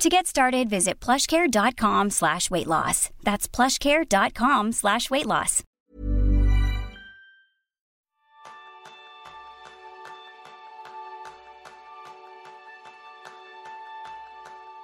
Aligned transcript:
To 0.00 0.08
get 0.08 0.26
started, 0.26 0.70
visit 0.70 0.98
plushcare.com 0.98 2.08
slash 2.08 2.50
weight 2.50 2.66
loss. 2.66 3.10
That's 3.22 3.46
plushcare.com 3.46 4.72
slash 4.72 5.10
weight 5.10 5.26
loss. 5.26 5.62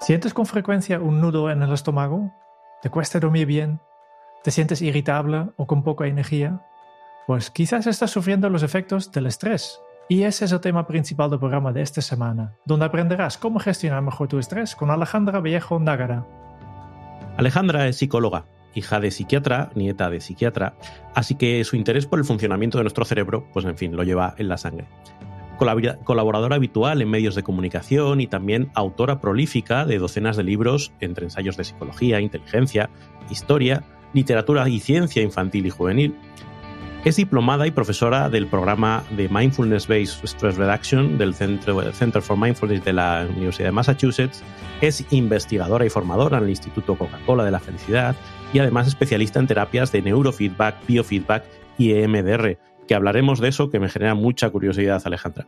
¿Sientes 0.03 0.35
con 0.35 0.45
frecuencia 0.45 1.01
un 1.01 1.23
nudo 1.23 1.51
en 1.51 1.63
el 1.63 1.73
estómago? 1.73 2.31
¿Te 2.83 2.91
cuesta 2.91 3.19
dormir 3.19 3.47
bien? 3.47 3.81
¿Te 4.45 4.51
sientes 4.51 4.83
irritable 4.83 5.49
o 5.57 5.67
con 5.67 5.83
poca 5.83 6.07
energía? 6.07 6.61
Pues 7.27 7.51
quizás 7.51 7.87
estás 7.87 8.11
sufriendo 8.11 8.51
los 8.51 8.63
efectos 8.63 9.11
del 9.13 9.27
estrés. 9.29 9.81
Y 10.09 10.23
ese 10.23 10.45
es 10.45 10.53
el 10.53 10.61
tema 10.61 10.87
principal 10.87 11.31
del 11.31 11.41
programa 11.41 11.73
de 11.73 11.83
esta 11.83 12.01
semana, 12.01 12.55
donde 12.65 12.85
aprenderás 12.85 13.39
cómo 13.39 13.59
gestionar 13.59 14.03
mejor 14.03 14.29
tu 14.29 14.39
estrés 14.39 14.77
con 14.77 14.91
Alejandra 14.91 15.41
Vallejo 15.41 15.81
Ndágara. 15.81 16.25
Alejandra 17.37 17.89
es 17.89 17.97
psicóloga, 17.97 18.47
hija 18.75 19.01
de 19.01 19.11
psiquiatra, 19.11 19.71
nieta 19.75 20.09
de 20.09 20.21
psiquiatra, 20.21 20.77
así 21.15 21.35
que 21.35 21.65
su 21.65 21.75
interés 21.75 22.07
por 22.07 22.21
el 22.21 22.25
funcionamiento 22.25 22.79
de 22.79 22.85
nuestro 22.85 23.05
cerebro, 23.05 23.49
pues 23.53 23.65
en 23.65 23.77
fin, 23.77 23.97
lo 23.97 24.05
lleva 24.05 24.35
en 24.39 24.49
la 24.49 24.59
sangre. 24.59 24.87
Colaboradora 26.05 26.55
habitual 26.55 27.03
en 27.03 27.11
medios 27.11 27.35
de 27.35 27.43
comunicación 27.43 28.21
y 28.21 28.29
también 28.29 28.71
autora 28.75 29.21
prolífica 29.21 29.87
de 29.87 29.99
docenas 29.99 30.37
de 30.37 30.45
libros 30.45 30.93
entre 31.01 31.25
ensayos 31.25 31.57
de 31.57 31.65
psicología, 31.65 32.21
inteligencia, 32.21 32.91
historia, 33.29 33.83
literatura 34.13 34.69
y 34.69 34.79
ciencia 34.79 35.23
infantil 35.23 35.67
y 35.67 35.71
juvenil, 35.71 36.15
es 37.07 37.15
diplomada 37.15 37.69
y 37.69 37.71
profesora 37.71 38.29
del 38.29 38.49
programa 38.49 39.05
de 39.17 39.29
Mindfulness 39.29 39.87
Based 39.87 40.25
Stress 40.25 40.57
Reduction 40.57 41.17
del 41.19 41.35
Center 41.35 42.21
for 42.21 42.37
Mindfulness 42.37 42.85
de 42.85 42.93
la 42.93 43.29
Universidad 43.31 43.69
de 43.69 43.73
Massachusetts. 43.73 44.43
Es 44.81 45.07
investigadora 45.13 45.87
y 45.87 45.89
formadora 45.89 46.39
en 46.39 46.45
el 46.45 46.51
Instituto 46.51 46.99
Coca-Cola 46.99 47.45
de 47.45 47.53
la 47.53 47.61
Felicidad 47.61 48.17
y 48.53 48.59
además 48.59 48.89
especialista 48.89 49.39
en 49.39 49.47
terapias 49.47 49.93
de 49.93 50.03
neurofeedback, 50.03 50.85
biofeedback 50.85 51.45
y 51.79 51.93
EMDR, 51.93 52.59
que 52.89 52.95
hablaremos 52.97 53.39
de 53.39 53.51
eso 53.51 53.71
que 53.71 53.79
me 53.79 53.89
genera 53.89 54.17
mucha 54.17 54.51
curiosidad, 54.51 55.01
Alejandra. 55.05 55.47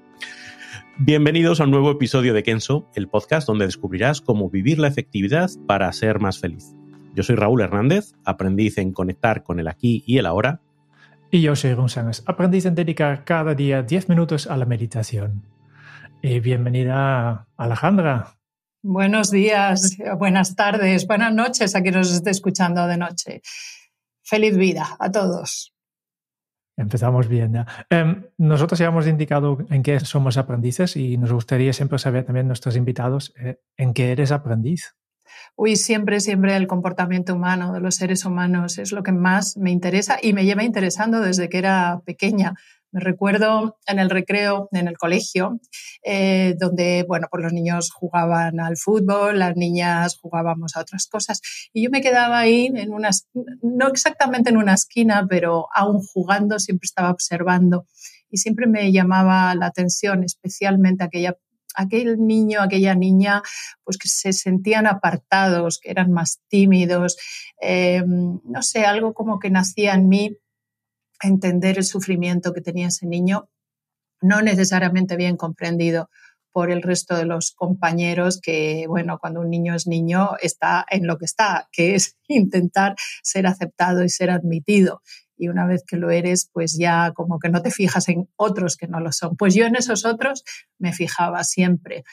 Bienvenidos 0.96 1.60
a 1.60 1.64
un 1.64 1.72
nuevo 1.72 1.90
episodio 1.90 2.34
de 2.34 2.44
Kenso, 2.44 2.88
el 2.94 3.08
podcast 3.08 3.48
donde 3.48 3.66
descubrirás 3.66 4.20
cómo 4.20 4.48
vivir 4.48 4.78
la 4.78 4.86
efectividad 4.86 5.50
para 5.66 5.92
ser 5.92 6.20
más 6.20 6.38
feliz. 6.38 6.76
Yo 7.16 7.24
soy 7.24 7.34
Raúl 7.34 7.62
Hernández, 7.62 8.12
aprendiz 8.24 8.78
en 8.78 8.92
conectar 8.92 9.42
con 9.42 9.58
el 9.58 9.66
aquí 9.66 10.04
y 10.06 10.18
el 10.18 10.26
ahora 10.26 10.60
y 11.30 11.42
yo 11.42 11.54
soy 11.56 11.74
González, 11.74 12.22
aprendiz 12.26 12.66
en 12.66 12.74
dedicar 12.74 13.24
cada 13.24 13.54
día 13.54 13.82
10 13.82 14.08
minutos 14.08 14.46
a 14.46 14.56
la 14.56 14.64
meditación. 14.64 15.44
Y 16.22 16.40
bienvenida, 16.40 17.46
Alejandra. 17.56 18.38
Buenos 18.82 19.30
días, 19.30 19.96
buenas 20.18 20.56
tardes, 20.56 21.06
buenas 21.06 21.34
noches 21.34 21.74
a 21.74 21.82
quien 21.82 21.94
nos 21.94 22.12
esté 22.12 22.30
escuchando 22.30 22.86
de 22.86 22.96
noche. 22.96 23.42
Feliz 24.22 24.56
vida 24.56 24.96
a 24.98 25.10
todos. 25.10 25.74
Empezamos 26.76 27.26
bien. 27.26 27.52
Ya. 27.52 27.66
Em, 27.90 28.24
nosotros 28.38 28.78
ya 28.78 28.86
hemos 28.86 29.06
indicado 29.08 29.58
en 29.68 29.82
qué 29.82 29.98
somos 29.98 30.36
aprendices 30.36 30.96
y 30.96 31.18
nos 31.18 31.32
gustaría 31.32 31.72
siempre 31.72 31.98
saber 31.98 32.24
también 32.24 32.46
nuestros 32.46 32.76
invitados 32.76 33.34
eh, 33.36 33.58
en 33.76 33.92
qué 33.92 34.12
eres 34.12 34.30
aprendiz. 34.30 34.94
Uy, 35.60 35.74
siempre, 35.74 36.20
siempre 36.20 36.54
el 36.54 36.68
comportamiento 36.68 37.34
humano 37.34 37.72
de 37.72 37.80
los 37.80 37.96
seres 37.96 38.24
humanos 38.24 38.78
es 38.78 38.92
lo 38.92 39.02
que 39.02 39.10
más 39.10 39.56
me 39.56 39.72
interesa 39.72 40.16
y 40.22 40.32
me 40.32 40.44
lleva 40.44 40.62
interesando 40.62 41.20
desde 41.20 41.48
que 41.48 41.58
era 41.58 42.00
pequeña. 42.06 42.54
Me 42.92 43.00
recuerdo 43.00 43.76
en 43.88 43.98
el 43.98 44.08
recreo, 44.08 44.68
en 44.70 44.86
el 44.86 44.96
colegio, 44.96 45.58
eh, 46.04 46.54
donde, 46.60 47.04
bueno, 47.08 47.26
pues 47.28 47.42
los 47.42 47.52
niños 47.52 47.90
jugaban 47.90 48.60
al 48.60 48.76
fútbol, 48.76 49.40
las 49.40 49.56
niñas 49.56 50.16
jugábamos 50.22 50.76
a 50.76 50.80
otras 50.82 51.08
cosas. 51.08 51.40
Y 51.72 51.82
yo 51.82 51.90
me 51.90 52.02
quedaba 52.02 52.38
ahí 52.38 52.70
en 52.72 52.92
unas, 52.92 53.26
no 53.60 53.88
exactamente 53.88 54.50
en 54.50 54.58
una 54.58 54.74
esquina, 54.74 55.26
pero 55.28 55.66
aún 55.74 56.00
jugando, 56.00 56.60
siempre 56.60 56.86
estaba 56.86 57.10
observando. 57.10 57.84
Y 58.30 58.36
siempre 58.36 58.68
me 58.68 58.92
llamaba 58.92 59.52
la 59.56 59.66
atención, 59.66 60.22
especialmente 60.22 61.02
aquella 61.02 61.36
aquel 61.74 62.26
niño, 62.26 62.60
aquella 62.60 62.94
niña, 62.94 63.42
pues 63.84 63.98
que 63.98 64.08
se 64.08 64.32
sentían 64.32 64.86
apartados, 64.86 65.78
que 65.78 65.90
eran 65.90 66.12
más 66.12 66.40
tímidos, 66.48 67.16
eh, 67.60 68.02
no 68.06 68.62
sé, 68.62 68.84
algo 68.84 69.14
como 69.14 69.38
que 69.38 69.50
nacía 69.50 69.94
en 69.94 70.08
mí 70.08 70.36
entender 71.22 71.78
el 71.78 71.84
sufrimiento 71.84 72.52
que 72.52 72.60
tenía 72.60 72.88
ese 72.88 73.06
niño, 73.06 73.48
no 74.20 74.42
necesariamente 74.42 75.16
bien 75.16 75.36
comprendido 75.36 76.10
por 76.52 76.70
el 76.70 76.82
resto 76.82 77.16
de 77.16 77.24
los 77.24 77.52
compañeros 77.52 78.40
que, 78.40 78.86
bueno, 78.88 79.18
cuando 79.18 79.40
un 79.40 79.50
niño 79.50 79.74
es 79.74 79.86
niño 79.86 80.30
está 80.40 80.84
en 80.90 81.06
lo 81.06 81.18
que 81.18 81.26
está, 81.26 81.68
que 81.70 81.94
es 81.94 82.16
intentar 82.28 82.96
ser 83.22 83.46
aceptado 83.46 84.02
y 84.04 84.08
ser 84.08 84.30
admitido 84.30 85.02
y 85.38 85.48
una 85.48 85.66
vez 85.66 85.84
que 85.86 85.96
lo 85.96 86.10
eres, 86.10 86.50
pues 86.52 86.76
ya 86.78 87.12
como 87.12 87.38
que 87.38 87.48
no 87.48 87.62
te 87.62 87.70
fijas 87.70 88.08
en 88.08 88.28
otros 88.36 88.76
que 88.76 88.88
no 88.88 89.00
lo 89.00 89.12
son. 89.12 89.36
Pues 89.36 89.54
yo 89.54 89.66
en 89.66 89.76
esos 89.76 90.04
otros 90.04 90.44
me 90.78 90.92
fijaba 90.92 91.44
siempre. 91.44 92.04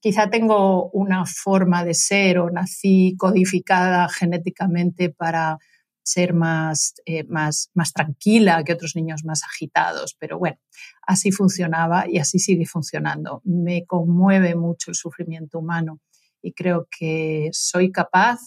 Quizá 0.00 0.30
tengo 0.30 0.90
una 0.90 1.24
forma 1.26 1.84
de 1.84 1.94
ser 1.94 2.38
o 2.38 2.50
nací 2.50 3.14
codificada 3.16 4.08
genéticamente 4.08 5.10
para 5.10 5.58
ser 6.02 6.34
más, 6.34 6.94
eh, 7.04 7.24
más, 7.24 7.70
más 7.74 7.92
tranquila 7.92 8.64
que 8.64 8.72
otros 8.72 8.96
niños 8.96 9.24
más 9.24 9.42
agitados, 9.44 10.16
pero 10.18 10.38
bueno, 10.38 10.58
así 11.06 11.30
funcionaba 11.30 12.08
y 12.08 12.18
así 12.18 12.38
sigue 12.38 12.66
funcionando. 12.66 13.40
Me 13.44 13.86
conmueve 13.86 14.56
mucho 14.56 14.90
el 14.90 14.96
sufrimiento 14.96 15.60
humano 15.60 16.00
y 16.42 16.52
creo 16.52 16.88
que 16.90 17.50
soy 17.52 17.92
capaz 17.92 18.40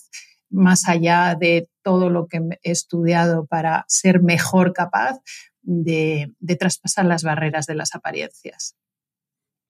más 0.49 0.87
allá 0.87 1.35
de 1.39 1.67
todo 1.83 2.09
lo 2.09 2.27
que 2.27 2.37
he 2.63 2.71
estudiado 2.71 3.45
para 3.45 3.85
ser 3.87 4.21
mejor 4.21 4.73
capaz 4.73 5.19
de, 5.61 6.33
traspasar 6.59 7.05
las 7.05 7.23
barreras 7.23 7.65
de 7.65 7.75
las 7.75 7.95
apariencias. 7.95 8.75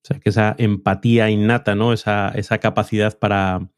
O 0.04 0.06
sea, 0.06 0.20
que 0.20 0.30
esa 0.30 0.54
empatía 0.58 1.30
innata, 1.30 1.74
¿no? 1.74 1.92
Esa, 1.92 2.32
capacidad 2.60 3.18
para, 3.18 3.68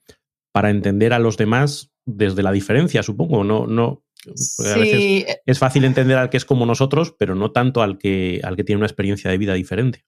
para, 0.53 0.71
entender 0.71 1.13
a 1.13 1.19
los 1.19 1.37
demás 1.37 1.91
desde 2.05 2.43
la 2.43 2.53
diferencia, 2.53 3.03
supongo, 3.03 3.45
no, 3.45 3.67
no. 3.67 4.05
Sí. 4.35 5.25
es 5.47 5.59
fácil 5.59 5.85
entender 5.85 6.19
al 6.19 6.29
que 6.29 6.37
es 6.37 6.45
como 6.45 6.67
nosotros, 6.67 7.15
pero 7.17 7.35
no 7.35 7.53
tanto 7.53 7.83
al 7.83 7.99
que, 7.99 8.41
al 8.43 8.57
que 8.57 8.65
tiene 8.65 8.79
una 8.79 8.87
experiencia 8.87 9.31
de 9.31 9.39
vida 9.39 9.55
diferente. 9.55 10.05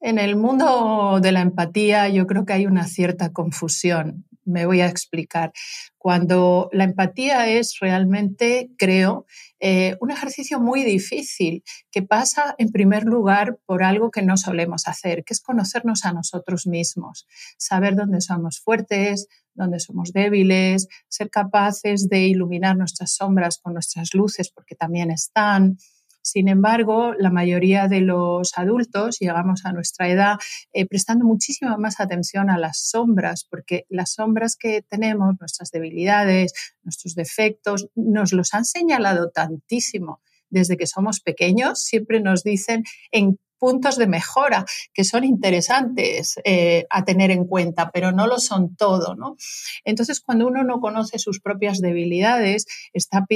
En 0.00 0.18
el 0.18 0.36
mundo 0.36 1.18
de 1.22 1.30
la 1.30 1.40
empatía 1.40 2.08
yo 2.08 2.26
creo 2.26 2.46
que 2.46 2.54
hay 2.54 2.66
una 2.66 2.86
cierta 2.86 3.32
confusión 3.32 4.26
me 4.44 4.66
voy 4.66 4.80
a 4.80 4.88
explicar. 4.88 5.52
Cuando 5.98 6.68
la 6.72 6.84
empatía 6.84 7.48
es 7.48 7.78
realmente, 7.80 8.70
creo, 8.76 9.26
eh, 9.60 9.96
un 10.00 10.10
ejercicio 10.10 10.60
muy 10.60 10.84
difícil 10.84 11.62
que 11.90 12.02
pasa 12.02 12.54
en 12.58 12.70
primer 12.70 13.04
lugar 13.04 13.58
por 13.66 13.82
algo 13.82 14.10
que 14.10 14.22
no 14.22 14.36
solemos 14.36 14.86
hacer, 14.86 15.24
que 15.24 15.34
es 15.34 15.40
conocernos 15.40 16.04
a 16.04 16.12
nosotros 16.12 16.66
mismos, 16.66 17.26
saber 17.56 17.96
dónde 17.96 18.20
somos 18.20 18.60
fuertes, 18.60 19.28
dónde 19.54 19.80
somos 19.80 20.12
débiles, 20.12 20.88
ser 21.08 21.30
capaces 21.30 22.08
de 22.08 22.26
iluminar 22.26 22.76
nuestras 22.76 23.12
sombras 23.14 23.58
con 23.58 23.72
nuestras 23.72 24.14
luces, 24.14 24.50
porque 24.50 24.74
también 24.74 25.10
están, 25.10 25.78
sin 26.24 26.48
embargo, 26.48 27.12
la 27.18 27.30
mayoría 27.30 27.86
de 27.86 28.00
los 28.00 28.56
adultos 28.56 29.18
llegamos 29.20 29.66
a 29.66 29.72
nuestra 29.72 30.08
edad 30.08 30.36
eh, 30.72 30.86
prestando 30.86 31.26
muchísima 31.26 31.76
más 31.76 32.00
atención 32.00 32.48
a 32.48 32.56
las 32.56 32.78
sombras, 32.88 33.46
porque 33.48 33.84
las 33.90 34.14
sombras 34.14 34.56
que 34.56 34.80
tenemos, 34.80 35.34
nuestras 35.38 35.70
debilidades, 35.70 36.54
nuestros 36.82 37.14
defectos, 37.14 37.88
nos 37.94 38.32
los 38.32 38.54
han 38.54 38.64
señalado 38.64 39.30
tantísimo 39.30 40.22
desde 40.48 40.78
que 40.78 40.86
somos 40.86 41.20
pequeños. 41.20 41.82
Siempre 41.82 42.20
nos 42.20 42.42
dicen 42.42 42.84
en 43.12 43.38
puntos 43.58 43.96
de 43.98 44.06
mejora 44.06 44.64
que 44.94 45.04
son 45.04 45.24
interesantes 45.24 46.36
eh, 46.44 46.86
a 46.88 47.04
tener 47.04 47.30
en 47.30 47.44
cuenta, 47.44 47.90
pero 47.92 48.12
no 48.12 48.26
lo 48.26 48.38
son 48.38 48.76
todo, 48.76 49.14
¿no? 49.14 49.36
Entonces, 49.84 50.20
cuando 50.20 50.46
uno 50.46 50.64
no 50.64 50.80
conoce 50.80 51.18
sus 51.18 51.40
propias 51.40 51.80
debilidades, 51.80 52.66
está 52.92 53.26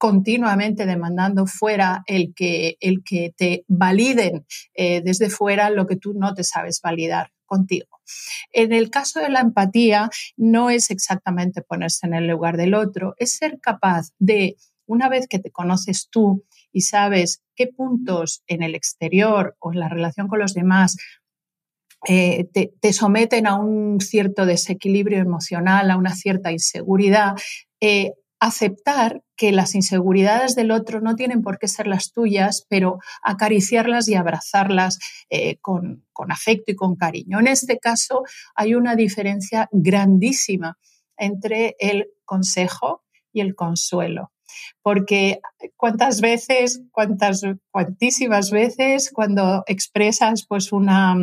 continuamente 0.00 0.86
demandando 0.86 1.46
fuera 1.46 2.02
el 2.06 2.32
que, 2.34 2.78
el 2.80 3.04
que 3.04 3.34
te 3.36 3.66
validen 3.68 4.46
eh, 4.72 5.02
desde 5.02 5.28
fuera 5.28 5.68
lo 5.68 5.86
que 5.86 5.96
tú 5.96 6.14
no 6.14 6.32
te 6.32 6.42
sabes 6.42 6.80
validar 6.82 7.32
contigo. 7.44 8.00
En 8.50 8.72
el 8.72 8.88
caso 8.88 9.20
de 9.20 9.28
la 9.28 9.40
empatía, 9.40 10.08
no 10.38 10.70
es 10.70 10.90
exactamente 10.90 11.60
ponerse 11.60 12.06
en 12.06 12.14
el 12.14 12.28
lugar 12.28 12.56
del 12.56 12.72
otro, 12.72 13.14
es 13.18 13.36
ser 13.36 13.60
capaz 13.60 14.12
de 14.18 14.56
una 14.86 15.10
vez 15.10 15.28
que 15.28 15.38
te 15.38 15.50
conoces 15.50 16.08
tú 16.08 16.46
y 16.72 16.80
sabes 16.80 17.42
qué 17.54 17.66
puntos 17.66 18.42
en 18.46 18.62
el 18.62 18.74
exterior 18.74 19.54
o 19.58 19.70
en 19.70 19.80
la 19.80 19.90
relación 19.90 20.28
con 20.28 20.38
los 20.38 20.54
demás 20.54 20.96
eh, 22.08 22.48
te, 22.80 22.92
someten 22.94 23.46
a 23.46 23.56
un 23.56 24.00
cierto 24.00 24.46
desequilibrio 24.46 25.18
emocional, 25.18 25.90
a 25.90 25.98
una 25.98 26.14
cierta 26.14 26.50
inseguridad, 26.50 27.34
eh, 27.82 28.14
aceptar 28.40 29.22
que 29.36 29.52
las 29.52 29.74
inseguridades 29.74 30.54
del 30.54 30.70
otro 30.70 31.00
no 31.00 31.14
tienen 31.14 31.42
por 31.42 31.58
qué 31.58 31.68
ser 31.68 31.86
las 31.86 32.12
tuyas, 32.12 32.66
pero 32.68 32.98
acariciarlas 33.22 34.08
y 34.08 34.14
abrazarlas 34.14 34.98
eh, 35.28 35.58
con, 35.60 36.04
con 36.12 36.32
afecto 36.32 36.72
y 36.72 36.74
con 36.76 36.96
cariño. 36.96 37.38
En 37.38 37.46
este 37.46 37.78
caso 37.78 38.22
hay 38.54 38.74
una 38.74 38.96
diferencia 38.96 39.68
grandísima 39.70 40.78
entre 41.16 41.76
el 41.78 42.08
consejo 42.24 43.04
y 43.32 43.40
el 43.40 43.54
consuelo 43.54 44.32
porque 44.82 45.40
cuántas 45.76 46.20
veces, 46.20 46.82
cuántas, 46.92 47.42
cuantísimas 47.70 48.50
veces 48.50 49.10
cuando 49.12 49.62
expresas 49.66 50.46
pues 50.46 50.72
una, 50.72 51.14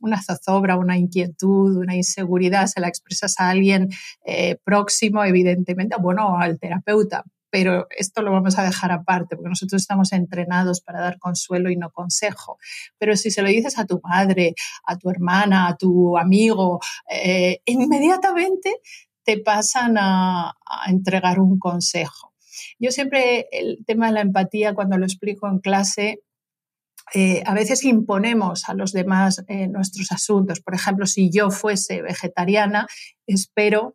una 0.00 0.22
zozobra, 0.22 0.76
una 0.76 0.98
inquietud, 0.98 1.76
una 1.76 1.96
inseguridad, 1.96 2.66
se 2.66 2.80
la 2.80 2.88
expresas 2.88 3.34
a 3.38 3.50
alguien 3.50 3.88
eh, 4.24 4.56
próximo, 4.64 5.24
evidentemente, 5.24 5.96
bueno, 6.00 6.38
al 6.38 6.58
terapeuta, 6.58 7.24
pero 7.54 7.86
esto 7.96 8.20
lo 8.22 8.32
vamos 8.32 8.58
a 8.58 8.64
dejar 8.64 8.90
aparte, 8.90 9.36
porque 9.36 9.48
nosotros 9.48 9.80
estamos 9.80 10.12
entrenados 10.12 10.80
para 10.80 11.00
dar 11.00 11.20
consuelo 11.20 11.70
y 11.70 11.76
no 11.76 11.90
consejo. 11.90 12.58
Pero 12.98 13.16
si 13.16 13.30
se 13.30 13.42
lo 13.42 13.48
dices 13.48 13.78
a 13.78 13.86
tu 13.86 14.00
madre, 14.02 14.56
a 14.84 14.98
tu 14.98 15.08
hermana, 15.08 15.68
a 15.68 15.76
tu 15.76 16.18
amigo, 16.18 16.80
eh, 17.08 17.60
inmediatamente 17.64 18.80
te 19.22 19.38
pasan 19.38 19.96
a, 19.98 20.56
entregar 20.88 21.38
un 21.38 21.56
consejo. 21.60 22.33
Yo 22.78 22.90
siempre 22.90 23.48
el 23.52 23.84
tema 23.86 24.06
de 24.06 24.12
la 24.12 24.20
empatía, 24.20 24.74
cuando 24.74 24.98
lo 24.98 25.04
explico 25.04 25.48
en 25.48 25.58
clase, 25.58 26.22
eh, 27.12 27.42
a 27.44 27.54
veces 27.54 27.84
imponemos 27.84 28.68
a 28.68 28.74
los 28.74 28.92
demás 28.92 29.44
eh, 29.48 29.68
nuestros 29.68 30.10
asuntos. 30.12 30.60
Por 30.60 30.74
ejemplo, 30.74 31.06
si 31.06 31.30
yo 31.30 31.50
fuese 31.50 32.02
vegetariana, 32.02 32.86
espero 33.26 33.94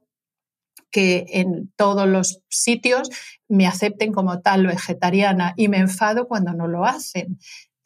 que 0.92 1.26
en 1.30 1.72
todos 1.76 2.08
los 2.08 2.42
sitios 2.50 3.10
me 3.48 3.68
acepten 3.68 4.12
como 4.12 4.42
tal 4.42 4.66
vegetariana 4.66 5.54
y 5.56 5.68
me 5.68 5.78
enfado 5.78 6.28
cuando 6.28 6.54
no 6.54 6.68
lo 6.68 6.86
hacen 6.86 7.38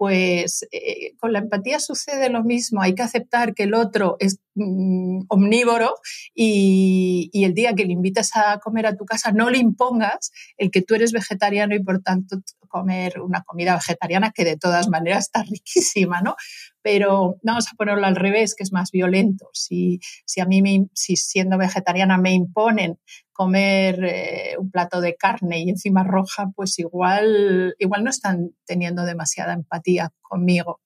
pues 0.03 0.67
eh, 0.73 1.15
con 1.17 1.31
la 1.31 1.39
empatía 1.39 1.79
sucede 1.79 2.29
lo 2.29 2.43
mismo. 2.43 2.81
Hay 2.81 2.93
que 2.93 3.03
aceptar 3.03 3.53
que 3.53 3.63
el 3.63 3.73
otro 3.73 4.17
es 4.19 4.39
mm, 4.55 5.25
omnívoro 5.27 5.95
y, 6.33 7.29
el 7.33 7.53
día 7.53 7.73
que 7.73 7.85
le 7.85 7.93
invitas 7.93 8.31
a 8.35 8.59
comer 8.59 8.85
a 8.85 8.95
tu 8.95 9.05
casa 9.05 9.31
no 9.31 9.49
le 9.49 9.57
impongas 9.57 10.31
el 10.57 10.71
que 10.71 10.81
tú 10.81 10.95
eres 10.95 11.11
vegetariano 11.11 11.75
y 11.75 11.83
por 11.83 12.01
tanto 12.01 12.37
comer 12.69 13.21
una 13.21 13.43
comida 13.43 13.75
vegetariana 13.75 14.31
que 14.31 14.45
de 14.45 14.57
todas 14.57 14.87
maneras 14.89 15.25
está 15.25 15.43
riquísima, 15.43 16.21
¿no? 16.21 16.35
Pero 16.81 17.37
vamos 17.43 17.67
a 17.71 17.75
ponerlo 17.75 18.05
al 18.05 18.15
revés, 18.15 18.55
que 18.55 18.63
es 18.63 18.73
más 18.73 18.91
violento. 18.91 19.49
Si, 19.53 19.99
si 20.25 20.41
a 20.41 20.45
mí, 20.45 20.87
si 20.93 21.15
siendo 21.15 21.57
vegetariana 21.57 22.17
me 22.17 22.33
imponen 22.33 22.97
comer 23.33 24.03
eh, 24.03 24.55
un 24.57 24.69
plato 24.71 25.01
de 25.01 25.15
carne 25.15 25.59
y 25.59 25.69
encima 25.69 26.03
roja, 26.03 26.51
pues 26.55 26.77
igual, 26.79 27.75
igual 27.79 28.03
no 28.03 28.09
están 28.09 28.51
teniendo 28.65 29.05
demasiada 29.05 29.53
empatía 29.53 30.11
conmigo. 30.21 30.79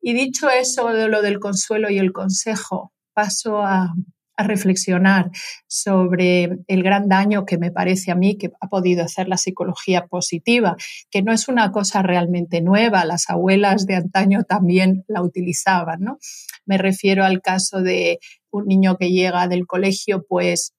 Y 0.00 0.14
dicho 0.14 0.48
eso 0.48 0.88
de 0.88 1.08
lo 1.08 1.22
del 1.22 1.38
consuelo 1.38 1.90
y 1.90 1.98
el 1.98 2.12
consejo, 2.12 2.92
paso 3.14 3.62
a, 3.62 3.92
reflexionar 4.40 5.32
sobre 5.66 6.60
el 6.68 6.84
gran 6.84 7.08
daño 7.08 7.44
que 7.44 7.58
me 7.58 7.72
parece 7.72 8.12
a 8.12 8.14
mí 8.14 8.38
que 8.38 8.52
ha 8.60 8.68
podido 8.68 9.02
hacer 9.02 9.26
la 9.26 9.36
psicología 9.36 10.06
positiva, 10.06 10.76
que 11.10 11.22
no 11.22 11.32
es 11.32 11.48
una 11.48 11.72
cosa 11.72 12.02
realmente 12.02 12.60
nueva, 12.60 13.04
las 13.04 13.28
abuelas 13.28 13.84
de 13.84 13.96
antaño 13.96 14.44
también 14.44 15.04
la 15.08 15.22
utilizaban, 15.22 16.02
¿no? 16.02 16.18
Me 16.66 16.78
refiero 16.78 17.24
al 17.24 17.42
caso 17.42 17.82
de 17.82 18.20
un 18.50 18.66
niño 18.66 18.96
que 18.96 19.10
llega 19.10 19.48
del 19.48 19.66
colegio 19.66 20.24
pues 20.28 20.72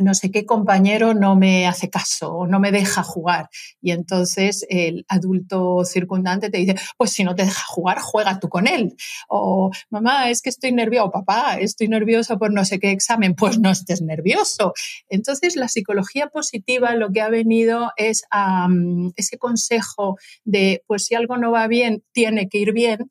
no 0.00 0.14
sé 0.14 0.30
qué 0.30 0.46
compañero 0.46 1.14
no 1.14 1.36
me 1.36 1.66
hace 1.66 1.90
caso 1.90 2.32
o 2.32 2.46
no 2.46 2.60
me 2.60 2.72
deja 2.72 3.02
jugar. 3.02 3.48
Y 3.80 3.92
entonces 3.92 4.66
el 4.68 5.04
adulto 5.08 5.84
circundante 5.84 6.50
te 6.50 6.58
dice, 6.58 6.76
pues 6.96 7.12
si 7.12 7.24
no 7.24 7.34
te 7.34 7.44
deja 7.44 7.64
jugar, 7.68 7.98
juega 8.00 8.38
tú 8.40 8.48
con 8.48 8.66
él. 8.66 8.96
O 9.28 9.70
mamá, 9.90 10.30
es 10.30 10.42
que 10.42 10.50
estoy 10.50 10.72
nervioso, 10.72 11.06
o 11.06 11.10
papá, 11.10 11.56
estoy 11.58 11.88
nervioso 11.88 12.38
por 12.38 12.52
no 12.52 12.64
sé 12.64 12.78
qué 12.78 12.90
examen, 12.90 13.34
pues 13.34 13.58
no 13.58 13.70
estés 13.70 14.02
nervioso. 14.02 14.72
Entonces 15.08 15.56
la 15.56 15.68
psicología 15.68 16.28
positiva 16.28 16.94
lo 16.94 17.10
que 17.10 17.20
ha 17.20 17.28
venido 17.28 17.92
es 17.96 18.24
a 18.30 18.68
ese 19.16 19.38
consejo 19.38 20.18
de, 20.44 20.82
pues 20.86 21.06
si 21.06 21.14
algo 21.14 21.36
no 21.36 21.50
va 21.50 21.66
bien, 21.66 22.02
tiene 22.12 22.48
que 22.48 22.58
ir 22.58 22.72
bien 22.72 23.10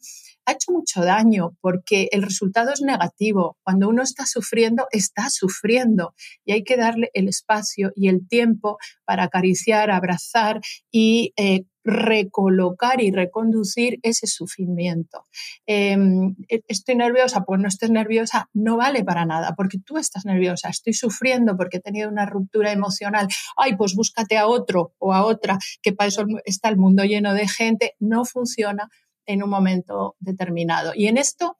ha 0.49 0.53
hecho 0.53 0.71
mucho 0.71 1.01
daño 1.01 1.55
porque 1.61 2.09
el 2.11 2.23
resultado 2.23 2.71
es 2.73 2.81
negativo. 2.81 3.57
Cuando 3.63 3.87
uno 3.87 4.01
está 4.03 4.25
sufriendo, 4.25 4.87
está 4.91 5.29
sufriendo 5.29 6.13
y 6.43 6.53
hay 6.53 6.63
que 6.63 6.77
darle 6.77 7.09
el 7.13 7.27
espacio 7.27 7.91
y 7.95 8.07
el 8.09 8.27
tiempo 8.27 8.77
para 9.05 9.23
acariciar, 9.23 9.91
abrazar 9.91 10.59
y 10.91 11.33
eh, 11.37 11.65
recolocar 11.83 13.01
y 13.01 13.11
reconducir 13.11 13.99
ese 14.03 14.27
sufrimiento. 14.27 15.23
Em, 15.65 16.35
e, 16.47 16.61
estoy 16.67 16.95
nerviosa, 16.95 17.43
pues 17.45 17.59
no 17.61 17.67
estés 17.67 17.89
nerviosa, 17.89 18.49
no 18.53 18.77
vale 18.77 19.03
para 19.03 19.25
nada, 19.25 19.53
porque 19.55 19.79
tú 19.83 19.97
estás 19.97 20.25
nerviosa, 20.25 20.69
estoy 20.69 20.93
sufriendo 20.93 21.55
porque 21.57 21.77
he 21.77 21.81
tenido 21.81 22.09
una 22.09 22.25
ruptura 22.25 22.71
emocional, 22.71 23.27
ay, 23.57 23.75
pues 23.75 23.95
búscate 23.95 24.37
a 24.37 24.47
otro 24.47 24.93
o 24.99 25.13
a 25.13 25.25
otra, 25.25 25.57
que 25.81 25.93
para 25.93 26.09
eso 26.09 26.25
está 26.45 26.69
el 26.69 26.77
mundo 26.77 27.03
lleno 27.03 27.33
de 27.33 27.47
gente, 27.47 27.95
no 27.99 28.25
funciona 28.25 28.89
en 29.29 29.43
un 29.43 29.49
momento 29.51 30.15
determinado. 30.19 30.91
Y 30.95 31.05
en 31.05 31.17
esto 31.17 31.59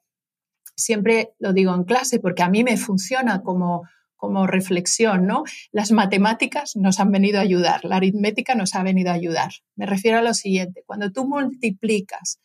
siempre 0.76 1.34
lo 1.38 1.52
digo 1.52 1.72
en 1.72 1.84
clase 1.84 2.18
porque 2.18 2.42
a 2.42 2.48
mí 2.48 2.64
me 2.64 2.76
funciona 2.76 3.42
como, 3.42 3.82
como 4.16 4.48
reflexión, 4.48 5.24
¿no? 5.24 5.44
Las 5.70 5.92
matemáticas 5.92 6.74
nos 6.74 6.98
han 6.98 7.12
venido 7.12 7.38
a 7.38 7.42
ayudar, 7.42 7.84
la 7.84 7.96
aritmética 7.96 8.56
nos 8.56 8.74
ha 8.74 8.82
venido 8.82 9.10
a 9.10 9.14
ayudar. 9.14 9.52
Me 9.76 9.86
refiero 9.86 10.18
a 10.18 10.22
lo 10.22 10.34
siguiente, 10.34 10.82
cuando 10.84 11.12
tú 11.12 11.28
multiplicas 11.28 12.40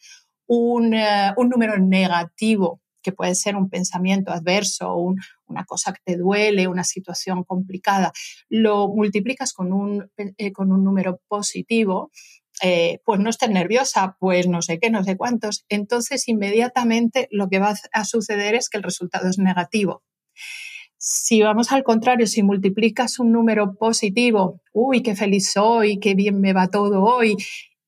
un, 0.45 0.94
eh, 0.94 1.33
número 1.36 1.80
negativo, 1.80 2.81
que 3.01 3.12
puede 3.12 3.33
ser 3.33 3.56
un 3.56 3.69
pensamiento 3.69 4.31
adverso, 4.31 4.95
una 4.95 5.66
cosa 5.66 5.92
que 5.92 6.01
te 6.04 6.18
duele, 6.18 6.68
una 6.68 6.83
situación 6.83 7.44
complicada, 7.44 8.12
lo 8.50 8.89
multiplicas 8.89 9.54
con 9.54 9.74
un, 9.74 10.12
eh, 10.18 10.51
con 10.51 10.71
un 10.71 10.83
número 10.83 11.19
positivo, 11.28 12.12
eh, 12.62 13.00
pues 13.06 13.19
no 13.19 13.30
estés 13.30 13.50
nerviosa, 13.50 14.16
pues 14.19 14.47
no 14.47 14.62
sé 14.62 14.80
qué, 14.80 14.90
no 14.90 15.04
sé 15.04 15.18
cuántos. 15.18 15.66
Entonces, 15.69 16.28
inmediatamente 16.28 17.28
lo 17.31 17.50
que 17.50 17.59
va 17.59 17.76
a 17.92 18.06
suceder 18.06 18.56
es 18.56 18.69
que 18.69 18.78
el 18.78 18.83
resultado 18.83 19.30
es 19.30 19.38
negativo. 19.38 20.04
Si 20.97 21.42
vamos 21.42 21.71
al 21.71 21.83
contrario, 21.83 22.26
si 22.26 22.42
multiplicas 22.42 23.19
un 23.19 23.31
número 23.31 23.76
positivo, 23.76 24.62
uy, 24.74 25.04
qué 25.04 25.16
feliz 25.16 25.52
soy, 25.52 26.00
qué 26.00 26.16
bien 26.16 26.40
me 26.40 26.54
va 26.54 26.69
todo 26.69 27.04
hoy, 27.04 27.35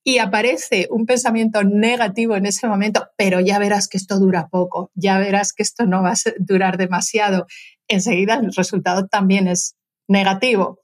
y 0.04 0.20
aparece 0.20 0.88
un 0.90 1.06
pensamiento 1.06 1.64
negativo 1.64 2.36
en 2.36 2.46
ese 2.46 2.68
momento, 2.68 3.08
pero 3.18 3.40
ya 3.40 3.60
verás 3.60 3.88
que 3.88 3.98
esto 3.98 4.20
dura 4.20 4.48
poco, 4.50 4.92
ya 4.94 5.18
verás 5.18 5.52
que 5.52 5.64
esto 5.64 5.86
no 5.86 6.04
va 6.04 6.12
a 6.12 6.32
durar 6.40 6.78
demasiado, 6.78 7.48
enseguida 7.88 8.36
el 8.36 8.54
resultado 8.54 9.08
también 9.08 9.48
es 9.48 9.76
negativo. 10.08 10.80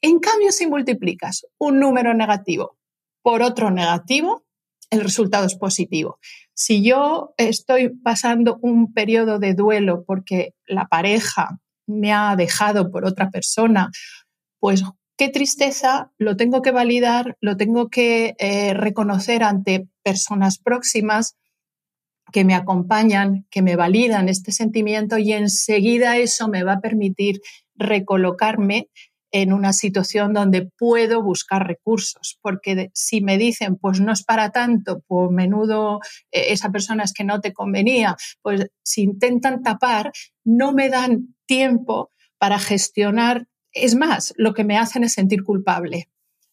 En 0.00 0.18
cambio, 0.18 0.52
si 0.52 0.66
multiplicas 0.66 1.46
un 1.58 1.78
número 1.78 2.14
negativo 2.14 2.76
por 3.26 3.42
otro 3.42 3.72
negativo, 3.72 4.44
el 4.88 5.00
resultado 5.00 5.46
es 5.46 5.56
positivo. 5.56 6.20
Si 6.54 6.84
yo 6.84 7.34
estoy 7.38 7.88
pasando 7.88 8.56
un 8.62 8.92
periodo 8.92 9.40
de 9.40 9.52
duelo 9.52 10.04
porque 10.06 10.54
la 10.64 10.86
pareja 10.86 11.58
me 11.88 12.12
ha 12.12 12.36
dejado 12.36 12.88
por 12.92 13.04
otra 13.04 13.32
persona, 13.32 13.90
pues 14.60 14.84
qué 15.16 15.28
tristeza, 15.28 16.12
lo 16.18 16.36
tengo 16.36 16.62
que 16.62 16.70
validar, 16.70 17.36
lo 17.40 17.56
tengo 17.56 17.88
que 17.88 18.36
eh, 18.38 18.74
reconocer 18.74 19.42
ante 19.42 19.88
personas 20.04 20.58
próximas 20.58 21.36
que 22.30 22.44
me 22.44 22.54
acompañan, 22.54 23.44
que 23.50 23.60
me 23.60 23.74
validan 23.74 24.28
este 24.28 24.52
sentimiento 24.52 25.18
y 25.18 25.32
enseguida 25.32 26.16
eso 26.16 26.46
me 26.46 26.62
va 26.62 26.74
a 26.74 26.80
permitir 26.80 27.40
recolocarme 27.74 28.88
en 29.42 29.52
una 29.52 29.74
situación 29.74 30.32
donde 30.32 30.70
puedo 30.78 31.22
buscar 31.22 31.66
recursos, 31.66 32.38
porque 32.40 32.90
si 32.94 33.20
me 33.20 33.36
dicen, 33.36 33.76
pues 33.76 34.00
no 34.00 34.12
es 34.12 34.24
para 34.24 34.50
tanto, 34.50 35.02
pues 35.06 35.30
menudo 35.30 36.00
eh, 36.32 36.46
esa 36.48 36.70
persona 36.70 37.04
es 37.04 37.12
que 37.12 37.24
no 37.24 37.40
te 37.40 37.52
convenía, 37.52 38.16
pues 38.40 38.66
si 38.82 39.02
intentan 39.02 39.62
tapar, 39.62 40.12
no 40.44 40.72
me 40.72 40.88
dan 40.88 41.34
tiempo 41.44 42.12
para 42.38 42.58
gestionar, 42.58 43.46
es 43.72 43.94
más, 43.94 44.32
lo 44.38 44.54
que 44.54 44.64
me 44.64 44.78
hacen 44.78 45.04
es 45.04 45.12
sentir 45.12 45.42
culpable 45.44 46.08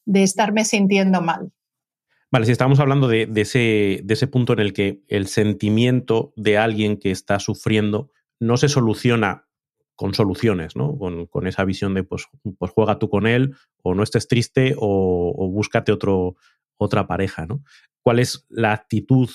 de 0.05 0.23
estarme 0.23 0.65
sintiendo 0.65 1.21
mal. 1.21 1.53
Vale, 2.31 2.45
si 2.45 2.51
estamos 2.51 2.81
hablando 2.81 3.07
de, 3.07 3.29
ese, 3.35 4.01
de 4.03 4.13
ese 4.13 4.27
punto 4.27 4.51
en 4.53 4.59
el 4.59 4.73
que 4.73 5.03
el 5.07 5.27
sentimiento 5.27 6.33
de 6.35 6.57
alguien 6.57 6.97
que 6.97 7.11
está 7.11 7.39
sufriendo 7.39 8.11
no 8.41 8.57
se 8.57 8.67
soluciona 8.67 9.47
con 9.95 10.13
soluciones, 10.13 10.75
¿no? 10.75 10.97
Con, 10.97 11.47
esa 11.47 11.65
visión 11.65 11.93
de 11.93 12.03
pues, 12.03 12.27
pues, 12.57 12.71
juega 12.71 12.99
tú 12.99 13.09
con 13.09 13.27
él, 13.27 13.55
o 13.81 13.93
no 13.93 14.03
estés 14.03 14.27
triste, 14.27 14.75
o, 14.77 15.49
búscate 15.51 15.91
otro, 15.91 16.35
otra 16.77 17.07
pareja, 17.07 17.45
¿no? 17.45 17.63
¿Cuál 18.01 18.19
es 18.19 18.45
la 18.49 18.73
actitud 18.73 19.29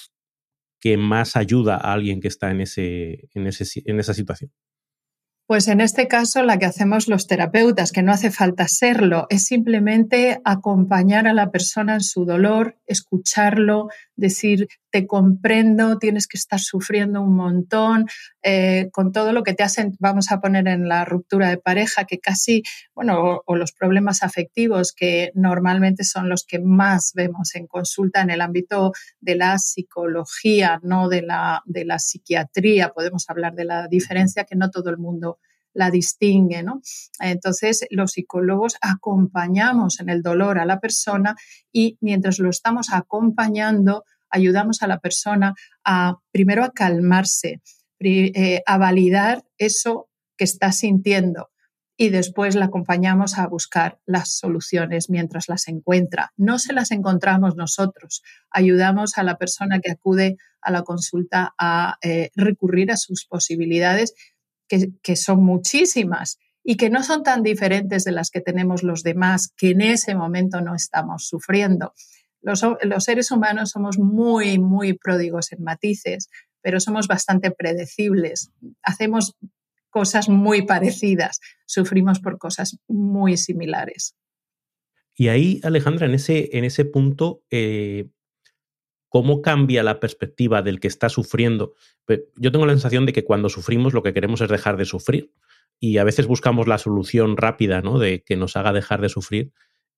que 0.81 0.97
más 0.97 1.37
ayuda 1.37 1.77
a 1.77 1.93
alguien 1.93 2.21
que 2.21 2.29
está 2.29 2.51
en, 2.51 2.61
ese, 2.61 3.29
en, 3.35 3.47
ese, 3.47 3.83
en 3.85 4.01
esa 4.01 4.15
situación? 4.15 4.53
Pues 5.49 5.67
en 5.69 5.81
este 5.81 6.09
caso 6.09 6.43
la 6.43 6.59
que 6.59 6.67
hacemos 6.67 7.09
los 7.09 7.27
terapeutas, 7.27 7.91
que 7.91 8.03
no 8.03 8.13
hace 8.13 8.31
falta 8.31 8.69
serlo, 8.69 9.27
es 9.31 9.47
simplemente 9.47 10.43
acompañar 10.45 11.27
a 11.27 11.33
la 11.33 11.51
persona 11.51 11.95
en 11.95 12.03
su 12.03 12.27
dolor, 12.27 12.77
escucharlo, 12.87 13.89
decir, 14.15 14.69
te 14.91 15.07
comprendo, 15.07 15.99
tienes 15.99 16.27
que 16.27 16.37
estar 16.37 16.61
sufriendo 16.61 17.23
un 17.23 17.35
montón, 17.35 18.07
eh, 18.43 18.89
con 18.93 19.13
todo 19.13 19.33
lo 19.33 19.43
que 19.43 19.55
te 19.55 19.63
hacen, 19.63 19.97
vamos 19.99 20.31
a 20.31 20.41
poner 20.41 20.69
en 20.69 20.89
la 20.89 21.05
ruptura 21.05 21.49
de 21.49 21.59
pareja, 21.59 22.05
que 22.05 22.19
casi, 22.19 22.63
bueno, 22.95 23.43
o, 23.47 23.57
los 23.57 23.73
problemas 23.73 24.23
afectivos, 24.23 24.93
que 24.93 25.31
normalmente 25.35 26.05
son 26.05 26.29
los 26.29 26.45
que 26.45 26.59
más 26.59 27.13
vemos 27.15 27.55
en 27.55 27.67
consulta 27.67 28.21
en 28.21 28.31
el 28.31 28.41
ámbito 28.41 28.93
de 29.21 29.37
la 29.37 29.59
psicología, 29.59 30.79
no 30.83 31.09
de 31.09 31.23
la, 31.23 31.63
de 31.65 31.85
la 31.85 31.99
psiquiatría. 31.99 32.91
Podemos 32.91 33.25
hablar 33.29 33.55
de 33.55 33.65
la 33.65 33.89
diferencia 33.89 34.45
que 34.45 34.57
no 34.57 34.71
todo 34.71 34.91
el 34.91 34.99
mundo 34.99 35.38
la 35.75 35.91
distingue, 35.91 36.63
¿no? 36.63 36.81
Entonces, 37.21 37.87
los 37.91 38.13
psicólogos 38.13 38.77
acompañamos 38.81 40.01
en 40.01 40.09
el 40.09 40.23
dolor 40.23 40.59
a 40.59 40.65
la 40.65 40.81
persona 40.81 41.37
y 41.73 41.99
mientras 42.01 42.39
lo 42.39 42.51
estamos 42.51 42.93
acompañando, 42.93 44.05
ayudamos 44.31 44.83
a 44.83 44.87
la 44.87 44.99
persona 44.99 45.55
a, 45.85 46.17
primero, 46.33 46.65
a 46.65 46.73
calmarse, 46.73 47.63
eh, 48.01 48.63
a 48.67 48.79
validar 48.79 49.45
eso 49.57 50.09
que 50.37 50.45
está 50.45 50.73
sintiendo 50.73 51.51
y 52.01 52.11
después 52.11 52.55
la 52.55 52.67
acompañamos 52.67 53.39
a 53.39 53.49
buscar 53.49 53.99
las 54.07 54.39
soluciones 54.39 55.11
mientras 55.11 55.49
las 55.49 55.67
encuentra. 55.67 56.33
No 56.37 56.61
se 56.61 56.73
las 56.73 56.93
encontramos 56.93 57.57
nosotros, 57.57 58.23
ayudamos 58.51 59.19
a 59.19 59.25
la 59.25 59.37
persona 59.37 59.81
que 59.81 59.91
acude 59.91 60.37
a 60.63 60.71
la 60.71 60.83
consulta 60.83 61.55
a 61.59 61.99
eh, 62.03 62.31
recurrir 62.37 62.93
a 62.93 62.97
sus 62.97 63.27
posibilidades 63.27 64.15
que, 64.69 65.17
son 65.17 65.43
muchísimas 65.43 66.39
y 66.63 66.77
que 66.77 66.91
no 66.91 67.03
son 67.03 67.23
tan 67.23 67.43
diferentes 67.43 68.05
de 68.05 68.13
las 68.13 68.31
que 68.31 68.41
tenemos 68.41 68.83
los 68.83 69.03
demás, 69.03 69.53
que 69.57 69.71
en 69.71 69.81
ese 69.81 70.15
momento 70.15 70.61
no 70.61 70.75
estamos 70.75 71.27
sufriendo. 71.27 71.95
Los, 72.41 72.63
los, 72.83 73.05
seres 73.05 73.31
humanos 73.31 73.71
somos 73.71 73.99
muy, 73.99 74.59
muy 74.59 74.93
pródigos 74.93 75.53
en 75.53 75.63
matices, 75.65 76.29
pero 76.61 76.79
somos 76.79 77.09
bastante 77.09 77.51
predecibles. 77.51 78.51
Hacemos 78.83 79.37
cosas 79.91 80.29
muy 80.29 80.67
parecidas, 80.67 81.41
sufrimos 81.67 82.21
por 82.21 82.39
cosas 82.39 82.79
muy 82.87 83.37
similares. 83.37 84.15
Y 85.15 85.29
ahí, 85.29 85.61
Alejandra, 85.65 86.07
en 86.07 86.15
ese, 86.15 86.51
en 86.53 86.65
ese 86.65 86.85
punto, 86.85 87.43
eh, 87.51 88.09
cómo 89.09 89.43
cambia 89.43 89.83
la 89.83 90.01
perspectiva 90.01 90.63
del 90.63 90.81
que 90.81 90.89
está 90.89 91.09
sufriendo. 91.09 91.75
Yo 92.37 92.53
tengo 92.53 92.67
la 92.67 92.73
sensación 92.73 93.07
de 93.07 93.13
que 93.13 93.25
cuando 93.25 93.49
sufrimos 93.49 93.95
lo 93.95 94.03
que 94.03 94.13
queremos 94.13 94.41
es 94.41 94.49
dejar 94.49 94.77
de 94.77 94.85
sufrir 94.85 95.33
y 95.81 95.99
a 95.99 96.05
veces 96.05 96.27
buscamos 96.27 96.67
la 96.67 96.79
solución 96.79 97.37
rápida, 97.37 97.81
¿no? 97.81 97.99
De 97.99 98.23
que 98.23 98.37
nos 98.37 98.57
haga 98.57 98.73
dejar 98.73 99.01
de 99.01 99.09
sufrir. 99.09 99.53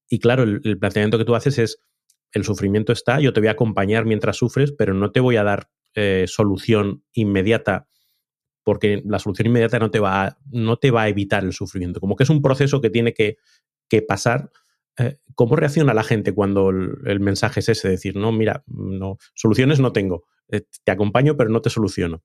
Y 0.08 0.18
claro, 0.18 0.42
el, 0.42 0.78
planteamiento 0.78 1.18
que 1.18 1.24
tú 1.24 1.34
haces 1.34 1.58
es, 1.58 1.82
el 2.32 2.44
sufrimiento 2.44 2.92
está, 2.92 3.20
yo 3.20 3.32
te 3.32 3.40
voy 3.40 3.48
a 3.48 3.52
acompañar 3.52 4.04
mientras 4.04 4.36
sufres, 4.36 4.72
pero 4.72 4.94
no 4.94 5.10
te 5.10 5.20
voy 5.20 5.36
a 5.36 5.44
dar 5.44 5.70
eh, 5.94 6.26
solución 6.28 7.02
inmediata 7.12 7.88
porque 8.62 9.02
la 9.04 9.18
solución 9.18 9.46
inmediata 9.46 9.78
no 9.78 9.90
te, 9.90 10.00
va 10.00 10.26
a, 10.26 10.38
no 10.50 10.76
te 10.76 10.90
va 10.90 11.02
a 11.02 11.08
evitar 11.08 11.44
el 11.44 11.52
sufrimiento. 11.52 11.98
Como 11.98 12.14
que 12.14 12.24
es 12.24 12.30
un 12.30 12.42
proceso 12.42 12.80
que 12.80 12.90
tiene 12.90 13.14
que, 13.14 13.38
que 13.88 14.02
pasar 14.02 14.50
eh, 14.98 15.18
¿Cómo 15.34 15.56
reacciona 15.56 15.94
la 15.94 16.02
gente 16.02 16.32
cuando 16.32 16.70
el, 16.70 17.20
mensaje 17.20 17.60
es 17.60 17.68
ese? 17.68 17.88
Decir, 17.88 18.16
no, 18.16 18.32
mira, 18.32 18.62
no, 18.66 19.18
soluciones 19.34 19.80
no 19.80 19.92
tengo, 19.92 20.24
eh, 20.48 20.62
te 20.84 20.92
acompaño 20.92 21.36
pero 21.36 21.50
no 21.50 21.62
te 21.62 21.70
soluciono. 21.70 22.22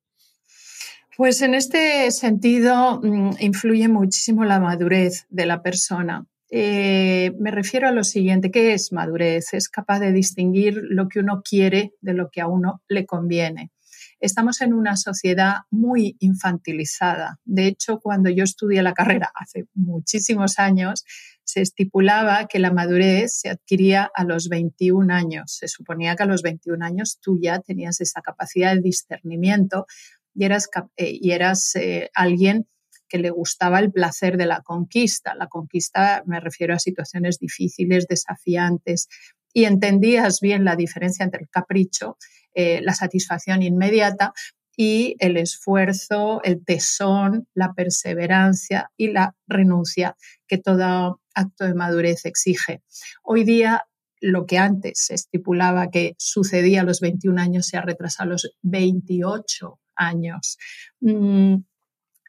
Pues 1.17 1.41
en 1.41 1.53
este 1.53 2.11
sentido 2.11 2.99
mm, 3.01 3.37
influye 3.39 3.87
muchísimo 3.87 4.43
la 4.43 4.59
madurez 4.59 5.25
de 5.29 5.45
la 5.45 5.61
persona. 5.61 6.25
Eh, 6.51 7.31
me 7.39 7.51
refiero 7.51 7.87
a 7.87 7.91
lo 7.91 8.03
siguiente, 8.03 8.51
¿qué 8.51 8.73
es 8.73 8.91
madurez? 8.91 9.53
Es 9.53 9.69
capaz 9.69 9.99
de 9.99 10.11
distinguir 10.11 10.81
lo 10.83 11.07
que 11.07 11.19
uno 11.19 11.41
quiere 11.41 11.93
de 12.01 12.13
lo 12.13 12.29
que 12.29 12.41
a 12.41 12.47
uno 12.47 12.81
le 12.89 13.05
conviene. 13.05 13.71
Estamos 14.19 14.61
en 14.61 14.73
una 14.73 14.97
sociedad 14.97 15.59
muy 15.69 16.17
infantilizada. 16.19 17.39
De 17.45 17.67
hecho, 17.67 17.99
cuando 17.99 18.29
yo 18.29 18.43
estudié 18.43 18.81
la 18.83 18.93
carrera 18.93 19.31
hace 19.39 19.67
muchísimos 19.73 20.59
años, 20.59 21.05
se 21.45 21.61
estipulaba 21.61 22.47
que 22.47 22.59
la 22.59 22.73
madurez 22.73 23.39
se 23.39 23.49
adquiría 23.49 24.11
a 24.13 24.23
los 24.25 24.49
21 24.49 25.13
años. 25.13 25.55
Se 25.57 25.67
suponía 25.67 26.15
que 26.15 26.23
a 26.23 26.25
los 26.25 26.41
21 26.41 26.83
años 26.83 27.19
tú 27.21 27.39
ya 27.41 27.59
tenías 27.59 28.01
esa 28.01 28.21
capacidad 28.21 28.73
de 28.73 28.81
discernimiento 28.81 29.85
y 30.33 30.43
eras, 30.43 30.69
eh, 30.97 31.17
y 31.21 31.31
eras 31.31 31.75
eh, 31.75 32.09
alguien 32.13 32.67
que 33.07 33.19
le 33.19 33.29
gustaba 33.29 33.79
el 33.79 33.91
placer 33.91 34.37
de 34.37 34.47
la 34.47 34.61
conquista. 34.61 35.35
La 35.35 35.47
conquista 35.47 36.23
me 36.25 36.39
refiero 36.39 36.73
a 36.73 36.79
situaciones 36.79 37.37
difíciles, 37.39 38.07
desafiantes, 38.07 39.07
y 39.53 39.65
entendías 39.65 40.41
bien 40.41 40.65
la 40.65 40.75
diferencia 40.75 41.23
entre 41.23 41.43
el 41.43 41.49
capricho, 41.49 42.17
eh, 42.53 42.81
la 42.81 42.93
satisfacción 42.93 43.61
inmediata 43.61 44.33
y 44.75 45.15
el 45.19 45.37
esfuerzo, 45.37 46.41
el 46.43 46.65
tesón, 46.65 47.47
la 47.53 47.73
perseverancia 47.73 48.91
y 48.97 49.11
la 49.13 49.33
renuncia 49.47 50.17
que 50.47 50.57
todo 50.57 51.21
acto 51.35 51.65
de 51.65 51.73
madurez 51.73 52.25
exige. 52.25 52.81
Hoy 53.23 53.43
día 53.43 53.85
lo 54.21 54.45
que 54.45 54.57
antes 54.57 55.05
se 55.05 55.13
estipulaba 55.13 55.91
que 55.91 56.15
sucedía 56.17 56.81
a 56.81 56.83
los 56.85 56.99
21 56.99 57.39
años 57.39 57.67
se 57.67 57.77
ha 57.77 57.81
retrasado 57.81 58.29
a 58.29 58.33
los 58.33 58.55
28 58.63 59.79
años. 59.95 60.57
Mm, 61.01 61.57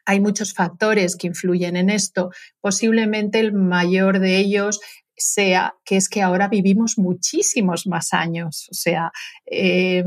hay 0.05 0.19
muchos 0.19 0.53
factores 0.53 1.15
que 1.15 1.27
influyen 1.27 1.75
en 1.75 1.89
esto. 1.89 2.29
Posiblemente 2.61 3.39
el 3.39 3.53
mayor 3.53 4.19
de 4.19 4.37
ellos 4.37 4.79
sea 5.15 5.73
que 5.83 5.97
es 5.97 6.07
que 6.07 6.21
ahora 6.21 6.47
vivimos 6.47 6.97
muchísimos 6.97 7.87
más 7.87 8.13
años. 8.13 8.67
O 8.71 8.73
sea, 8.73 9.11
eh, 9.45 10.03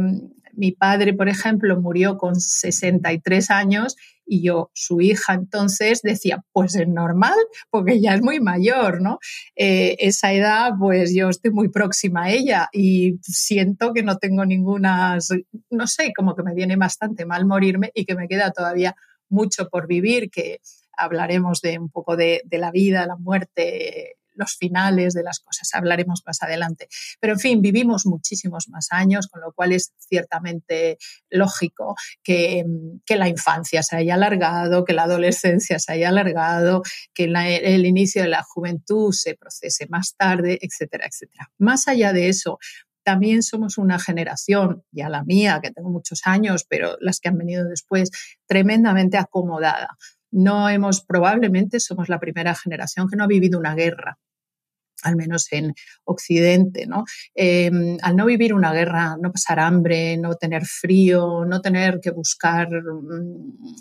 mi 0.53 0.73
padre, 0.73 1.15
por 1.15 1.29
ejemplo, 1.29 1.81
murió 1.81 2.17
con 2.19 2.41
63 2.41 3.51
años 3.51 3.97
y 4.27 4.43
yo, 4.43 4.71
su 4.75 5.01
hija, 5.01 5.35
entonces 5.35 6.03
decía, 6.03 6.45
pues 6.53 6.77
es 6.77 6.87
normal, 6.87 7.35
porque 7.69 8.01
ya 8.01 8.15
es 8.15 8.23
muy 8.23 8.39
mayor, 8.39 9.01
¿no? 9.01 9.19
Eh, 9.57 9.97
esa 9.99 10.33
edad, 10.33 10.71
pues 10.79 11.13
yo 11.13 11.31
estoy 11.31 11.51
muy 11.51 11.69
próxima 11.69 12.25
a 12.25 12.31
ella 12.31 12.69
y 12.73 13.19
siento 13.23 13.93
que 13.93 14.05
no 14.05 14.19
tengo 14.19 14.45
ninguna, 14.45 15.19
no 15.71 15.87
sé, 15.89 16.13
como 16.17 16.37
que 16.37 16.45
me 16.45 16.55
viene 16.55 16.77
bastante 16.77 17.27
mal 17.27 17.45
morirme 17.45 17.91
y 17.93 18.05
que 18.05 18.15
me 18.15 18.29
queda 18.29 18.53
todavía 18.53 18.95
mucho 19.29 19.69
por 19.69 19.89
vivir, 19.89 20.31
que 20.31 20.61
hablaremos 20.97 21.61
de 21.61 21.79
un 21.81 21.91
poco 21.91 22.17
de, 22.17 22.43
de 22.45 22.59
la 22.59 22.71
vida, 22.71 23.07
la 23.07 23.17
muerte 23.17 24.17
los 24.35 24.57
finales 24.57 25.15
de 25.15 25.23
las 25.23 25.41
cosas, 25.41 25.69
hablaremos 25.75 26.23
más 26.27 26.43
adelante. 26.43 26.89
Pero 27.21 27.35
en 27.35 27.39
fin, 27.39 27.63
vivimos 27.63 28.07
muchísimos 28.07 28.69
más 28.69 28.89
años, 28.91 29.29
con 29.29 29.41
lo 29.41 29.53
cual 29.53 29.73
es 29.73 29.93
ciertamente 29.99 30.99
lógico 31.29 31.95
que, 32.23 32.65
la 33.09 33.29
infancia 33.29 33.83
se 33.83 33.97
haya 33.97 34.15
alargado, 34.15 34.85
que 34.85 34.95
la 34.95 35.03
adolescencia 35.03 35.79
se 35.79 35.93
haya 35.93 36.09
alargado, 36.09 36.83
que 37.13 37.25
el 37.25 37.85
inicio 37.85 38.23
de 38.23 38.29
la 38.29 38.43
juventud 38.43 39.13
se 39.13 39.35
procese 39.35 39.87
más 39.89 40.15
tarde, 40.17 40.59
etcétera, 40.63 41.07
etcétera. 41.07 41.51
Más 41.59 41.87
allá 41.87 42.15
de 42.15 42.31
eso, 42.31 42.59
también 43.03 43.43
somos 43.43 43.79
una 43.79 43.99
generación, 43.99 44.85
ya 44.93 45.09
la 45.09 45.25
mía, 45.25 45.61
que 45.63 45.71
tengo 45.71 45.91
muchos 45.91 46.23
años, 46.25 46.65
pero 46.69 46.97
las 47.01 47.21
que 47.21 47.29
han 47.29 47.39
venido 47.39 47.65
después, 47.65 48.11
tremendamente 48.47 49.17
acomodada. 49.17 49.97
No 50.31 50.69
hemos, 50.69 51.03
probablemente 51.03 51.81
somos 51.81 52.09
la 52.09 52.21
primera 52.21 52.55
generación 52.55 53.09
que 53.09 53.17
no 53.17 53.25
ha 53.25 53.29
vivido 53.29 53.59
una 53.59 53.75
guerra 53.75 54.19
al 55.03 55.17
menos 55.17 55.47
en 55.51 55.75
Occidente, 56.05 56.87
¿no? 56.87 57.05
Em, 57.35 57.97
al 58.03 58.17
no 58.17 58.27
vivir 58.27 58.55
una 58.55 58.73
guerra, 58.73 59.17
no 59.21 59.33
pasar 59.33 59.61
hambre, 59.61 60.17
no 60.17 60.35
tener 60.35 60.65
frío, 60.67 61.45
no 61.45 61.61
tener 61.61 62.01
que 62.01 62.11
buscar 62.11 62.69
mm, 62.71 63.75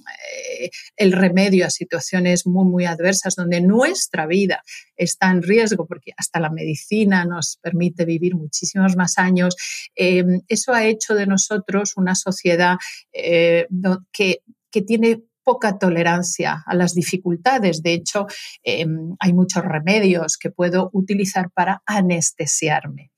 eh, 0.61 0.69
el 0.95 1.11
remedio 1.11 1.65
a 1.65 1.69
situaciones 1.69 2.45
muy, 2.45 2.65
muy 2.65 2.85
adversas 2.85 3.35
donde 3.35 3.61
nuestra 3.61 4.27
vida 4.27 4.63
está 4.95 5.31
en 5.31 5.41
riesgo, 5.41 5.85
porque 5.85 6.13
hasta 6.17 6.39
la 6.39 6.49
medicina 6.49 7.25
nos 7.25 7.57
permite 7.61 8.05
vivir 8.05 8.35
muchísimos 8.35 8.95
más 8.95 9.17
años, 9.17 9.55
em, 9.95 10.41
eso 10.47 10.73
ha 10.73 10.85
hecho 10.85 11.15
de 11.15 11.27
nosotros 11.27 11.93
una 11.97 12.15
sociedad 12.15 12.77
eh, 13.13 13.67
que, 14.11 14.41
que 14.71 14.81
tiene 14.81 15.23
poca 15.49 15.79
tolerancia 15.79 16.63
a 16.63 16.75
las 16.75 16.93
dificultades. 16.93 17.81
De 17.81 17.93
hecho, 17.93 18.27
em, 18.61 19.15
hay 19.19 19.33
muchos 19.33 19.65
remedios 19.65 20.37
que 20.37 20.51
puedo 20.51 20.91
utilizar 20.93 21.49
para 21.49 21.81
anestesiarme. 21.87 23.09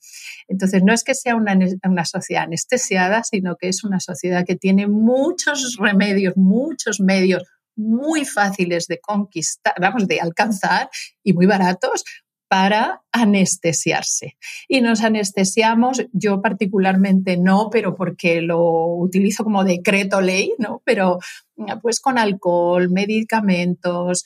Entonces, 0.48 0.82
no 0.82 0.94
es 0.94 1.04
que 1.04 1.14
sea 1.14 1.36
una, 1.36 1.60
una, 1.84 2.06
sociedad 2.06 2.44
anestesiada, 2.44 3.26
sino 3.26 3.58
que 3.58 3.68
es 3.68 3.84
una 3.84 4.00
sociedad 4.00 4.46
que 4.46 4.56
tiene 4.56 4.88
muchos 4.88 5.76
remedios, 5.78 6.38
muchos 6.38 7.02
medios 7.02 7.44
muy 7.76 8.24
fáciles 8.24 8.88
de 8.88 9.02
conquistar, 9.02 9.74
vamos, 9.82 10.08
de 10.08 10.22
alcanzar 10.22 10.90
y 11.24 11.34
muy 11.34 11.48
baratos 11.48 12.06
para 12.52 13.02
anestesiarse. 13.14 14.36
Y 14.68 14.82
nos 14.82 15.04
anestesiamos, 15.04 16.06
yo 16.12 16.42
particularmente 16.42 17.38
no, 17.38 17.70
pero 17.72 17.96
porque 17.96 18.42
lo 18.42 18.88
utilizo 18.98 19.46
como 19.46 19.64
decreto 19.64 20.20
ley, 20.20 20.52
¿no? 20.58 20.82
Pero 20.84 21.20
pues 21.82 22.00
con 22.00 22.18
alcohol, 22.18 22.90
medicamentos, 22.90 24.26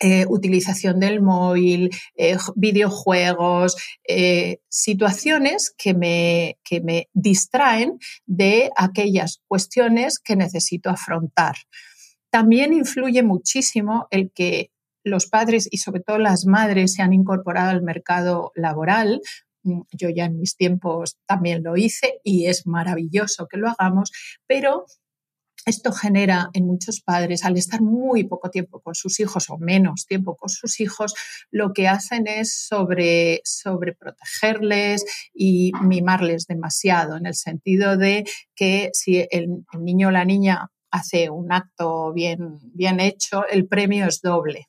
eh, 0.00 0.26
utilización 0.28 1.00
del 1.00 1.20
móvil, 1.20 1.90
eh, 2.14 2.36
videojuegos, 2.54 3.76
eh, 4.06 4.60
situaciones 4.68 5.74
que 5.76 5.92
me, 5.92 6.56
que 6.62 6.80
me 6.80 7.08
distraen 7.14 7.98
de 8.24 8.70
aquellas 8.76 9.42
cuestiones 9.48 10.20
que 10.20 10.36
necesito 10.36 10.88
afrontar. 10.88 11.56
También 12.30 12.72
influye 12.72 13.24
muchísimo 13.24 14.06
el 14.12 14.30
que 14.30 14.70
los 15.02 15.26
padres 15.26 15.68
y 15.68 15.78
sobre 15.78 16.00
todo 16.00 16.18
las 16.18 16.46
madres 16.46 16.94
se 16.94 17.02
han 17.02 17.12
incorporado 17.12 17.70
al 17.70 17.82
mercado 17.82 18.52
laboral. 18.54 19.20
Mm, 19.64 19.80
yo 19.90 20.10
ya 20.10 20.26
en 20.26 20.38
mis 20.38 20.56
tiempos 20.56 21.16
también 21.26 21.64
lo 21.64 21.76
hice 21.76 22.20
y 22.22 22.46
es 22.46 22.68
maravilloso 22.68 23.48
que 23.48 23.56
lo 23.56 23.68
hagamos, 23.68 24.12
pero 24.46 24.86
esto 25.68 25.92
genera 25.92 26.50
en 26.54 26.66
muchos 26.66 27.00
padres, 27.00 27.44
al 27.44 27.56
estar 27.56 27.80
muy 27.80 28.24
poco 28.24 28.50
tiempo 28.50 28.80
con 28.80 28.94
sus 28.94 29.20
hijos 29.20 29.50
o 29.50 29.58
menos 29.58 30.06
tiempo 30.06 30.36
con 30.36 30.48
sus 30.48 30.80
hijos, 30.80 31.14
lo 31.50 31.72
que 31.72 31.88
hacen 31.88 32.26
es 32.26 32.66
sobre, 32.66 33.42
protegerles 33.98 35.04
y 35.34 35.72
mimarles 35.82 36.46
demasiado, 36.46 37.16
en 37.16 37.26
el 37.26 37.34
sentido 37.34 37.96
de 37.96 38.24
que 38.54 38.90
si 38.92 39.26
el, 39.30 39.64
niño 39.78 40.08
o 40.08 40.10
la 40.10 40.24
niña 40.24 40.70
hace 40.90 41.30
un 41.30 41.52
acto 41.52 42.12
bien, 42.12 42.58
bien 42.74 42.98
hecho, 43.00 43.46
el 43.46 43.66
premio 43.68 44.06
es 44.06 44.20
doble. 44.22 44.68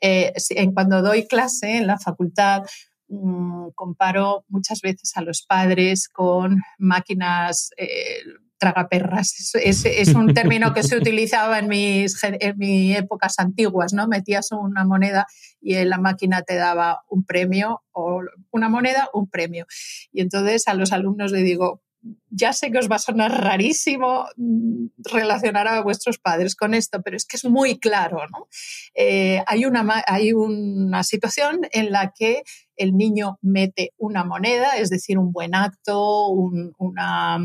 Eh, 0.00 0.32
cuando 0.74 1.00
doy 1.00 1.26
clase 1.26 1.76
en 1.78 1.86
la 1.86 1.98
facultad, 1.98 2.62
mm, 3.08 3.68
comparo 3.74 4.44
muchas 4.48 4.80
veces 4.80 5.12
a 5.14 5.22
los 5.22 5.42
padres 5.42 6.08
con 6.08 6.60
máquinas 6.78 7.70
eh, 7.76 8.18
tragaperras. 8.64 9.54
Es, 9.54 9.84
es, 9.84 10.14
un 10.14 10.32
término 10.32 10.72
que 10.72 10.82
se 10.82 10.96
utilizaba 10.96 11.58
en 11.58 11.68
mis, 11.68 12.16
en 12.24 12.56
mis 12.56 12.96
épocas 12.96 13.38
antiguas, 13.38 13.92
¿no? 13.92 14.08
Metías 14.08 14.52
una 14.52 14.84
moneda 14.86 15.26
y 15.60 15.74
la 15.84 15.98
máquina 15.98 16.40
te 16.42 16.54
daba 16.54 17.02
un 17.08 17.24
premio 17.24 17.82
o 17.92 18.22
una 18.50 18.70
moneda, 18.70 19.10
un 19.12 19.28
premio. 19.28 19.66
Y 20.12 20.22
entonces 20.22 20.66
a 20.66 20.72
los 20.72 20.92
alumnos 20.92 21.30
le 21.30 21.42
digo, 21.42 21.82
ya 22.30 22.52
sé 22.52 22.70
que 22.70 22.78
os 22.78 22.90
va 22.90 22.96
a 22.96 22.98
sonar 22.98 23.32
rarísimo 23.32 24.26
mm, 24.36 24.86
relacionar 25.12 25.68
a 25.68 25.82
vuestros 25.82 26.18
padres 26.18 26.54
con 26.56 26.74
esto, 26.74 27.00
pero 27.02 27.16
es 27.16 27.24
que 27.24 27.36
es 27.36 27.44
muy 27.44 27.78
claro, 27.78 28.18
¿no? 28.30 28.48
Eh, 28.94 29.42
hay, 29.46 29.64
una, 29.64 30.02
hay 30.06 30.32
una 30.32 31.02
situación 31.02 31.60
en 31.72 31.92
la 31.92 32.12
que 32.16 32.42
el 32.76 32.96
niño 32.96 33.38
mete 33.40 33.92
una 33.96 34.24
moneda, 34.24 34.76
es 34.76 34.90
decir, 34.90 35.18
un 35.18 35.32
buen 35.32 35.54
acto, 35.54 36.28
una, 36.28 37.38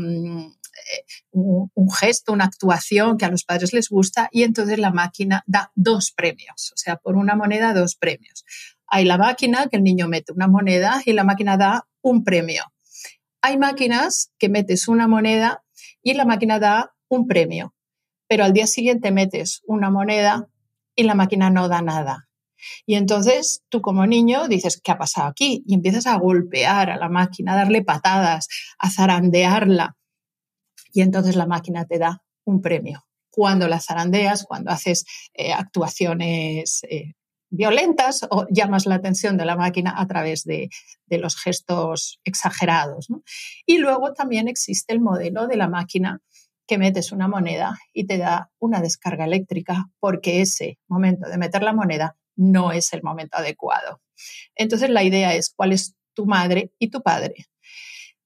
eh, 0.94 1.04
un, 1.32 1.90
gesto, 1.90 2.32
una 2.32 2.44
actuación 2.44 3.16
que 3.16 3.24
a 3.24 3.30
los 3.30 3.44
padres 3.44 3.72
les 3.72 3.88
gusta 3.88 4.28
y 4.32 4.42
entonces 4.42 4.78
la 4.78 4.90
máquina 4.90 5.42
da 5.46 5.72
dos 5.74 6.12
premios, 6.12 6.72
o 6.72 6.76
sea, 6.76 6.96
por 6.96 7.16
una 7.16 7.34
moneda 7.34 7.74
dos 7.74 7.96
premios. 7.96 8.44
Hay 8.86 9.04
la 9.04 9.18
máquina 9.18 9.66
que 9.68 9.76
el 9.76 9.84
niño 9.84 10.08
mete 10.08 10.32
una 10.32 10.48
moneda 10.48 11.02
y 11.04 11.12
la 11.12 11.24
máquina 11.24 11.56
da 11.56 11.86
un 12.02 12.24
premio. 12.24 12.64
Hay 13.42 13.56
máquinas 13.56 14.32
que 14.38 14.48
metes 14.48 14.88
una 14.88 15.08
moneda 15.08 15.62
y 16.02 16.14
la 16.14 16.24
máquina 16.24 16.58
da 16.58 16.94
un 17.08 17.26
premio, 17.26 17.74
pero 18.28 18.44
al 18.44 18.52
día 18.52 18.66
siguiente 18.66 19.12
metes 19.12 19.62
una 19.66 19.90
moneda 19.90 20.48
y 20.94 21.04
la 21.04 21.14
máquina 21.14 21.50
no 21.50 21.68
da 21.68 21.82
nada. 21.82 22.28
Y 22.86 22.94
entonces 22.94 23.62
tú 23.68 23.80
como 23.80 24.06
niño 24.06 24.48
dices, 24.48 24.80
¿qué 24.82 24.92
ha 24.92 24.98
pasado 24.98 25.28
aquí? 25.28 25.62
Y 25.66 25.74
empiezas 25.74 26.06
a 26.06 26.16
golpear 26.16 26.90
a 26.90 26.96
la 26.96 27.08
máquina, 27.08 27.52
a 27.52 27.56
darle 27.56 27.82
patadas, 27.82 28.48
a 28.78 28.90
zarandearla. 28.90 29.96
Y 30.92 31.02
entonces 31.02 31.36
la 31.36 31.46
máquina 31.46 31.84
te 31.84 31.98
da 31.98 32.22
un 32.44 32.60
premio. 32.60 33.06
Cuando 33.30 33.68
la 33.68 33.80
zarandeas, 33.80 34.44
cuando 34.44 34.70
haces 34.70 35.04
eh, 35.34 35.52
actuaciones 35.52 36.82
eh, 36.88 37.14
violentas 37.50 38.26
o 38.30 38.46
llamas 38.48 38.86
la 38.86 38.94
atención 38.94 39.36
de 39.36 39.44
la 39.44 39.56
máquina 39.56 39.94
a 39.96 40.06
través 40.06 40.44
de, 40.44 40.70
los 41.08 41.36
gestos 41.36 42.20
exagerados. 42.24 43.08
Y 43.66 43.78
luego 43.78 44.12
también 44.12 44.46
existe 44.48 44.92
el 44.92 45.00
modelo 45.00 45.48
de 45.48 45.56
la 45.56 45.68
máquina 45.68 46.20
que 46.66 46.78
metes 46.78 47.10
una 47.10 47.26
moneda 47.26 47.76
y 47.92 48.06
te 48.06 48.16
da 48.16 48.50
una 48.60 48.80
descarga 48.80 49.24
eléctrica 49.24 49.90
porque 49.98 50.40
ese 50.40 50.78
momento 50.86 51.28
de 51.28 51.36
meter 51.36 51.64
la 51.64 51.72
moneda 51.72 52.16
no 52.36 52.70
es 52.70 52.92
el 52.92 53.02
momento 53.02 53.38
adecuado. 53.38 54.00
Entonces 54.54 54.88
la 54.88 55.02
idea 55.02 55.34
es 55.34 55.52
cuál 55.54 55.72
es 55.72 55.96
tu 56.14 56.26
madre 56.26 56.72
y 56.78 56.88
tu 56.90 57.02
padre. 57.02 57.46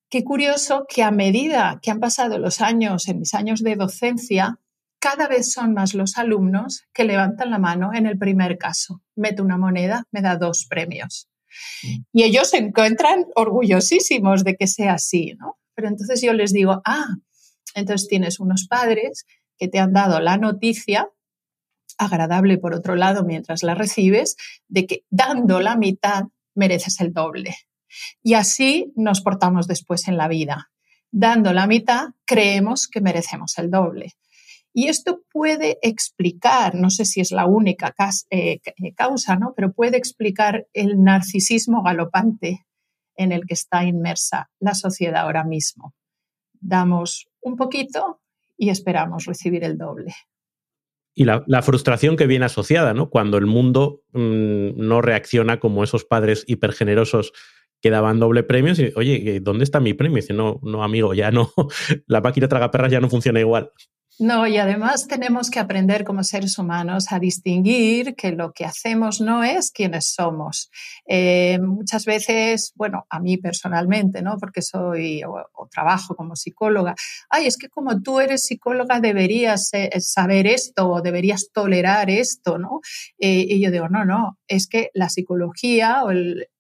Qué 0.09 0.23
curioso 0.23 0.87
que 0.88 1.03
a 1.03 1.11
medida 1.11 1.79
que 1.83 1.90
han 1.90 2.01
pasado 2.01 2.38
los 2.38 2.61
años, 2.61 3.09
en 3.09 3.19
mis 3.21 3.35
años 3.35 3.62
de 3.62 3.77
docencia, 3.77 4.59
cada 4.99 5.29
vez 5.29 5.53
son 5.53 5.75
más 5.75 5.95
los 5.95 6.17
alumnos 6.17 6.85
que 6.93 7.05
levantan 7.05 7.51
la 7.51 7.59
mano 7.59 7.90
en 7.93 8.07
el 8.07 8.17
primer 8.17 8.57
caso. 8.57 9.03
Meto 9.14 9.43
una 9.43 9.59
moneda, 9.59 10.05
me 10.12 10.23
da 10.23 10.37
dos 10.37 10.67
premios. 10.67 11.29
Mm. 11.83 12.03
Y 12.12 12.23
ellos 12.23 12.51
se 12.51 12.59
encuentran 12.59 13.27
orgullosísimos 13.35 14.45
de 14.45 14.57
que 14.57 14.67
sea 14.67 14.95
así, 14.95 15.35
¿no? 15.38 15.59
Pero 15.75 15.88
entonces 15.88 16.23
yo 16.23 16.33
les 16.33 16.53
digo, 16.53 16.81
ah, 16.85 17.09
entonces 17.75 18.09
tienes 18.09 18.40
unos 18.40 18.67
padres 18.69 19.27
que 19.59 19.69
te 19.69 19.79
han 19.79 19.93
dado 19.93 20.21
la 20.21 20.38
noticia, 20.38 21.11
agradable 21.99 22.59
por 22.59 22.75
otro 22.75 22.97
lado 22.97 23.25
mientras 23.25 23.62
la 23.62 23.75
recibes, 23.75 24.37
de 24.69 24.87
que 24.87 25.05
dando 25.11 25.61
la 25.61 25.77
mitad 25.77 26.25
mereces 26.55 27.01
el 27.01 27.12
doble. 27.12 27.55
Y 28.23 28.35
así 28.35 28.92
nos 28.97 29.20
portamos 29.20 29.66
después 29.66 30.09
en 30.09 30.16
la 30.16 30.29
vida. 30.29 30.70
Dando 31.11 31.53
la 31.53 31.66
mitad, 31.66 32.09
creemos 32.25 32.88
que 32.88 33.01
merecemos 33.01 33.57
el 33.59 33.70
doble. 33.70 34.14
Y 34.73 34.88
esto 34.88 35.23
puede 35.31 35.79
explicar, 35.83 36.75
no 36.75 36.90
sé 36.90 37.05
si 37.05 37.20
es 37.20 37.31
la 37.31 37.47
única 37.47 37.94
eh, 38.31 38.59
eh, 38.64 38.94
causa, 38.94 39.37
¿no? 39.37 39.55
pero 39.55 39.73
puede 39.73 39.97
explicar 39.97 40.66
el 40.73 41.01
narcisismo 41.01 41.85
galopante 41.85 42.66
en 43.16 43.31
el 43.31 43.47
que 43.47 43.55
está 43.55 43.85
inmersa 43.85 44.51
la 44.59 44.75
sociedad 44.75 45.23
ahora 45.23 45.44
mismo. 45.44 45.94
Damos 46.55 47.29
un 47.40 47.55
poquito 47.55 48.20
y 48.57 48.70
esperamos 48.70 49.27
recibir 49.27 49.62
el 49.62 49.79
doble. 49.79 50.12
Y 51.14 51.25
la, 51.25 51.62
frustración 51.62 52.16
que 52.16 52.27
viene 52.27 52.47
asociada, 52.47 52.92
¿no? 52.92 53.09
Cuando 53.09 53.38
el 53.38 53.47
mundo 53.47 54.03
mm, 54.12 54.77
no 54.77 55.01
reacciona 55.01 55.61
como 55.61 55.85
esos 55.85 56.05
padres 56.05 56.42
hipergenerosos 56.49 57.33
que 57.85 57.90
daban 57.90 58.18
doble 58.18 58.44
premio. 58.44 58.73
Y, 58.73 58.94
Oye, 58.97 59.40
¿dónde 59.42 59.62
está 59.62 59.79
mi 59.79 59.92
premio? 59.92 60.16
Y 60.16 60.23
dice, 60.23 60.33
no, 60.33 60.59
no, 60.62 60.83
amigo, 60.83 61.12
ya 61.12 61.31
no, 61.31 61.53
la 62.07 62.23
máquina 62.23 62.49
tragaperras 62.49 62.90
ya 62.90 62.99
no 62.99 63.11
funciona 63.11 63.40
igual. 63.40 63.73
No, 64.20 64.46
y 64.46 64.59
además 64.59 65.09
tenemos 65.09 65.50
que 65.50 65.59
aprender 65.59 66.05
como 66.05 66.22
seres 66.22 66.57
humanos 66.57 67.11
a 67.11 67.18
distinguir 67.18 68.14
que 68.14 68.31
lo 68.31 68.53
que 68.53 68.64
hacemos 68.64 69.20
no 69.20 69.42
es 69.42 69.72
quienes 69.72 70.12
somos. 70.12 70.70
Eh, 71.05 71.59
muchas 71.59 72.05
veces, 72.05 72.72
bueno, 72.77 73.07
a 73.11 73.18
mí 73.18 73.38
personalmente, 73.38 74.22
¿no? 74.22 74.37
Porque 74.38 74.62
soy 74.62 75.24
o, 75.24 75.68
trabajo 75.68 76.14
como 76.14 76.37
psicóloga, 76.37 76.94
ay, 77.29 77.46
es 77.46 77.57
que 77.57 77.68
como 77.68 78.03
tú 78.03 78.20
eres 78.20 78.46
psicóloga 78.46 79.00
deberías 79.00 79.70
eh, 79.72 79.90
saber 79.98 80.46
esto 80.46 80.88
o 80.90 81.03
deberías 81.03 81.48
tolerar 81.53 82.09
esto, 82.09 82.57
¿no? 82.57 82.83
Eh, 83.18 83.44
y 83.48 83.61
yo 83.61 83.72
digo, 83.72 83.88
no, 83.88 84.05
no, 84.05 84.38
es 84.46 84.68
que 84.68 84.90
la 84.94 85.09
psicología 85.09 86.03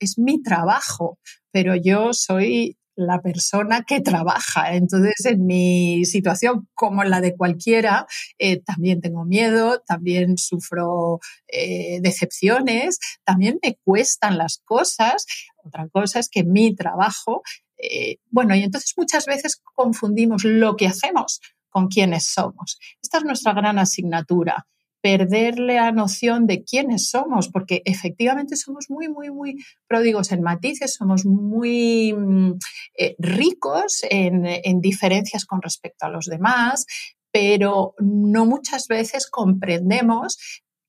es 0.00 0.18
mi 0.18 0.42
trabajo, 0.42 1.20
pero 1.52 1.76
yo 1.76 2.12
soy 2.14 2.76
la 2.96 3.20
persona 3.20 3.84
que 3.84 4.00
trabaja. 4.00 4.74
Entonces, 4.74 5.26
en 5.26 5.46
mi 5.46 6.04
situación, 6.04 6.68
como 6.74 7.02
en 7.02 7.10
la 7.10 7.20
de 7.20 7.36
cualquiera, 7.36 8.06
eh, 8.38 8.60
también 8.60 9.00
tengo 9.00 9.24
miedo, 9.24 9.80
también 9.86 10.38
sufro 10.38 11.20
eh, 11.48 11.98
decepciones, 12.00 12.98
también 13.24 13.58
me 13.62 13.78
cuestan 13.84 14.38
las 14.38 14.58
cosas. 14.64 15.26
Otra 15.64 15.88
cosa 15.88 16.18
es 16.20 16.28
que 16.28 16.44
mi 16.44 16.74
trabajo, 16.74 17.42
eh, 17.78 18.18
bueno, 18.30 18.54
y 18.54 18.62
entonces 18.62 18.94
muchas 18.96 19.26
veces 19.26 19.60
confundimos 19.74 20.44
lo 20.44 20.76
que 20.76 20.86
hacemos 20.86 21.40
con 21.70 21.88
quiénes 21.88 22.26
somos. 22.26 22.78
Esta 23.02 23.18
es 23.18 23.24
nuestra 23.24 23.52
gran 23.52 23.78
asignatura 23.78 24.66
perder 25.04 25.58
la 25.58 25.92
noción 25.92 26.46
de 26.46 26.64
quiénes 26.64 27.10
somos, 27.10 27.50
porque 27.50 27.82
efectivamente 27.84 28.56
somos 28.56 28.88
muy, 28.88 29.06
muy, 29.10 29.30
muy 29.30 29.62
pródigos 29.86 30.32
en 30.32 30.40
matices, 30.40 30.94
somos 30.94 31.26
muy 31.26 32.14
mm, 32.14 32.52
eh, 32.96 33.14
ricos 33.18 34.00
en, 34.08 34.46
en 34.46 34.80
diferencias 34.80 35.44
con 35.44 35.60
respecto 35.60 36.06
a 36.06 36.08
los 36.08 36.24
demás, 36.24 36.86
pero 37.30 37.94
no 37.98 38.46
muchas 38.46 38.88
veces 38.88 39.28
comprendemos 39.28 40.38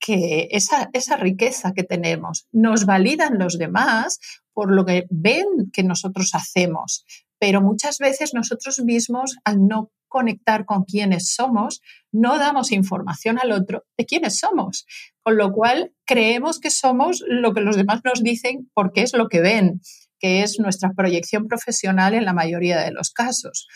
que 0.00 0.48
esa, 0.50 0.88
esa, 0.94 1.18
riqueza 1.18 1.74
que 1.74 1.84
tenemos 1.84 2.46
nos 2.52 2.86
validan 2.86 3.38
los 3.38 3.58
demás 3.58 4.18
por 4.54 4.74
lo 4.74 4.86
que 4.86 5.04
ven 5.10 5.70
que 5.74 5.82
nosotros 5.82 6.30
hacemos, 6.34 7.04
pero 7.38 7.60
muchas 7.60 7.98
veces 7.98 8.32
nosotros 8.32 8.78
mismos, 8.78 9.36
al 9.44 9.66
no 9.66 9.90
conectar 10.08 10.64
con 10.64 10.84
quienes 10.84 11.34
somos, 11.34 11.80
no 12.12 12.38
damos 12.38 12.72
información 12.72 13.38
al 13.38 13.52
otro 13.52 13.84
de 13.96 14.06
quiénes 14.06 14.38
somos, 14.38 14.86
con 15.22 15.36
lo 15.36 15.52
cual 15.52 15.92
creemos 16.04 16.60
que 16.60 16.70
somos 16.70 17.22
lo 17.26 17.52
que 17.52 17.60
los 17.60 17.76
demás 17.76 18.00
nos 18.04 18.22
dicen 18.22 18.70
porque 18.74 19.02
es 19.02 19.12
lo 19.14 19.28
que 19.28 19.40
ven, 19.40 19.80
que 20.18 20.42
es 20.42 20.58
nuestra 20.58 20.92
proyección 20.92 21.46
profesional 21.46 22.14
en 22.14 22.24
la 22.24 22.32
mayoría 22.32 22.80
de 22.80 22.92
los 22.92 23.10
casos. 23.10 23.68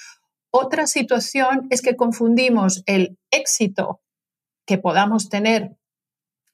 Otra 0.50 0.86
situación 0.86 1.66
es 1.70 1.82
que 1.82 1.96
confundimos 1.96 2.82
el 2.86 3.18
éxito 3.30 4.00
que 4.66 4.78
podamos 4.78 5.28
tener 5.28 5.76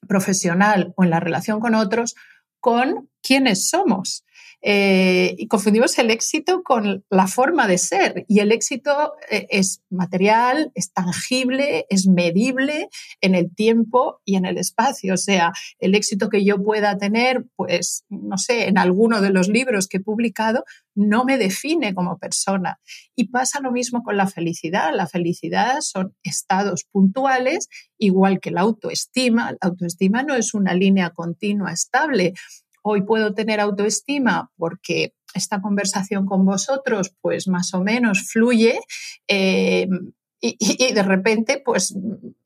profesional 0.06 0.92
o 0.96 1.04
en 1.04 1.10
la 1.10 1.20
relación 1.20 1.60
con 1.60 1.74
otros 1.74 2.14
con 2.60 3.10
quiénes 3.22 3.68
somos. 3.68 4.24
Eh, 4.62 5.34
y 5.38 5.46
confundimos 5.48 5.98
el 5.98 6.10
éxito 6.10 6.62
con 6.62 7.04
la 7.10 7.26
forma 7.26 7.68
de 7.68 7.78
ser. 7.78 8.24
Y 8.26 8.40
el 8.40 8.52
éxito 8.52 9.12
eh, 9.30 9.46
es 9.50 9.82
material, 9.90 10.72
es 10.74 10.92
tangible, 10.92 11.86
es 11.88 12.06
medible 12.06 12.88
en 13.20 13.34
el 13.34 13.54
tiempo 13.54 14.20
y 14.24 14.36
en 14.36 14.44
el 14.44 14.58
espacio. 14.58 15.14
O 15.14 15.18
sea, 15.18 15.52
el 15.78 15.94
éxito 15.94 16.28
que 16.28 16.44
yo 16.44 16.62
pueda 16.62 16.98
tener, 16.98 17.44
pues, 17.54 18.04
no 18.08 18.38
sé, 18.38 18.68
en 18.68 18.78
alguno 18.78 19.20
de 19.20 19.30
los 19.30 19.48
libros 19.48 19.88
que 19.88 19.98
he 19.98 20.00
publicado, 20.00 20.64
no 20.94 21.24
me 21.24 21.38
define 21.38 21.94
como 21.94 22.18
persona. 22.18 22.80
Y 23.14 23.28
pasa 23.28 23.60
lo 23.60 23.70
mismo 23.70 24.02
con 24.02 24.16
la 24.16 24.26
felicidad. 24.26 24.92
La 24.94 25.06
felicidad 25.06 25.80
son 25.80 26.14
estados 26.22 26.84
puntuales, 26.90 27.68
igual 27.98 28.40
que 28.40 28.50
la 28.50 28.62
autoestima. 28.62 29.52
La 29.52 29.68
autoestima 29.68 30.22
no 30.22 30.34
es 30.34 30.54
una 30.54 30.74
línea 30.74 31.10
continua 31.10 31.72
estable 31.72 32.34
hoy 32.88 33.02
puedo 33.02 33.34
tener 33.34 33.58
autoestima 33.58 34.52
porque 34.56 35.12
esta 35.34 35.60
conversación 35.60 36.24
con 36.24 36.44
vosotros 36.44 37.12
pues 37.20 37.48
más 37.48 37.74
o 37.74 37.82
menos 37.82 38.30
fluye 38.30 38.78
eh, 39.26 39.88
y, 40.40 40.92
de 40.92 41.02
repente 41.02 41.60
pues 41.64 41.96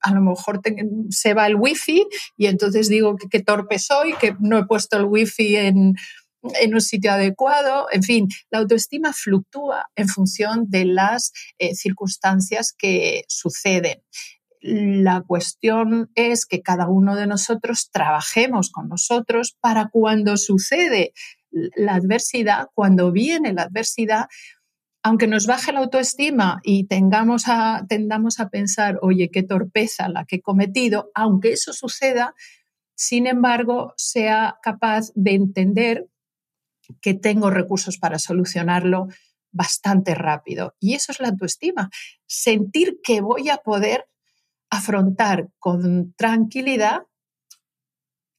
a 0.01 0.15
lo 0.15 0.23
mejor 0.23 0.63
se 1.11 1.35
va 1.35 1.47
el 1.47 1.57
wifi 1.57 2.07
y 2.39 2.47
entonces 2.47 2.89
digo 2.89 3.17
que 3.31 3.43
torpe 3.43 3.79
soy, 3.79 4.15
que 4.15 4.35
no 4.41 4.57
he 4.57 4.65
puesto 4.65 4.97
el 4.97 5.05
wifi 5.05 5.57
en, 5.57 5.95
en 6.43 6.75
un 6.75 6.81
sitio 6.81 7.13
adecuado. 7.13 7.89
En 7.93 8.03
fin, 8.03 8.29
la 8.51 8.61
autoestima 8.61 9.13
fluctúa 9.13 9.91
en 9.95 10.09
función 10.09 10.71
de 10.71 10.87
las 10.87 11.33
eh, 11.59 11.75
circunstancias 11.75 12.73
que 12.73 13.25
suceden. 13.29 14.03
La 14.61 15.23
cuestión 15.23 16.11
es 16.15 16.45
que 16.45 16.61
cada 16.61 16.89
uno 16.89 17.17
de 17.17 17.27
nosotros 17.27 17.91
trabajemos 17.91 18.71
con 18.71 18.89
nosotros 18.89 19.57
para 19.61 19.89
cuando 19.89 20.37
sucede 20.37 21.13
la 21.51 21.95
adversidad, 21.95 22.69
cuando 22.75 23.11
viene 23.11 23.53
la 23.53 23.63
adversidad, 23.63 24.27
aunque 25.03 25.27
nos 25.27 25.47
baje 25.47 25.73
la 25.73 25.81
autoestima 25.81 26.61
y 26.63 26.85
tengamos 26.87 27.45
a, 27.47 27.87
tendamos 27.89 28.39
a 28.39 28.51
pensar, 28.51 28.99
oye, 29.01 29.31
qué 29.31 29.43
torpeza 29.43 30.09
la 30.09 30.27
que 30.27 30.37
he 30.37 30.43
cometido, 30.43 31.11
aunque 31.15 31.53
eso 31.53 31.73
suceda, 31.73 32.35
sin 32.95 33.27
embargo, 33.27 33.95
sea 33.97 34.59
capaz 34.63 35.11
de 35.15 35.33
entender 35.33 36.07
que 37.01 37.15
tengo 37.15 37.49
recursos 37.49 37.97
para 37.97 38.19
solucionarlo 38.19 39.09
bastante 39.53 40.15
rápido. 40.15 40.75
Y 40.79 40.95
eso 40.95 41.13
es 41.13 41.21
la 41.21 41.29
autoestima, 41.29 41.91
sentir 42.27 43.01
que 43.03 43.23
voy 43.23 43.49
a 43.49 43.57
poder 43.57 44.07
afrontar 44.71 45.49
con 45.59 46.15
tranquilidad 46.15 47.03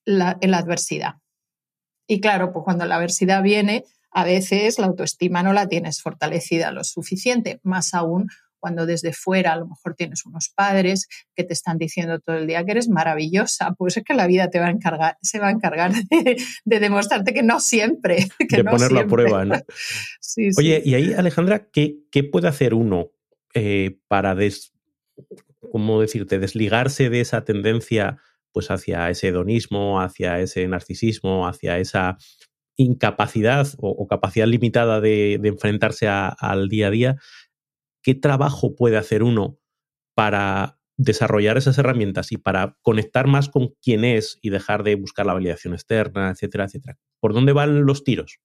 la, 0.05 0.37
la 0.41 0.57
adversidad. 0.57 1.15
Y 2.07 2.19
claro, 2.19 2.51
pues 2.51 2.63
cuando 2.63 2.85
la 2.85 2.95
adversidad 2.95 3.43
viene, 3.43 3.85
a 4.11 4.23
veces 4.23 4.79
la 4.79 4.87
autoestima 4.87 5.43
no 5.43 5.53
la 5.53 5.67
tienes 5.67 6.01
fortalecida 6.01 6.71
lo 6.71 6.83
suficiente, 6.83 7.59
más 7.63 7.93
aún 7.93 8.27
cuando 8.61 8.85
desde 8.85 9.11
fuera 9.11 9.53
a 9.53 9.55
lo 9.57 9.67
mejor 9.67 9.95
tienes 9.95 10.25
unos 10.25 10.49
padres 10.55 11.07
que 11.35 11.43
te 11.43 11.53
están 11.53 11.77
diciendo 11.77 12.19
todo 12.19 12.37
el 12.37 12.47
día 12.47 12.63
que 12.63 12.71
eres 12.71 12.87
maravillosa, 12.87 13.73
pues 13.73 13.97
es 13.97 14.03
que 14.03 14.13
la 14.13 14.27
vida 14.27 14.49
te 14.49 14.59
va 14.59 14.67
a 14.67 14.69
encargar, 14.69 15.17
se 15.21 15.39
va 15.39 15.47
a 15.47 15.51
encargar 15.51 15.91
de, 15.91 16.79
demostrarte 16.79 17.33
que 17.33 17.43
no 17.43 17.59
siempre. 17.59 18.27
Que 18.49 18.57
de 18.57 18.63
ponerlo 18.63 18.99
a 19.01 19.07
prueba, 19.07 19.45
¿no? 19.45 19.55
Oye, 20.57 20.81
y 20.85 20.93
ahí, 20.93 21.13
Alejandra, 21.13 21.69
¿qué, 21.71 21.97
qué 22.11 22.23
puede 22.23 22.47
hacer 22.47 22.73
uno 22.73 23.09
eh, 23.53 23.97
para 24.07 24.35
des, 24.35 24.73
¿cómo 25.71 26.01
decirte?, 26.01 26.37
desligarse 26.37 27.09
de 27.09 27.21
esa 27.21 27.43
tendencia 27.45 28.17
pues 28.53 28.69
hacia 28.69 29.09
ese 29.09 29.29
hedonismo, 29.29 30.01
hacia 30.01 30.39
ese 30.39 30.67
narcisismo, 30.67 31.47
hacia 31.47 31.79
esa 31.79 32.17
incapacidad 32.75 33.67
o, 33.77 34.07
capacidad 34.07 34.47
limitada 34.47 34.99
de, 34.99 35.35
enfrentarse 35.43 36.07
al 36.07 36.67
día 36.67 36.87
a 36.87 36.91
día, 36.91 37.15
¿qué 38.03 38.15
trabajo 38.15 38.75
puede 38.75 38.97
hacer 38.97 39.23
uno 39.23 39.57
para 40.15 40.79
desarrollar 40.97 41.57
esas 41.57 41.77
herramientas 41.77 42.31
y 42.31 42.37
para 42.37 42.77
conectar 42.81 43.27
más 43.27 43.49
con 43.49 43.69
quién 43.81 44.03
es 44.03 44.37
y 44.41 44.49
dejar 44.49 44.83
de 44.83 44.95
buscar 44.95 45.25
la 45.25 45.33
validación 45.33 45.73
externa, 45.73 46.29
etcétera, 46.31 46.65
etcétera? 46.65 46.97
¿Por 47.19 47.33
dónde 47.33 47.53
van 47.53 47.85
los 47.85 48.03
tiros? 48.03 48.39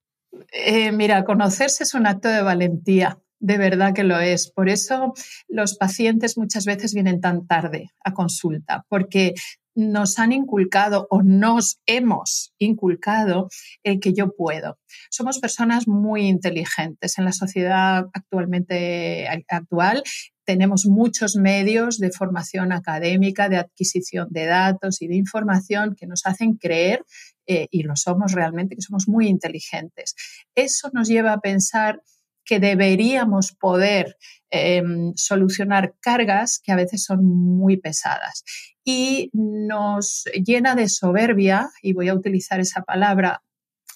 Eh, 0.52 0.92
mira, 0.92 1.24
conocerse 1.24 1.84
es 1.84 1.94
un 1.94 2.06
acto 2.06 2.28
de 2.28 2.42
valentía. 2.42 3.18
De 3.38 3.58
verdad 3.58 3.94
que 3.94 4.04
lo 4.04 4.18
es. 4.18 4.50
Por 4.50 4.68
eso 4.68 5.12
los 5.48 5.76
pacientes 5.76 6.38
muchas 6.38 6.64
veces 6.64 6.94
vienen 6.94 7.20
tan 7.20 7.46
tarde 7.46 7.90
a 8.02 8.14
consulta, 8.14 8.84
porque 8.88 9.34
nos 9.76 10.18
han 10.18 10.32
inculcado 10.32 11.06
o 11.10 11.22
nos 11.22 11.80
hemos 11.84 12.54
inculcado 12.58 13.48
el 13.82 14.00
que 14.00 14.14
yo 14.14 14.34
puedo. 14.34 14.78
Somos 15.10 15.38
personas 15.38 15.86
muy 15.86 16.26
inteligentes 16.26 17.18
en 17.18 17.26
la 17.26 17.32
sociedad 17.32 18.06
actualmente 18.14 19.28
actual. 19.50 20.02
Tenemos 20.46 20.86
muchos 20.86 21.36
medios 21.36 21.98
de 21.98 22.10
formación 22.10 22.72
académica, 22.72 23.50
de 23.50 23.58
adquisición 23.58 24.28
de 24.30 24.46
datos 24.46 25.02
y 25.02 25.08
de 25.08 25.16
información 25.16 25.94
que 25.94 26.06
nos 26.06 26.24
hacen 26.24 26.54
creer, 26.54 27.04
eh, 27.46 27.68
y 27.70 27.82
lo 27.82 27.96
somos 27.96 28.32
realmente, 28.32 28.76
que 28.76 28.82
somos 28.82 29.06
muy 29.08 29.28
inteligentes. 29.28 30.14
Eso 30.54 30.88
nos 30.94 31.08
lleva 31.08 31.32
a 31.32 31.40
pensar 31.40 32.00
que 32.46 32.60
deberíamos 32.60 33.52
poder 33.52 34.16
em, 34.50 35.12
solucionar 35.16 35.94
cargas 36.00 36.60
que 36.62 36.72
a 36.72 36.76
veces 36.76 37.04
son 37.04 37.24
muy 37.24 37.76
pesadas. 37.76 38.44
Y 38.84 39.30
nos 39.32 40.24
llena 40.44 40.76
de 40.76 40.88
soberbia, 40.88 41.68
y 41.82 41.92
voy 41.92 42.08
a 42.08 42.14
utilizar 42.14 42.60
esa 42.60 42.82
palabra 42.82 43.42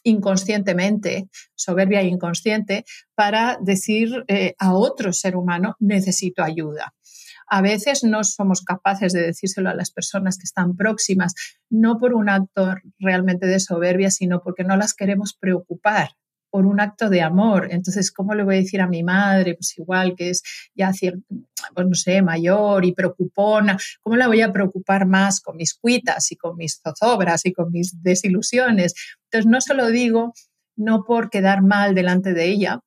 inconscientemente, 0.03 1.29
soberbia 1.55 2.03
inconsciente, 2.03 2.85
para 3.15 3.59
decir 3.61 4.25
eh, 4.29 4.55
a 4.59 4.75
otro 4.75 5.13
ser 5.13 5.37
humano, 5.37 5.77
necesito 5.79 6.43
ayuda. 6.43 6.93
A 7.47 7.63
veces 7.63 8.05
no 8.05 8.25
somos 8.25 8.63
capaces 8.63 9.13
de 9.13 9.23
decírselo 9.23 9.71
a 9.71 9.75
las 9.75 9.91
personas 9.91 10.39
que 10.39 10.45
están 10.45 10.77
próximas, 10.77 11.35
no 11.69 11.99
por 11.99 12.15
un 12.15 12.29
acto 12.29 12.75
realmente 12.99 13.47
de 13.47 13.61
soberbia, 13.61 14.11
sino 14.11 14.41
porque 14.41 14.65
no 14.65 14.77
las 14.77 14.95
queremos 14.95 15.35
preocupar 15.35 16.11
por 16.51 16.67
un 16.67 16.81
acto 16.81 17.09
de 17.09 17.23
amor. 17.23 17.69
Entonces, 17.71 18.11
¿cómo 18.13 18.35
le 18.35 18.43
voy 18.43 18.57
a 18.57 18.59
decir 18.59 18.81
a 18.81 18.89
mi 18.89 19.03
madre? 19.03 19.55
Pues 19.55 19.79
igual 19.79 20.15
que 20.17 20.31
es 20.31 20.43
ya 20.75 20.93
pues 21.75 21.87
no 21.87 21.95
sé, 21.95 22.23
mayor 22.23 22.85
y 22.85 22.93
preocupona, 22.93 23.79
¿cómo 24.03 24.17
la 24.17 24.27
voy 24.27 24.41
a 24.41 24.53
preocupar 24.53 25.07
más 25.07 25.41
con 25.41 25.57
mis 25.57 25.75
cuitas 25.75 26.31
y 26.33 26.37
con 26.37 26.57
mis 26.57 26.81
zozobras 26.83 27.47
y 27.47 27.53
con 27.53 27.71
mis 27.71 28.03
desilusiones? 28.03 28.95
Entonces, 29.25 29.51
no 29.51 29.61
se 29.61 29.75
lo 29.75 29.89
digo 29.89 30.33
no 30.77 31.05
por 31.05 31.31
quedar 31.31 31.63
mal 31.63 31.95
delante 31.95 32.33
de 32.33 32.47
ella, 32.47 32.81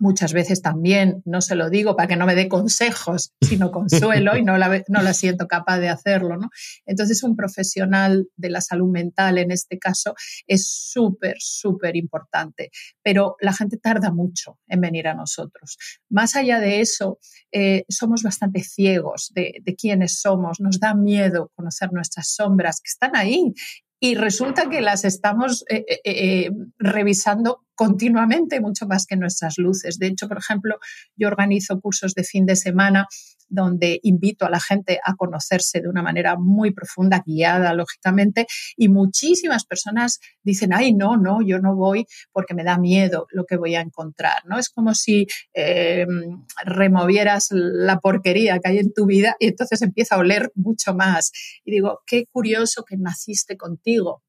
muchas 0.00 0.32
veces 0.32 0.62
también 0.62 1.22
no 1.24 1.40
se 1.40 1.54
lo 1.54 1.70
digo 1.70 1.94
para 1.94 2.08
que 2.08 2.16
no 2.16 2.26
me 2.26 2.34
dé 2.34 2.48
consejos, 2.48 3.32
sino 3.40 3.70
consuelo 3.70 4.36
y 4.36 4.42
no 4.42 4.58
la, 4.58 4.82
no 4.88 5.02
la 5.02 5.14
siento 5.14 5.46
capaz 5.46 5.78
de 5.78 5.90
hacerlo. 5.90 6.36
¿no? 6.36 6.50
Entonces, 6.86 7.22
un 7.22 7.36
profesional 7.36 8.26
de 8.36 8.50
la 8.50 8.60
salud 8.60 8.90
mental 8.90 9.38
en 9.38 9.50
este 9.50 9.78
caso 9.78 10.14
es 10.46 10.66
súper, 10.66 11.36
súper 11.38 11.96
importante, 11.96 12.70
pero 13.02 13.36
la 13.40 13.52
gente 13.52 13.76
tarda 13.76 14.10
mucho 14.10 14.58
en 14.66 14.80
venir 14.80 15.06
a 15.06 15.14
nosotros. 15.14 15.76
Más 16.08 16.34
allá 16.34 16.58
de 16.58 16.80
eso, 16.80 17.18
eh, 17.52 17.84
somos 17.88 18.22
bastante 18.22 18.62
ciegos 18.62 19.30
de, 19.34 19.62
quiénes 19.78 20.20
somos, 20.20 20.60
nos 20.60 20.80
da 20.80 20.94
miedo 20.94 21.52
conocer 21.54 21.92
nuestras 21.92 22.34
sombras 22.34 22.80
que 22.80 22.88
están 22.88 23.14
ahí 23.14 23.54
y 24.00 24.14
resulta 24.14 24.68
que 24.70 24.80
las 24.80 25.04
estamos 25.04 25.64
eh, 25.68 25.84
eh, 26.04 26.50
revisando 26.78 27.66
continuamente, 27.80 28.60
mucho 28.60 28.86
más 28.86 29.06
que 29.06 29.16
nuestras 29.16 29.56
luces. 29.56 29.98
De 29.98 30.08
hecho, 30.08 30.28
por 30.28 30.36
ejemplo, 30.36 30.78
yo 31.16 31.28
organizo 31.28 31.80
cursos 31.80 32.12
de 32.12 32.24
fin 32.24 32.44
de 32.44 32.54
semana 32.54 33.08
donde 33.48 34.00
invito 34.02 34.44
a 34.44 34.50
la 34.50 34.60
gente 34.60 35.00
a 35.02 35.14
conocerse 35.14 35.80
de 35.80 35.88
una 35.88 36.02
manera 36.02 36.36
muy 36.36 36.72
profunda, 36.72 37.22
guiada, 37.24 37.72
lógicamente, 37.72 38.46
y 38.76 38.90
muchísimas 38.90 39.64
personas 39.64 40.20
dicen, 40.42 40.74
ay, 40.74 40.92
no, 40.92 41.16
no, 41.16 41.40
yo 41.40 41.58
no 41.58 41.74
voy 41.74 42.04
porque 42.32 42.52
me 42.52 42.64
da 42.64 42.76
miedo 42.76 43.26
lo 43.30 43.46
que 43.46 43.56
voy 43.56 43.74
a 43.74 43.80
encontrar, 43.80 44.44
¿no? 44.44 44.58
Es 44.58 44.68
como 44.68 44.94
si 44.94 45.26
em, 45.54 46.44
removieras 46.62 47.48
la 47.50 47.98
porquería 47.98 48.58
que 48.58 48.68
hay 48.68 48.78
en 48.80 48.92
tu 48.92 49.06
vida 49.06 49.36
y 49.40 49.46
entonces 49.46 49.80
empieza 49.80 50.16
a 50.16 50.18
oler 50.18 50.52
mucho 50.54 50.94
más. 50.94 51.32
Y 51.64 51.70
digo, 51.70 52.02
qué 52.06 52.26
curioso 52.26 52.84
que 52.84 52.98
naciste 52.98 53.56
contigo, 53.56 54.22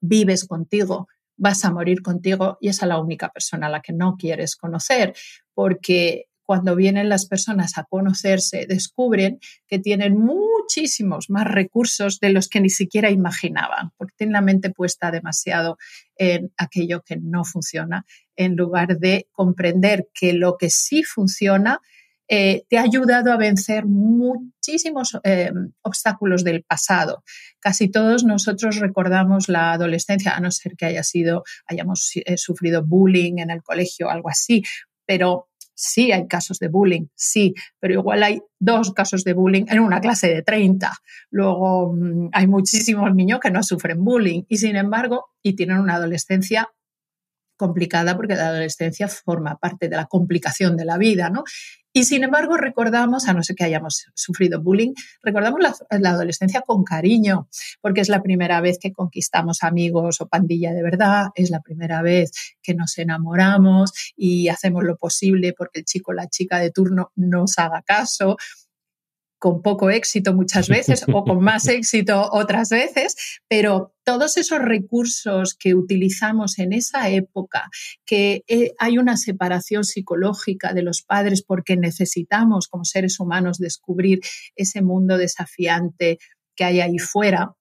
vives 0.00 0.46
contigo, 0.46 1.06
vas 1.36 1.64
a 1.64 1.70
morir 1.70 2.02
contigo 2.02 2.58
y 2.60 2.68
es 2.68 2.82
a 2.82 2.86
la 2.86 2.98
única 2.98 3.28
persona 3.28 3.66
a 3.66 3.70
la 3.70 3.80
que 3.80 3.92
no 3.92 4.16
quieres 4.16 4.56
conocer, 4.56 5.14
porque 5.54 6.26
cuando 6.46 6.76
vienen 6.76 7.08
las 7.08 7.26
personas 7.26 7.76
a 7.76 7.84
conocerse, 7.84 8.66
descubren 8.68 9.40
que 9.66 9.80
tienen 9.80 10.16
muchísimos 10.16 11.28
más 11.28 11.44
recursos 11.44 12.20
de 12.20 12.30
los 12.30 12.48
que 12.48 12.60
ni 12.60 12.70
siquiera 12.70 13.10
imaginaban, 13.10 13.90
porque 13.96 14.14
tienen 14.16 14.34
la 14.34 14.42
mente 14.42 14.70
puesta 14.70 15.10
demasiado 15.10 15.76
en 16.16 16.52
aquello 16.56 17.02
que 17.02 17.16
no 17.16 17.44
funciona, 17.44 18.06
en 18.36 18.54
lugar 18.54 18.98
de 18.98 19.26
comprender 19.32 20.06
que 20.14 20.32
lo 20.34 20.56
que 20.56 20.70
sí 20.70 21.02
funciona 21.02 21.80
eh, 22.28 22.64
te 22.68 22.78
ha 22.78 22.82
ayudado 22.82 23.32
a 23.32 23.36
vencer 23.36 23.86
muchísimos 23.86 25.18
eh, 25.24 25.52
obstáculos 25.82 26.44
del 26.44 26.64
pasado. 26.64 27.22
Casi 27.60 27.88
todos 27.88 28.24
nosotros 28.24 28.76
recordamos 28.76 29.48
la 29.48 29.72
adolescencia, 29.72 30.32
a 30.32 30.40
no 30.40 30.50
ser 30.50 30.76
que 30.76 30.86
haya 30.86 31.02
sido, 31.02 31.44
hayamos 31.66 32.10
eh, 32.16 32.36
sufrido 32.36 32.84
bullying 32.84 33.38
en 33.38 33.50
el 33.50 33.62
colegio 33.62 34.06
o 34.06 34.10
algo 34.10 34.28
así, 34.28 34.62
pero 35.04 35.48
sí 35.76 36.10
hay 36.10 36.26
casos 36.26 36.58
de 36.58 36.68
bullying, 36.68 37.06
sí, 37.14 37.54
pero 37.78 37.94
igual 37.94 38.22
hay 38.22 38.40
dos 38.58 38.92
casos 38.92 39.22
de 39.24 39.34
bullying 39.34 39.66
en 39.68 39.80
una 39.80 40.00
clase 40.00 40.28
de 40.28 40.42
30. 40.42 40.90
Luego 41.30 41.92
mm, 41.92 42.30
hay 42.32 42.46
muchísimos 42.46 43.14
niños 43.14 43.40
que 43.40 43.50
no 43.50 43.62
sufren 43.62 44.02
bullying 44.02 44.42
y 44.48 44.56
sin 44.56 44.76
embargo, 44.76 45.26
y 45.42 45.54
tienen 45.54 45.78
una 45.78 45.96
adolescencia 45.96 46.68
complicada 47.56 48.16
porque 48.16 48.34
la 48.34 48.48
adolescencia 48.48 49.08
forma 49.08 49.56
parte 49.58 49.88
de 49.88 49.96
la 49.96 50.06
complicación 50.06 50.76
de 50.76 50.84
la 50.84 50.98
vida, 50.98 51.30
¿no? 51.30 51.44
Y 51.96 52.04
sin 52.04 52.24
embargo, 52.24 52.58
recordamos, 52.58 53.26
a 53.26 53.32
no 53.32 53.42
ser 53.42 53.56
que 53.56 53.64
hayamos 53.64 54.04
sufrido 54.14 54.60
bullying, 54.60 54.92
recordamos 55.22 55.60
la, 55.62 56.10
adolescencia 56.10 56.60
con 56.60 56.84
cariño, 56.84 57.48
porque 57.80 58.02
es 58.02 58.10
la 58.10 58.22
primera 58.22 58.60
vez 58.60 58.78
que 58.78 58.92
conquistamos 58.92 59.62
amigos 59.62 60.20
o 60.20 60.28
pandilla 60.28 60.74
de 60.74 60.82
verdad, 60.82 61.28
es 61.34 61.48
la 61.48 61.62
primera 61.62 62.02
vez 62.02 62.32
que 62.62 62.74
nos 62.74 62.98
enamoramos 62.98 63.92
y 64.14 64.48
hacemos 64.48 64.84
lo 64.84 64.98
posible 64.98 65.54
porque 65.56 65.80
el 65.80 65.86
chico 65.86 66.10
o 66.10 66.14
la 66.14 66.28
chica 66.28 66.58
de 66.58 66.70
turno 66.70 67.12
nos 67.16 67.58
haga 67.58 67.80
caso 67.80 68.36
con 69.38 69.62
poco 69.62 69.90
éxito 69.90 70.34
muchas 70.34 70.68
veces 70.68 71.04
o 71.12 71.24
con 71.24 71.40
más 71.42 71.68
éxito 71.68 72.28
otras 72.32 72.70
veces, 72.70 73.16
pero 73.48 73.94
todos 74.04 74.36
esos 74.36 74.60
recursos 74.60 75.54
que 75.54 75.74
utilizamos 75.74 76.58
en 76.58 76.72
esa 76.72 77.08
época, 77.10 77.68
que 78.04 78.44
eh, 78.46 78.72
hay 78.78 78.98
una 78.98 79.16
separación 79.16 79.84
psicológica 79.84 80.72
de 80.72 80.82
los 80.82 81.02
padres 81.02 81.42
porque 81.42 81.76
necesitamos 81.76 82.68
como 82.68 82.84
seres 82.84 83.18
humanos 83.20 83.58
descubrir 83.58 84.20
ese 84.54 84.82
mundo 84.82 85.18
desafiante 85.18 86.18
que 86.54 86.64
hay 86.64 86.80
ahí 86.80 86.98
fuera, 86.98 87.54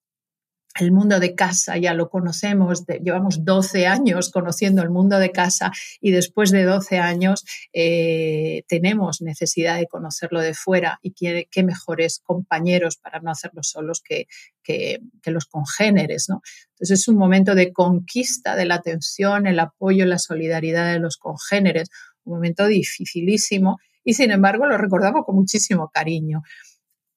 el 0.79 0.91
mundo 0.91 1.19
de 1.19 1.35
casa 1.35 1.77
ya 1.77 1.93
lo 1.93 2.09
conocemos, 2.09 2.85
llevamos 2.85 3.45
12 3.45 3.87
años 3.87 4.29
conociendo 4.29 4.81
el 4.81 4.89
mundo 4.89 5.19
de 5.19 5.31
casa 5.31 5.71
y 6.01 6.11
después 6.11 6.51
de 6.51 6.63
12 6.63 6.99
años 6.99 7.45
eh, 7.71 8.63
tenemos 8.67 9.21
necesidad 9.21 9.77
de 9.77 9.87
conocerlo 9.87 10.41
de 10.41 10.53
fuera 10.53 10.99
y 11.01 11.13
qué, 11.13 11.63
mejores 11.63 12.19
compañeros 12.23 12.97
para 12.97 13.19
no 13.21 13.31
hacerlo 13.31 13.63
solos 13.63 14.01
que, 14.01 14.27
que, 14.63 14.99
los 15.25 15.45
congéneres. 15.45 16.27
¿no? 16.29 16.41
Entonces 16.73 16.99
es 16.99 17.07
un 17.07 17.15
momento 17.15 17.55
de 17.55 17.71
conquista 17.71 18.55
de 18.55 18.65
la 18.65 18.75
atención, 18.75 19.47
el 19.47 19.59
apoyo, 19.59 20.05
la 20.05 20.19
solidaridad 20.19 20.91
de 20.91 20.99
los 20.99 21.17
congéneres, 21.17 21.89
un 22.25 22.33
momento 22.33 22.67
dificilísimo 22.67 23.79
y 24.03 24.13
sin 24.13 24.31
embargo 24.31 24.65
lo 24.67 24.77
recordamos 24.77 25.25
con 25.25 25.35
muchísimo 25.35 25.89
cariño. 25.91 26.43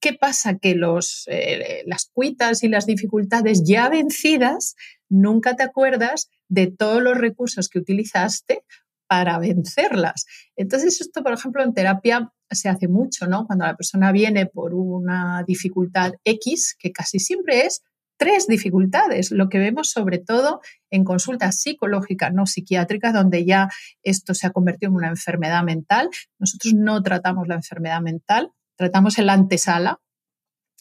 ¿Qué 0.01 0.13
pasa? 0.15 0.59
Que 0.59 0.75
los, 0.75 1.25
eh, 1.27 1.83
las 1.87 2.11
cuitas 2.13 2.63
y 2.63 2.69
las 2.69 2.87
dificultades 2.87 3.63
ya 3.65 3.89
vencidas, 3.89 4.77
nunca 5.09 5.57
te 5.57 5.65
acuerdas 5.65 6.31
de 6.49 6.69
todos 6.69 7.03
los 7.03 7.17
recursos 7.17 7.69
que 7.69 7.79
utilizaste 7.79 8.65
para 9.09 9.39
vencerlas. 9.39 10.27
Entonces, 10.55 11.01
esto, 11.01 11.23
por 11.23 11.33
ejemplo, 11.33 11.65
en 11.65 11.75
terapia 11.75 12.31
se 12.51 12.69
hace 12.69 12.89
mucho, 12.89 13.27
¿no? 13.27 13.47
Cuando 13.47 13.67
la 13.67 13.77
persona 13.77 14.13
viene 14.13 14.47
por 14.47 14.75
una 14.75 15.43
dificultad 15.47 16.13
X, 16.25 16.77
que 16.79 16.93
casi 16.93 17.19
siempre 17.19 17.67
es 17.67 17.83
tres 18.19 18.47
dificultades, 18.47 19.31
lo 19.31 19.49
que 19.49 19.59
vemos 19.59 19.91
sobre 19.91 20.19
todo 20.19 20.61
en 20.91 21.05
consulta 21.05 21.53
psicológica, 21.53 22.31
no 22.31 22.47
psiquiátrica, 22.47 23.13
donde 23.13 23.45
ya 23.45 23.69
esto 24.03 24.35
se 24.35 24.47
ha 24.47 24.51
convertido 24.51 24.91
en 24.91 24.97
una 24.97 25.09
enfermedad 25.09 25.63
mental. 25.63 26.11
Nosotros 26.39 26.75
no 26.75 27.03
tratamos 27.03 27.47
la 27.49 27.55
enfermedad 27.55 28.01
mental, 28.01 28.51
tratamos 28.79 29.19
en 29.19 29.27
la 29.27 29.35
antesala 29.35 30.01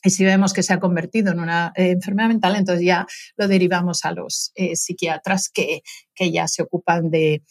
y 0.04 0.12
si 0.12 0.24
vemos 0.24 0.54
que 0.54 0.64
se 0.64 0.74
ha 0.74 0.80
convertido 0.80 1.32
en 1.32 1.40
una 1.40 1.74
eh, 1.76 1.92
enfermedad 1.92 2.30
mental, 2.30 2.56
entonces 2.56 2.86
ya 2.86 3.08
lo 3.36 3.48
derivamos 3.48 4.06
a 4.06 4.12
los 4.12 4.52
eh, 4.56 4.76
psiquiatras 4.76 5.50
que, 5.50 5.82
que, 6.14 6.32
ya 6.32 6.48
se 6.48 6.62
ocupan 6.62 7.10
de, 7.10 7.44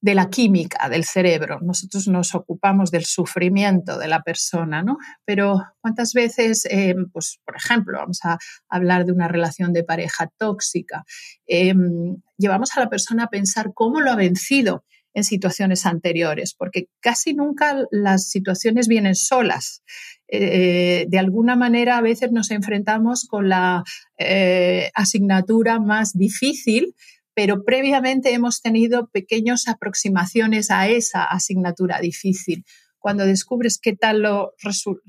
de 0.00 0.14
la 0.16 0.30
química 0.30 0.88
del 0.88 1.04
cerebro. 1.04 1.60
Nosotros 1.62 2.08
nos 2.08 2.34
ocupamos 2.34 2.90
del 2.90 3.04
sufrimiento 3.04 3.98
de 3.98 4.08
la 4.08 4.22
persona, 4.22 4.82
¿no? 4.82 4.98
Pero 5.24 5.62
¿cuántas 5.80 6.12
veces, 6.12 6.66
eh, 6.66 6.96
pues, 7.12 7.38
por 7.46 7.56
ejemplo, 7.56 7.98
vamos 7.98 8.18
a 8.24 8.36
hablar 8.68 9.04
de 9.04 9.12
una 9.12 9.28
relación 9.28 9.72
de 9.72 9.84
pareja 9.84 10.30
tóxica, 10.36 11.04
llevamos 11.46 12.76
a 12.76 12.80
la 12.80 12.90
persona 12.90 13.24
a 13.24 13.30
pensar 13.30 13.70
cómo 13.74 14.00
lo 14.00 14.10
ha 14.10 14.16
vencido 14.16 14.84
en 15.14 15.24
situaciones 15.24 15.86
anteriores, 15.86 16.54
porque 16.54 16.88
casi 17.00 17.34
nunca 17.34 17.84
las 17.90 18.28
situaciones 18.28 18.88
vienen 18.88 19.14
solas. 19.14 19.82
Eh, 20.28 21.06
de 21.08 21.18
alguna 21.18 21.54
manera 21.56 21.96
a 21.96 22.02
veces 22.02 22.32
nos 22.32 22.50
enfrentamos 22.50 23.26
con 23.28 23.48
la 23.48 23.84
eh, 24.18 24.90
asignatura 24.94 25.78
más 25.78 26.12
difícil, 26.12 26.94
pero 27.34 27.64
previamente 27.64 28.32
hemos 28.32 28.60
tenido 28.60 29.08
pequeñas 29.08 29.68
aproximaciones 29.68 30.70
a 30.70 30.88
esa 30.88 31.24
asignatura 31.24 32.00
difícil. 32.00 32.64
Cuando 32.98 33.26
descubres 33.26 33.78
qué 33.80 33.94
tal 33.94 34.22
lo, 34.22 34.54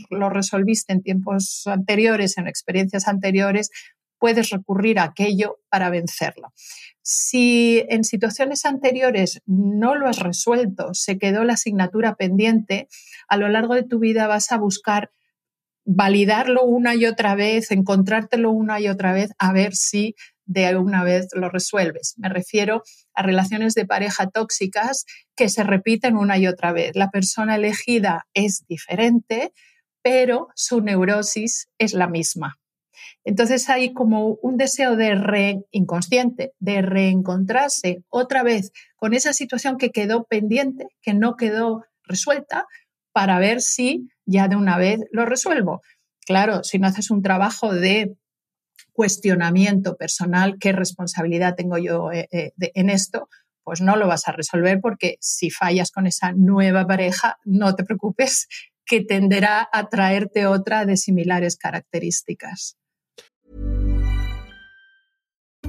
lo 0.09 0.29
resolviste 0.29 0.91
en 0.93 1.01
tiempos 1.01 1.63
anteriores, 1.65 2.37
en 2.37 2.47
experiencias 2.47 3.07
anteriores, 3.07 3.69
puedes 4.19 4.49
recurrir 4.49 4.99
a 4.99 5.03
aquello 5.03 5.59
para 5.69 5.89
vencerlo. 5.89 6.53
Si 7.01 7.85
en 7.89 8.03
situaciones 8.03 8.65
anteriores 8.65 9.41
no 9.45 9.95
lo 9.95 10.07
has 10.07 10.19
resuelto, 10.19 10.93
se 10.93 11.17
quedó 11.17 11.43
la 11.43 11.53
asignatura 11.53 12.15
pendiente, 12.15 12.87
a 13.27 13.37
lo 13.37 13.47
largo 13.49 13.75
de 13.75 13.83
tu 13.83 13.99
vida 13.99 14.27
vas 14.27 14.51
a 14.51 14.57
buscar 14.57 15.11
validarlo 15.85 16.63
una 16.63 16.95
y 16.95 17.05
otra 17.05 17.35
vez, 17.35 17.71
encontrártelo 17.71 18.49
una 18.51 18.79
y 18.79 18.87
otra 18.87 19.13
vez, 19.13 19.31
a 19.37 19.53
ver 19.53 19.75
si 19.75 20.15
de 20.45 20.65
alguna 20.65 21.03
vez 21.03 21.27
lo 21.33 21.49
resuelves. 21.49 22.15
Me 22.17 22.29
refiero 22.29 22.83
a 23.13 23.23
relaciones 23.23 23.73
de 23.75 23.85
pareja 23.85 24.29
tóxicas 24.29 25.05
que 25.35 25.49
se 25.49 25.63
repiten 25.63 26.17
una 26.17 26.37
y 26.37 26.47
otra 26.47 26.71
vez. 26.71 26.95
La 26.95 27.09
persona 27.09 27.55
elegida 27.55 28.27
es 28.33 28.65
diferente, 28.67 29.53
pero 30.01 30.49
su 30.55 30.81
neurosis 30.81 31.69
es 31.77 31.93
la 31.93 32.07
misma. 32.07 32.59
Entonces 33.23 33.69
hay 33.69 33.93
como 33.93 34.37
un 34.41 34.57
deseo 34.57 34.95
de 34.95 35.15
re, 35.15 35.63
inconsciente, 35.71 36.53
de 36.59 36.81
reencontrarse 36.81 38.03
otra 38.09 38.43
vez 38.43 38.71
con 38.95 39.13
esa 39.13 39.33
situación 39.33 39.77
que 39.77 39.91
quedó 39.91 40.25
pendiente, 40.25 40.87
que 41.01 41.13
no 41.13 41.35
quedó 41.35 41.85
resuelta, 42.03 42.65
para 43.11 43.39
ver 43.39 43.61
si 43.61 44.09
ya 44.25 44.47
de 44.47 44.55
una 44.55 44.77
vez 44.77 44.99
lo 45.11 45.25
resuelvo. 45.25 45.81
Claro, 46.25 46.63
si 46.63 46.79
no 46.79 46.87
haces 46.87 47.11
un 47.11 47.21
trabajo 47.21 47.73
de 47.73 48.15
cuestionamiento 48.91 49.95
personal, 49.95 50.57
qué 50.59 50.71
responsabilidad 50.71 51.55
tengo 51.55 51.77
yo 51.77 52.11
eh, 52.11 52.27
eh, 52.31 52.51
en 52.59 52.89
esto, 52.89 53.29
pues 53.63 53.81
no 53.81 53.95
lo 53.95 54.07
vas 54.07 54.27
a 54.27 54.31
resolver 54.31 54.79
porque 54.81 55.17
si 55.19 55.49
fallas 55.49 55.91
con 55.91 56.07
esa 56.07 56.31
nueva 56.33 56.85
pareja, 56.87 57.37
no 57.43 57.75
te 57.75 57.83
preocupes, 57.83 58.47
que 58.85 59.01
tenderá 59.01 59.67
a 59.71 59.89
traerte 59.89 60.45
otra 60.45 60.85
de 60.85 60.95
similares 60.95 61.57
características. 61.57 62.77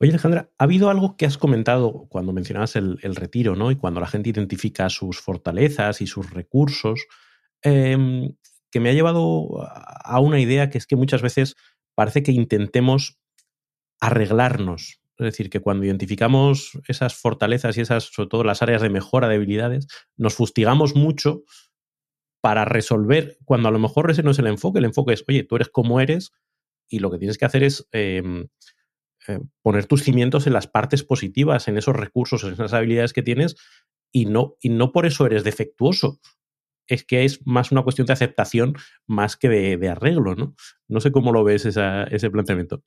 Oye, 0.00 0.10
Alejandra, 0.10 0.50
ha 0.58 0.64
habido 0.64 0.90
algo 0.90 1.16
que 1.16 1.26
has 1.26 1.38
comentado 1.38 2.06
cuando 2.08 2.32
mencionabas 2.32 2.76
el, 2.76 2.98
retiro, 3.14 3.54
¿no? 3.54 3.70
Y 3.70 3.76
cuando 3.76 4.00
la 4.00 4.06
gente 4.06 4.30
identifica 4.30 4.88
sus 4.90 5.20
fortalezas 5.20 6.00
y 6.00 6.06
sus 6.06 6.30
recursos, 6.30 7.06
eh, 7.62 7.96
que 8.70 8.80
me 8.80 8.90
ha 8.90 8.92
llevado 8.92 9.62
a 9.62 10.18
una 10.18 10.40
idea 10.40 10.68
que 10.68 10.78
es 10.78 10.86
que 10.88 10.96
muchas 10.96 11.22
veces 11.22 11.54
parece 11.94 12.24
que 12.24 12.32
intentemos 12.32 13.20
arreglarnos. 14.00 15.00
Es 15.16 15.24
decir, 15.26 15.48
que 15.48 15.60
cuando 15.60 15.84
identificamos 15.84 16.72
esas 16.88 17.14
fortalezas 17.14 17.76
y 17.76 17.82
esas, 17.82 18.04
sobre 18.12 18.28
todo 18.28 18.42
las 18.42 18.62
áreas 18.62 18.82
de 18.82 18.90
mejora 18.90 19.28
de 19.28 19.36
habilidades, 19.36 19.86
nos 20.16 20.34
fustigamos 20.34 20.96
mucho 20.96 21.44
para 22.40 22.64
resolver, 22.64 23.38
cuando 23.44 23.68
a 23.68 23.72
lo 23.72 23.78
mejor 23.78 24.10
ese 24.10 24.24
no 24.24 24.32
es 24.32 24.40
el 24.40 24.48
enfoque, 24.48 24.80
el 24.80 24.86
enfoque 24.86 25.14
es, 25.14 25.24
oye, 25.28 25.44
tú 25.44 25.54
eres 25.54 25.68
como 25.68 26.00
eres 26.00 26.32
y 26.88 26.98
lo 26.98 27.12
que 27.12 27.18
tienes 27.18 27.38
que 27.38 27.44
hacer 27.44 27.62
es 27.62 27.88
eh, 27.92 28.22
eh, 29.28 29.40
poner 29.62 29.86
tus 29.86 30.02
cimientos 30.02 30.46
en 30.46 30.52
las 30.52 30.66
partes 30.66 31.02
positivas, 31.02 31.68
en 31.68 31.78
esos 31.78 31.96
recursos, 31.96 32.44
en 32.44 32.52
esas 32.52 32.72
habilidades 32.72 33.12
que 33.12 33.22
tienes 33.22 33.56
y 34.12 34.26
no, 34.26 34.56
y 34.60 34.68
no 34.68 34.92
por 34.92 35.06
eso 35.06 35.26
eres 35.26 35.44
defectuoso, 35.44 36.20
es 36.86 37.04
que 37.04 37.24
es 37.24 37.46
más 37.46 37.72
una 37.72 37.82
cuestión 37.82 38.06
de 38.06 38.12
aceptación 38.12 38.74
más 39.06 39.36
que 39.36 39.48
de, 39.48 39.88
arreglo, 39.88 40.34
¿no? 40.34 40.54
No 40.88 41.00
sé 41.00 41.10
cómo 41.10 41.32
lo 41.32 41.42
ves 41.44 41.64
ese 41.66 42.30
planteamiento. 42.30 42.82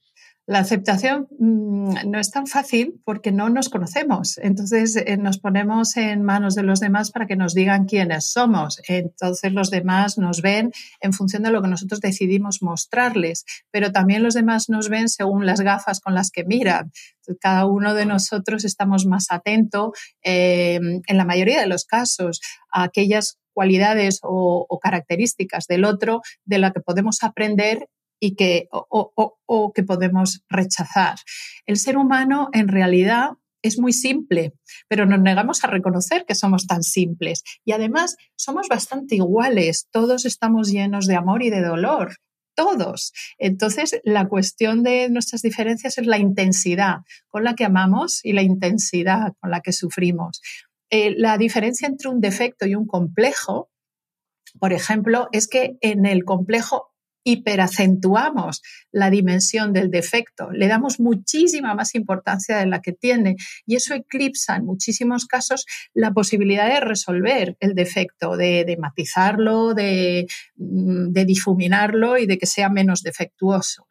La 0.48 0.60
aceptación 0.60 1.28
mmm, 1.38 2.10
no 2.10 2.20
es 2.20 2.32
tan 2.32 2.48
fácil 2.48 3.02
porque 3.04 3.34
no 3.34 3.50
nos 3.50 3.68
conocemos. 3.68 4.38
Entonces 4.38 4.96
eh, 4.96 5.18
nos 5.18 5.40
ponemos 5.40 5.98
en 5.98 6.24
manos 6.24 6.56
de 6.56 6.64
los 6.64 6.80
demás 6.80 7.12
para 7.12 7.28
que 7.28 7.36
nos 7.36 7.54
digan 7.54 7.86
quiénes 7.86 8.32
somos. 8.32 8.82
Entonces 8.88 9.52
los 9.52 9.70
demás 9.70 10.18
nos 10.18 10.42
ven 10.42 10.72
en 11.02 11.12
función 11.12 11.44
de 11.44 11.52
lo 11.52 11.62
que 11.62 11.68
nosotros 11.68 12.00
decidimos 12.00 12.62
mostrarles, 12.62 13.44
pero 13.72 13.92
también 13.92 14.24
los 14.24 14.36
demás 14.36 14.70
nos 14.70 14.88
ven 14.88 15.10
según 15.10 15.46
las 15.46 15.60
gafas 15.60 16.00
con 16.00 16.16
las 16.16 16.32
que 16.32 16.46
miran. 16.46 16.94
Cada 17.42 17.66
uno 17.66 17.94
de 17.94 18.06
nosotros 18.06 18.64
estamos 18.64 19.06
más 19.06 19.26
atento, 19.30 19.92
eh, 20.24 20.80
en 21.08 21.18
la 21.18 21.26
mayoría 21.26 21.60
de 21.60 21.68
los 21.68 21.84
casos, 21.84 22.40
a 22.72 22.84
aquellas 22.84 23.38
cualidades 23.52 24.20
o, 24.24 24.66
o, 24.70 24.80
características 24.80 25.66
del 25.68 25.84
otro 25.84 26.22
de 26.46 26.60
la 26.60 26.72
que 26.72 26.80
podemos 26.80 27.24
aprender 27.24 27.90
y 28.20 28.36
que, 28.36 28.68
o, 28.72 29.12
o, 29.46 29.74
que 29.74 29.84
podemos 29.84 30.42
rechazar. 30.50 31.18
El 31.66 31.78
ser 31.78 31.98
humano 31.98 32.50
en 32.54 32.68
realidad 32.68 33.32
es 33.62 33.80
muy 33.80 33.94
simple, 33.94 34.54
pero 34.88 35.06
nos 35.06 35.20
negamos 35.20 35.64
a 35.64 35.68
reconocer 35.68 36.26
que 36.26 36.36
somos 36.36 36.68
tan 36.68 36.84
simples. 36.84 37.44
Y 37.66 37.72
además 37.74 38.16
somos 38.36 38.68
bastante 38.68 39.16
iguales, 39.16 39.88
todos 39.92 40.26
estamos 40.26 40.72
llenos 40.72 41.08
de 41.08 41.16
amor 41.16 41.44
y 41.44 41.50
de 41.50 41.62
dolor, 41.62 42.16
todos. 42.56 43.14
Entonces, 43.38 44.00
la 44.04 44.28
cuestión 44.28 44.84
de 44.84 45.10
nuestras 45.10 45.42
diferencias 45.42 45.98
es 45.98 46.08
la 46.08 46.18
intensidad 46.18 46.98
con 47.28 47.44
la 47.44 47.56
que 47.56 47.66
amamos 47.66 48.20
y 48.24 48.34
la 48.34 48.42
intensidad 48.42 49.34
con 49.40 49.52
la 49.52 49.62
que 49.62 49.74
sufrimos. 49.74 50.42
Eh, 50.90 51.14
la 51.18 51.38
diferencia 51.38 51.88
entre 51.88 52.10
un 52.10 52.22
defecto 52.22 52.66
y 52.66 52.76
un 52.76 52.88
complejo, 52.88 53.70
por 54.60 54.74
ejemplo, 54.74 55.28
es 55.32 55.48
que 55.48 55.78
en 55.82 56.06
el 56.06 56.24
complejo 56.24 56.94
hiperacentuamos 57.28 58.62
la 58.94 59.10
dimensión 59.10 59.74
del 59.74 59.92
defecto, 59.92 60.50
le 60.52 60.70
damos 60.70 61.02
muchísima 61.02 61.76
más 61.76 61.94
importancia 61.94 62.58
de 62.58 62.66
la 62.68 62.82
que 62.82 62.94
tiene 62.94 63.36
y 63.66 63.76
eso 63.76 63.94
eclipsa 63.94 64.56
en 64.56 64.64
muchísimos 64.64 65.26
casos 65.26 65.66
la 65.94 66.14
posibilidad 66.14 66.70
de 66.70 66.80
resolver 66.80 67.58
el 67.60 67.76
defecto, 67.76 68.38
de, 68.38 68.64
de 68.64 68.78
matizarlo, 68.78 69.74
de, 69.74 70.28
mm, 70.56 71.10
de 71.10 71.26
difuminarlo 71.26 72.18
y 72.18 72.28
de 72.28 72.38
que 72.38 72.46
sea 72.46 72.70
menos 72.70 73.04
defectuoso. 73.04 73.88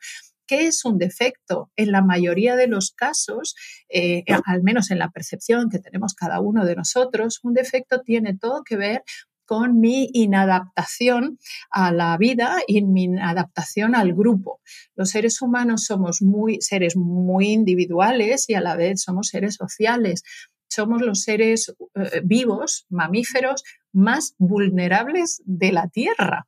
¿Qué 0.46 0.68
es 0.68 0.87
un 0.87 0.96
defecto? 0.96 1.70
En 1.77 1.92
la 1.92 2.01
mayoría 2.01 2.57
de 2.57 2.68
los 2.68 2.92
casos, 2.92 3.55
eh, 3.90 4.25
al 4.46 4.62
menos 4.62 4.90
en 4.90 4.99
la 4.99 5.11
percepción 5.11 5.68
que 5.68 5.81
tenemos 5.81 6.14
cada 6.14 6.40
uno 6.40 6.64
de 6.64 6.77
nosotros, 6.77 7.40
un 7.42 7.53
defecto 7.53 8.01
tiene 8.01 8.35
todo 8.38 8.62
que 8.64 8.77
ver 8.77 9.03
con 9.46 9.80
mi 9.80 10.11
inadaptación 10.12 11.38
a 11.70 11.92
la 11.92 12.16
vida 12.18 12.59
y 12.66 12.82
mi 12.82 13.04
inadaptación 13.04 13.94
al 13.94 14.12
grupo. 14.12 14.61
Los 14.94 15.11
seres 15.11 15.40
humanos 15.40 15.85
somos 15.85 16.20
muy, 16.20 16.61
seres 16.61 16.96
muy 16.96 17.48
individuales 17.48 18.48
y 18.48 18.54
a 18.54 18.61
la 18.61 18.76
vez 18.76 19.02
somos 19.02 19.28
seres 19.28 19.54
sociales. 19.54 20.22
Somos 20.68 21.00
los 21.00 21.22
seres 21.22 21.74
eh, 21.94 22.20
vivos, 22.24 22.87
mamíferos, 22.90 23.62
más 23.92 24.35
vulnerables 24.38 25.40
de 25.46 25.72
la 25.72 25.88
Tierra 25.88 26.46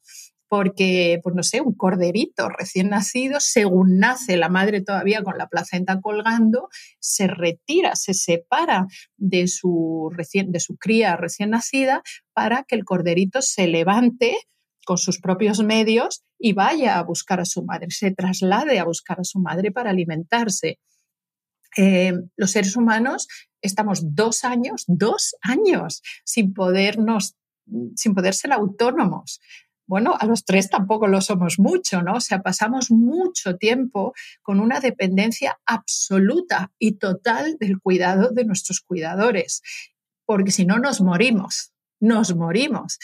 porque, 0.48 1.20
pues 1.22 1.34
no 1.34 1.42
sé, 1.42 1.60
un 1.60 1.74
corderito 1.74 2.48
recién 2.48 2.88
nacido, 2.88 3.38
según 3.38 3.98
nace 3.98 4.36
la 4.36 4.48
madre 4.48 4.80
todavía 4.80 5.22
con 5.22 5.36
la 5.36 5.48
placenta 5.48 6.00
colgando, 6.00 6.68
se 6.98 7.26
retira, 7.26 7.94
se 7.96 8.14
separa 8.14 8.86
de 9.16 9.46
su, 9.46 10.10
recién, 10.12 10.50
de 10.50 10.60
su 10.60 10.76
cría 10.76 11.16
recién 11.16 11.50
nacida 11.50 12.02
para 12.32 12.64
que 12.64 12.76
el 12.76 12.84
corderito 12.84 13.42
se 13.42 13.66
levante 13.66 14.36
con 14.86 14.96
sus 14.96 15.20
propios 15.20 15.62
medios 15.62 16.24
y 16.38 16.54
vaya 16.54 16.98
a 16.98 17.02
buscar 17.02 17.40
a 17.40 17.44
su 17.44 17.62
madre, 17.62 17.88
se 17.90 18.10
traslade 18.10 18.78
a 18.78 18.84
buscar 18.84 19.20
a 19.20 19.24
su 19.24 19.38
madre 19.38 19.70
para 19.70 19.90
alimentarse. 19.90 20.78
Eh, 21.76 22.14
los 22.36 22.52
seres 22.52 22.74
humanos 22.74 23.28
estamos 23.60 24.14
dos 24.14 24.44
años, 24.44 24.84
dos 24.86 25.36
años 25.42 26.00
sin 26.24 26.54
podernos, 26.54 27.36
sin 27.96 28.14
poder 28.14 28.32
ser 28.32 28.52
autónomos 28.52 29.40
bueno, 29.88 30.14
a 30.20 30.26
los 30.26 30.44
tres 30.44 30.68
tampoco 30.68 31.06
lo 31.06 31.22
somos 31.22 31.58
mucho, 31.58 32.02
¿no? 32.02 32.16
O 32.16 32.20
sea, 32.20 32.42
pasamos 32.42 32.90
mucho 32.90 33.56
tiempo 33.56 34.12
con 34.42 34.60
una 34.60 34.80
dependencia 34.80 35.58
absoluta 35.64 36.70
y 36.78 36.98
total 36.98 37.56
del 37.58 37.80
cuidado 37.80 38.30
de 38.30 38.44
nuestros 38.44 38.82
cuidadores, 38.82 39.62
porque 40.26 40.50
si 40.52 40.66
no 40.66 40.78
nos 40.78 41.00
morimos, 41.00 41.72
nos 42.00 42.36
morimos. 42.36 42.98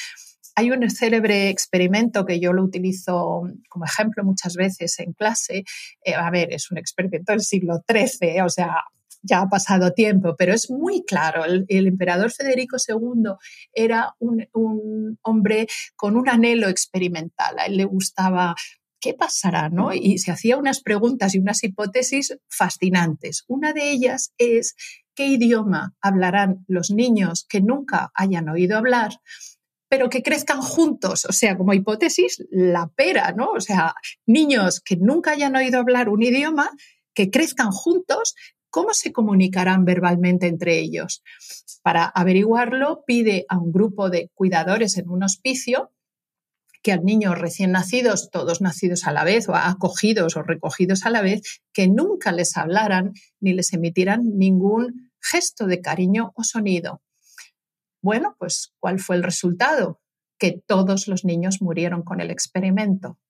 Hay 0.57 0.71
un 0.71 0.89
célebre 0.91 1.49
experimento 1.49 2.27
que 2.27 2.39
yo 2.39 2.53
lo 2.53 2.63
utilizo 2.63 3.49
como 3.71 3.87
ejemplo 3.87 4.23
muchas 4.23 4.55
veces 4.55 5.01
en 5.01 5.15
clase. 5.15 5.65
Eh, 6.05 6.15
a 6.15 6.31
ver, 6.31 6.53
es 6.53 6.71
un 6.71 6.77
experimento 6.77 7.33
del 7.33 7.41
siglo 7.41 7.83
XIII, 7.89 8.43
o 8.43 8.51
sea, 8.51 8.77
ya 9.25 9.41
ha 9.41 9.49
pasado 9.49 9.93
tiempo, 9.93 10.35
pero 10.37 10.53
es 10.53 10.71
muy 10.71 11.03
claro. 11.05 11.45
El, 11.45 11.87
emperador 11.87 12.31
Federico 12.31 12.77
II 12.87 13.33
era 13.73 14.15
un, 14.19 14.47
un, 14.53 15.19
hombre 15.23 15.67
con 15.97 16.17
un 16.17 16.29
anhelo 16.29 16.69
experimental. 16.69 17.59
A 17.59 17.67
él 17.67 17.79
le 17.79 17.85
gustaba 17.85 18.55
qué 19.01 19.15
pasará, 19.15 19.69
¿no? 19.69 19.93
Y 19.93 20.19
se 20.19 20.31
hacía 20.31 20.57
unas 20.57 20.81
preguntas 20.81 21.35
y 21.35 21.39
unas 21.39 21.63
hipótesis 21.65 22.37
fascinantes. 22.49 23.45
Una 23.49 23.73
de 23.73 23.91
ellas 23.91 24.33
es 24.39 24.75
qué 25.15 25.27
idioma 25.27 25.95
hablarán 26.01 26.65
los 26.69 26.91
niños 26.91 27.47
que 27.49 27.61
nunca 27.61 28.11
hayan 28.15 28.49
oído 28.49 28.77
hablar 28.77 29.21
pero 29.95 30.11
que 30.11 30.25
crezcan 30.25 30.61
juntos, 30.61 31.25
o 31.25 31.33
sea, 31.33 31.57
como 31.57 31.73
hipótesis, 31.73 32.45
la 32.51 32.91
pera, 32.97 33.33
¿no? 33.37 33.51
O 33.51 33.61
sea, 33.61 33.95
niños 34.27 34.81
que 34.81 34.97
nunca 34.97 35.31
hayan 35.31 35.55
oído 35.55 35.79
hablar 35.79 36.09
un 36.09 36.21
idioma, 36.21 36.69
que 37.15 37.31
crezcan 37.31 37.71
juntos, 37.71 38.35
¿Cómo 38.75 38.93
se 38.93 39.13
comunicarán 39.13 39.85
verbalmente 39.85 40.49
entre 40.49 40.81
ellos? 40.81 41.23
Para 41.83 42.07
averiguarlo, 42.07 43.05
pide 43.07 43.47
a 43.49 43.57
un 43.57 43.71
grupo 43.71 44.11
de 44.11 44.33
cuidadores 44.35 44.99
en 44.99 45.09
un 45.11 45.23
hospicio 45.23 45.93
que 46.83 46.91
al 46.91 47.05
niño 47.05 47.37
recién 47.37 47.71
nacidos, 47.71 48.31
todos 48.33 48.61
nacidos 48.61 49.07
a 49.07 49.13
la 49.13 49.23
vez 49.23 49.49
o 49.49 49.55
acogidos 49.55 50.37
o 50.37 50.43
recogidos 50.43 51.07
a 51.07 51.11
la 51.11 51.23
vez, 51.23 51.63
que 51.73 51.87
nunca 51.87 52.33
les 52.33 52.57
hablaran 52.57 53.13
ni 53.39 53.53
les 53.53 53.73
emitieran 53.73 54.37
ningún 54.39 55.13
gesto 55.21 55.69
de 55.69 55.81
cariño 55.81 56.33
o 56.35 56.43
sonido. 56.43 57.01
Bueno, 58.03 58.35
pues 58.41 58.75
¿cuál 58.81 58.99
fue 58.99 59.15
el 59.15 59.23
resultado? 59.23 60.01
Que 60.37 60.61
todos 60.67 61.07
los 61.07 61.25
niños 61.25 61.63
murieron 61.63 62.03
con 62.03 62.21
el 62.21 62.33
experimento. 62.33 63.21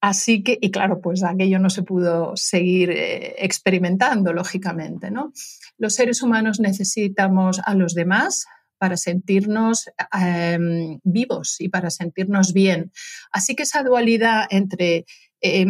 Así 0.00 0.42
que, 0.42 0.58
y 0.60 0.70
claro, 0.70 1.00
pues 1.00 1.22
aquello 1.22 1.58
no 1.58 1.68
se 1.68 1.82
pudo 1.82 2.34
seguir 2.36 2.90
eh, 2.90 3.34
experimentando, 3.38 4.32
lógicamente, 4.32 5.10
¿no? 5.10 5.32
Los 5.76 5.94
seres 5.94 6.22
humanos 6.22 6.58
necesitamos 6.58 7.60
a 7.64 7.74
los 7.74 7.94
demás 7.94 8.46
para 8.78 8.96
sentirnos 8.96 9.90
eh, 10.18 10.58
vivos 11.04 11.56
y 11.60 11.68
para 11.68 11.90
sentirnos 11.90 12.54
bien. 12.54 12.92
Así 13.30 13.54
que 13.54 13.64
esa 13.64 13.82
dualidad 13.82 14.46
entre 14.48 15.04
eh, 15.42 15.66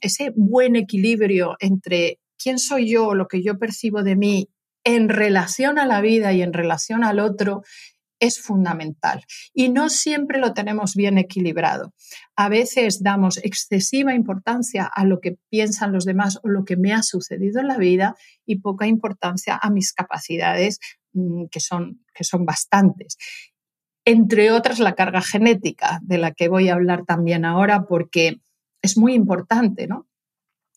ese 0.00 0.32
buen 0.34 0.74
equilibrio 0.74 1.56
entre 1.60 2.18
quién 2.42 2.58
soy 2.58 2.90
yo, 2.90 3.14
lo 3.14 3.28
que 3.28 3.42
yo 3.42 3.58
percibo 3.58 4.02
de 4.02 4.16
mí 4.16 4.48
en 4.84 5.08
relación 5.08 5.78
a 5.78 5.86
la 5.86 6.00
vida 6.00 6.32
y 6.32 6.42
en 6.42 6.52
relación 6.52 7.04
al 7.04 7.18
otro, 7.18 7.62
es 8.20 8.40
fundamental 8.40 9.24
y 9.52 9.68
no 9.68 9.88
siempre 9.88 10.38
lo 10.38 10.54
tenemos 10.54 10.94
bien 10.94 11.18
equilibrado. 11.18 11.92
A 12.36 12.48
veces 12.48 13.02
damos 13.02 13.38
excesiva 13.38 14.14
importancia 14.14 14.84
a 14.84 15.04
lo 15.04 15.20
que 15.20 15.38
piensan 15.50 15.92
los 15.92 16.04
demás 16.04 16.38
o 16.42 16.48
lo 16.48 16.64
que 16.64 16.76
me 16.76 16.92
ha 16.92 17.02
sucedido 17.02 17.60
en 17.60 17.68
la 17.68 17.78
vida 17.78 18.16
y 18.44 18.60
poca 18.60 18.86
importancia 18.86 19.58
a 19.60 19.70
mis 19.70 19.92
capacidades, 19.92 20.78
mm, 21.12 21.46
que 21.50 21.60
son, 21.60 22.04
que 22.14 22.24
son 22.24 22.44
bastantes. 22.44 23.16
Entre 24.04 24.52
otras, 24.52 24.78
la 24.78 24.94
carga 24.94 25.20
genética, 25.20 25.98
de 26.02 26.18
la 26.18 26.32
que 26.32 26.48
voy 26.48 26.68
a 26.68 26.74
hablar 26.74 27.04
también 27.04 27.44
ahora, 27.44 27.86
porque 27.86 28.40
es 28.80 28.96
muy 28.96 29.14
importante, 29.14 29.88
¿no? 29.88 30.06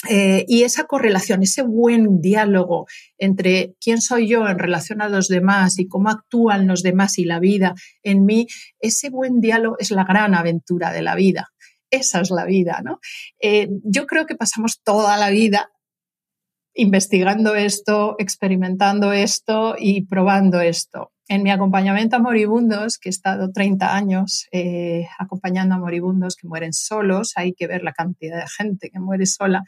Eh, 0.08 0.46
y 0.48 0.64
esa 0.64 0.86
correlación, 0.86 1.44
ese 1.44 1.62
buen 1.62 2.22
diálogo 2.22 2.88
entre 3.18 3.76
quién 3.82 4.00
soy 4.00 4.30
yo 4.30 4.48
en 4.48 4.58
relación 4.58 5.02
a 5.02 5.10
los 5.10 5.28
demás 5.28 5.78
y 5.78 5.90
cómo 5.90 6.10
actúan 6.10 6.68
los 6.68 6.84
demás 6.84 7.18
y 7.20 7.26
la 7.26 7.40
vida 7.40 7.74
en 8.02 8.24
mí, 8.26 8.48
ese 8.80 9.10
buen 9.10 9.42
diálogo 9.42 9.76
es 9.78 9.92
la 9.92 10.06
gran 10.06 10.36
aventura 10.36 10.94
de 10.94 11.02
la 11.02 11.16
vida. 11.16 11.50
Esa 11.92 12.22
es 12.22 12.32
la 12.32 12.46
vida, 12.46 12.82
¿no? 12.84 13.00
Eh, 13.42 13.68
yo 13.84 14.06
creo 14.06 14.26
que 14.26 14.36
pasamos 14.36 14.82
toda 14.84 15.18
la 15.18 15.32
vida 15.32 15.70
investigando 16.74 17.56
esto, 17.56 18.16
experimentando 18.20 19.12
esto 19.12 19.76
y 19.78 20.06
probando 20.06 20.62
esto. 20.62 21.12
En 21.32 21.44
mi 21.44 21.52
acompañamiento 21.52 22.16
a 22.16 22.20
moribundos, 22.20 22.98
que 22.98 23.10
he 23.10 23.12
estado 23.12 23.52
30 23.52 23.96
años 23.96 24.48
eh, 24.52 25.08
acompañando 25.20 25.76
a 25.76 25.78
moribundos 25.78 26.36
que 26.36 26.48
mueren 26.48 26.74
solos, 26.74 27.34
hay 27.36 27.54
que 27.54 27.68
ver 27.68 27.84
la 27.84 27.94
cantidad 27.94 28.42
de 28.42 28.48
gente 28.48 28.90
que 28.90 29.00
muere 29.00 29.28
sola, 29.28 29.64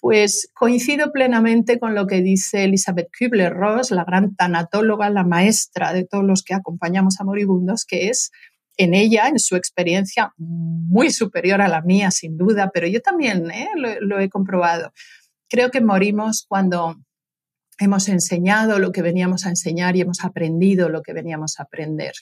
pues 0.00 0.50
coincido 0.54 1.12
plenamente 1.12 1.78
con 1.78 1.94
lo 1.94 2.06
que 2.06 2.22
dice 2.22 2.64
Elizabeth 2.64 3.10
Kübler-Ross, 3.12 3.90
la 3.90 4.04
gran 4.04 4.36
tanatóloga, 4.36 5.10
la 5.10 5.22
maestra 5.22 5.92
de 5.92 6.06
todos 6.06 6.24
los 6.24 6.42
que 6.42 6.54
acompañamos 6.54 7.20
a 7.20 7.24
moribundos, 7.24 7.84
que 7.84 8.08
es 8.08 8.30
en 8.78 8.94
ella, 8.94 9.28
en 9.28 9.40
su 9.40 9.56
experiencia, 9.56 10.32
muy 10.38 11.10
superior 11.10 11.60
a 11.60 11.68
la 11.68 11.82
mía, 11.82 12.10
sin 12.10 12.38
duda, 12.38 12.70
pero 12.72 12.86
yo 12.86 13.02
también 13.02 13.50
¿eh? 13.50 13.68
lo 13.76 14.18
he 14.18 14.30
comprobado 14.30 14.94
Creo 15.54 15.70
que 15.70 15.80
morimos 15.80 16.46
cuando 16.48 16.96
hemos 17.78 18.08
enseñado 18.08 18.78
lo 18.78 18.92
que 18.92 19.02
veníamos 19.02 19.46
a 19.46 19.50
enseñar 19.50 19.96
y 19.96 20.00
hemos 20.00 20.24
aprendido 20.24 20.88
lo 20.88 21.02
que 21.02 21.12
veníamos 21.12 21.58
a 21.58 21.64
aprender. 21.64 22.12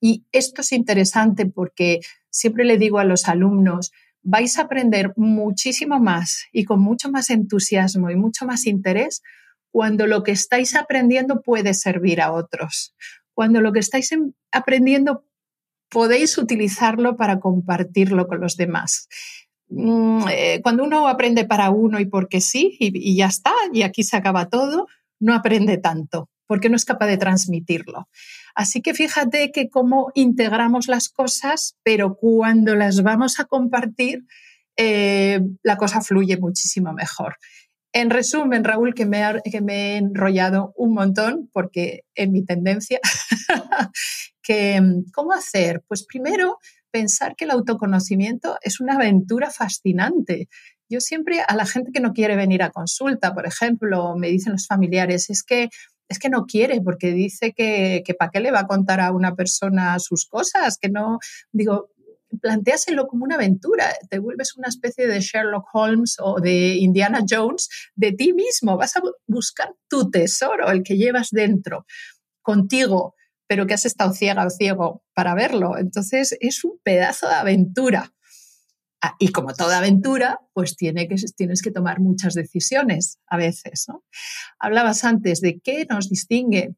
Y 0.00 0.24
esto 0.32 0.60
es 0.60 0.72
interesante 0.72 1.46
porque 1.46 2.00
siempre 2.30 2.64
le 2.64 2.78
digo 2.78 2.98
a 2.98 3.04
los 3.04 3.28
alumnos, 3.28 3.92
vais 4.22 4.58
a 4.58 4.62
aprender 4.62 5.12
muchísimo 5.16 6.00
más 6.00 6.44
y 6.52 6.64
con 6.64 6.80
mucho 6.80 7.10
más 7.10 7.30
entusiasmo 7.30 8.10
y 8.10 8.16
mucho 8.16 8.44
más 8.44 8.66
interés 8.66 9.22
cuando 9.70 10.06
lo 10.06 10.22
que 10.22 10.32
estáis 10.32 10.74
aprendiendo 10.74 11.42
puede 11.42 11.74
servir 11.74 12.20
a 12.20 12.32
otros, 12.32 12.94
cuando 13.34 13.60
lo 13.60 13.72
que 13.72 13.80
estáis 13.80 14.10
aprendiendo 14.50 15.24
podéis 15.88 16.38
utilizarlo 16.38 17.16
para 17.16 17.40
compartirlo 17.40 18.26
con 18.26 18.40
los 18.40 18.56
demás. 18.56 19.08
Mm, 19.68 20.28
eh, 20.30 20.60
cuando 20.62 20.84
uno 20.84 21.08
aprende 21.08 21.44
para 21.44 21.70
uno 21.70 21.98
y 21.98 22.06
porque 22.06 22.40
sí, 22.40 22.76
y, 22.78 23.16
ya 23.16 23.26
está, 23.26 23.52
y 23.72 23.82
aquí 23.82 24.02
se 24.02 24.16
acaba 24.16 24.48
todo, 24.48 24.86
no 25.18 25.34
aprende 25.34 25.78
tanto, 25.78 26.28
porque 26.46 26.68
no 26.68 26.76
es 26.76 26.84
capaz 26.84 27.06
de 27.06 27.18
transmitirlo. 27.18 28.08
Así 28.54 28.80
que 28.80 28.94
fíjate 28.94 29.50
que 29.52 29.68
cómo 29.68 30.12
integramos 30.14 30.88
las 30.88 31.08
cosas, 31.08 31.76
pero 31.82 32.16
cuando 32.16 32.74
las 32.74 33.02
vamos 33.02 33.40
a 33.40 33.44
compartir, 33.44 34.24
eh, 34.76 35.40
la 35.62 35.76
cosa 35.76 36.00
fluye 36.00 36.36
muchísimo 36.38 36.92
mejor. 36.92 37.36
En 37.92 38.10
resumen, 38.10 38.62
Raúl, 38.62 38.94
que 38.94 39.06
me, 39.06 39.22
que 39.50 39.62
me 39.62 39.74
he 39.74 39.96
enrollado 39.96 40.74
un 40.76 40.92
montón, 40.92 41.48
porque 41.52 42.04
en 42.14 42.30
mi 42.30 42.44
tendencia, 42.44 43.00
que, 44.42 44.80
¿cómo 45.14 45.32
hacer? 45.32 45.82
Pues 45.88 46.04
primero, 46.04 46.58
pensar 46.90 47.36
que 47.36 47.44
el 47.44 47.50
autoconocimiento 47.50 48.58
es 48.62 48.80
una 48.80 48.94
aventura 48.94 49.50
fascinante. 49.50 50.48
Yo 50.88 51.00
siempre 51.00 51.40
a 51.46 51.54
la 51.56 51.66
gente 51.66 51.90
que 51.92 52.00
no 52.00 52.12
quiere 52.12 52.36
venir 52.36 52.62
a 52.62 52.70
consulta, 52.70 53.34
por 53.34 53.46
ejemplo, 53.46 54.16
me 54.16 54.28
dicen 54.28 54.52
los 54.52 54.66
familiares, 54.66 55.30
es 55.30 55.42
que 55.42 55.68
es 56.08 56.20
que 56.20 56.28
no 56.28 56.46
quiere 56.46 56.80
porque 56.80 57.12
dice 57.12 57.52
que, 57.52 58.02
que 58.04 58.14
para 58.14 58.30
qué 58.30 58.40
le 58.40 58.52
va 58.52 58.60
a 58.60 58.66
contar 58.66 59.00
a 59.00 59.10
una 59.10 59.34
persona 59.34 59.98
sus 59.98 60.24
cosas, 60.26 60.78
que 60.78 60.88
no, 60.88 61.18
digo, 61.50 61.90
planteáselo 62.40 63.06
como 63.06 63.24
una 63.24 63.36
aventura, 63.36 63.92
te 64.08 64.18
vuelves 64.18 64.56
una 64.56 64.68
especie 64.68 65.06
de 65.06 65.20
Sherlock 65.20 65.66
Holmes 65.72 66.16
o 66.20 66.40
de 66.40 66.74
Indiana 66.76 67.24
Jones 67.28 67.68
de 67.94 68.12
ti 68.12 68.32
mismo, 68.32 68.76
vas 68.76 68.96
a 68.96 69.02
buscar 69.26 69.74
tu 69.88 70.10
tesoro, 70.10 70.70
el 70.70 70.82
que 70.82 70.96
llevas 70.96 71.30
dentro, 71.30 71.86
contigo 72.42 73.14
pero 73.46 73.66
que 73.66 73.74
has 73.74 73.84
estado 73.84 74.12
ciega 74.12 74.46
o 74.46 74.50
ciego 74.50 75.02
para 75.14 75.34
verlo. 75.34 75.78
Entonces 75.78 76.36
es 76.40 76.64
un 76.64 76.78
pedazo 76.82 77.28
de 77.28 77.34
aventura. 77.34 78.12
Ah, 79.02 79.14
y 79.18 79.28
como 79.28 79.52
toda 79.52 79.78
aventura, 79.78 80.40
pues 80.52 80.74
tienes 80.76 81.62
que 81.62 81.70
tomar 81.70 82.00
muchas 82.00 82.34
decisiones 82.34 83.18
a 83.26 83.36
veces. 83.36 83.84
¿no? 83.88 84.04
Hablabas 84.58 85.04
antes 85.04 85.40
de 85.40 85.60
qué 85.60 85.86
nos 85.88 86.08
distingue 86.08 86.74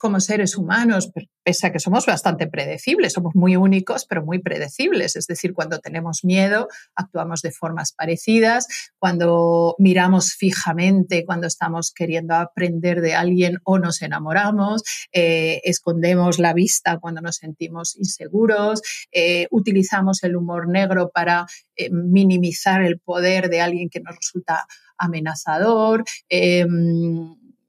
como 0.00 0.18
seres 0.18 0.56
humanos, 0.56 1.12
pese 1.44 1.66
a 1.66 1.72
que 1.72 1.78
somos 1.78 2.06
bastante 2.06 2.46
predecibles, 2.46 3.12
somos 3.12 3.34
muy 3.34 3.54
únicos, 3.56 4.06
pero 4.06 4.24
muy 4.24 4.38
predecibles. 4.40 5.14
Es 5.14 5.26
decir, 5.26 5.52
cuando 5.52 5.78
tenemos 5.78 6.24
miedo, 6.24 6.68
actuamos 6.94 7.42
de 7.42 7.52
formas 7.52 7.92
parecidas, 7.92 8.66
cuando 8.98 9.76
miramos 9.78 10.32
fijamente, 10.32 11.26
cuando 11.26 11.46
estamos 11.46 11.92
queriendo 11.92 12.34
aprender 12.34 13.02
de 13.02 13.14
alguien 13.14 13.58
o 13.64 13.78
nos 13.78 14.00
enamoramos, 14.00 14.82
eh, 15.12 15.60
escondemos 15.64 16.38
la 16.38 16.54
vista 16.54 16.98
cuando 16.98 17.20
nos 17.20 17.36
sentimos 17.36 17.94
inseguros, 17.96 18.80
eh, 19.12 19.48
utilizamos 19.50 20.22
el 20.22 20.34
humor 20.34 20.66
negro 20.66 21.10
para 21.12 21.44
eh, 21.76 21.90
minimizar 21.90 22.82
el 22.82 22.98
poder 23.00 23.50
de 23.50 23.60
alguien 23.60 23.90
que 23.90 24.00
nos 24.00 24.16
resulta 24.16 24.66
amenazador 24.96 26.04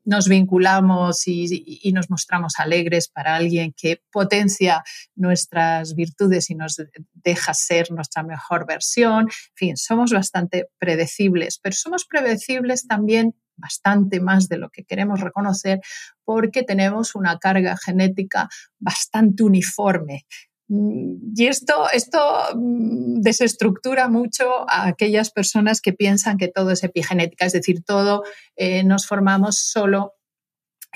nos 0.04 0.28
vinculamos 0.28 1.28
y, 1.28 1.92
nos 1.94 2.10
mostramos 2.10 2.54
alegres 2.58 3.08
para 3.10 3.36
alguien 3.36 3.74
que 3.76 4.02
potencia 4.12 4.84
nuestras 5.16 5.96
virtudes 5.96 6.50
y 6.50 6.56
nos 6.56 6.82
deja 7.14 7.54
ser 7.54 7.92
nuestra 7.92 8.24
mejor 8.24 8.66
versión. 8.66 9.22
En 9.24 9.56
fin, 9.56 9.78
somos 9.78 10.12
bastante 10.12 10.70
predecibles, 10.80 11.60
pero 11.62 11.76
somos 11.76 12.06
predecibles 12.06 12.88
también 12.88 13.36
bastante 13.58 14.20
más 14.20 14.50
de 14.50 14.58
lo 14.58 14.70
que 14.70 14.84
queremos 14.84 15.20
reconocer 15.20 15.82
porque 16.24 16.64
tenemos 16.64 17.16
una 17.16 17.38
carga 17.38 17.78
genética 17.78 18.50
bastante 18.80 19.44
uniforme. 19.44 20.26
Mm, 20.72 21.34
y 21.36 21.48
esto, 21.48 21.90
esto 21.92 22.18
mm, 22.56 23.20
desestructura 23.20 24.08
mucho 24.08 24.70
a 24.70 24.88
aquellas 24.88 25.30
personas 25.30 25.82
que 25.82 25.92
piensan 25.92 26.38
que 26.38 26.48
todo 26.48 26.72
es 26.72 26.84
epigenética, 26.86 27.46
es 27.46 27.52
decir, 27.52 27.84
todo 27.84 28.24
eh, 28.56 28.86
nos 28.86 29.06
formamos 29.06 29.58
solo 29.58 30.14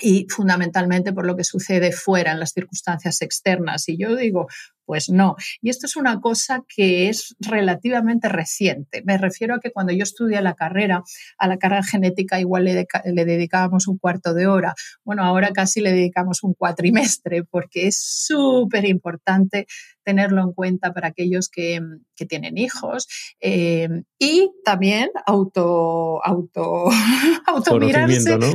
y 0.00 0.26
fundamentalmente 0.30 1.12
por 1.12 1.26
lo 1.26 1.36
que 1.36 1.44
sucede 1.44 1.92
fuera 1.92 2.32
en 2.32 2.40
las 2.40 2.52
circunstancias 2.52 3.20
externas. 3.20 3.86
Y 3.90 3.98
yo 3.98 4.16
digo, 4.16 4.46
pues 4.86 5.10
no. 5.10 5.36
Y 5.60 5.68
esto 5.68 5.86
es 5.86 5.96
una 5.96 6.20
cosa 6.20 6.62
que 6.66 7.08
es 7.08 7.34
relativamente 7.40 8.28
reciente. 8.28 9.02
Me 9.04 9.18
refiero 9.18 9.56
a 9.56 9.60
que 9.60 9.72
cuando 9.72 9.92
yo 9.92 10.04
estudié 10.04 10.40
la 10.40 10.54
carrera, 10.54 11.02
a 11.38 11.48
la 11.48 11.58
carga 11.58 11.82
genética 11.82 12.40
igual 12.40 12.64
le, 12.64 12.86
le 13.04 13.24
dedicábamos 13.24 13.88
un 13.88 13.98
cuarto 13.98 14.32
de 14.32 14.46
hora. 14.46 14.74
Bueno, 15.04 15.24
ahora 15.24 15.50
casi 15.50 15.80
le 15.80 15.92
dedicamos 15.92 16.42
un 16.42 16.54
cuatrimestre 16.54 17.44
porque 17.44 17.88
es 17.88 17.98
súper 17.98 18.86
importante 18.86 19.66
tenerlo 20.06 20.40
en 20.40 20.52
cuenta 20.52 20.94
para 20.94 21.08
aquellos 21.08 21.48
que, 21.48 21.80
que 22.14 22.26
tienen 22.26 22.56
hijos 22.56 23.08
eh, 23.40 23.88
y 24.20 24.52
también 24.64 25.10
auto, 25.26 26.24
auto, 26.24 26.84
automirarse 27.46 28.38
¿no? 28.38 28.46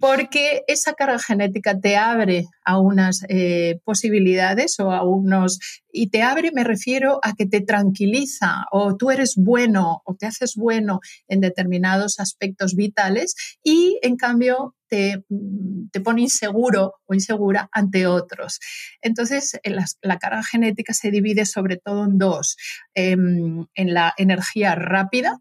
porque 0.00 0.64
esa 0.66 0.94
carga 0.94 1.20
genética 1.20 1.78
te 1.78 1.96
abre 1.96 2.46
a 2.64 2.80
unas 2.80 3.24
eh, 3.28 3.78
posibilidades 3.84 4.80
o 4.80 4.90
a 4.90 5.04
unos 5.04 5.60
y 5.98 6.10
te 6.10 6.22
abre, 6.22 6.52
me 6.52 6.62
refiero 6.62 7.18
a 7.22 7.34
que 7.34 7.44
te 7.46 7.60
tranquiliza 7.60 8.66
o 8.70 8.96
tú 8.96 9.10
eres 9.10 9.34
bueno 9.36 10.02
o 10.04 10.14
te 10.14 10.26
haces 10.26 10.54
bueno 10.54 11.00
en 11.26 11.40
determinados 11.40 12.20
aspectos 12.20 12.76
vitales 12.76 13.34
y 13.64 13.98
en 14.02 14.16
cambio 14.16 14.76
te, 14.86 15.24
mm, 15.28 15.88
te 15.90 16.00
pone 16.00 16.22
inseguro 16.22 16.94
o 17.04 17.14
insegura 17.14 17.68
ante 17.72 18.06
otros. 18.06 18.60
Entonces, 19.02 19.58
la, 19.64 19.84
la, 20.00 20.18
carga 20.18 20.44
genética 20.44 20.92
se 20.92 21.10
divide 21.10 21.44
sobre 21.46 21.78
todo 21.78 22.04
en 22.04 22.16
dos, 22.16 22.56
em, 22.94 23.66
en 23.74 23.92
la 23.92 24.14
energía 24.16 24.76
rápida 24.76 25.40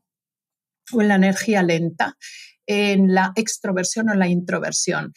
o 0.92 1.02
en 1.04 1.08
la 1.10 1.16
energía 1.16 1.62
lenta, 1.62 2.18
en 2.66 3.14
la 3.14 3.32
extroversión 3.36 4.10
o 4.10 4.16
la 4.16 4.28
introversión. 4.28 5.14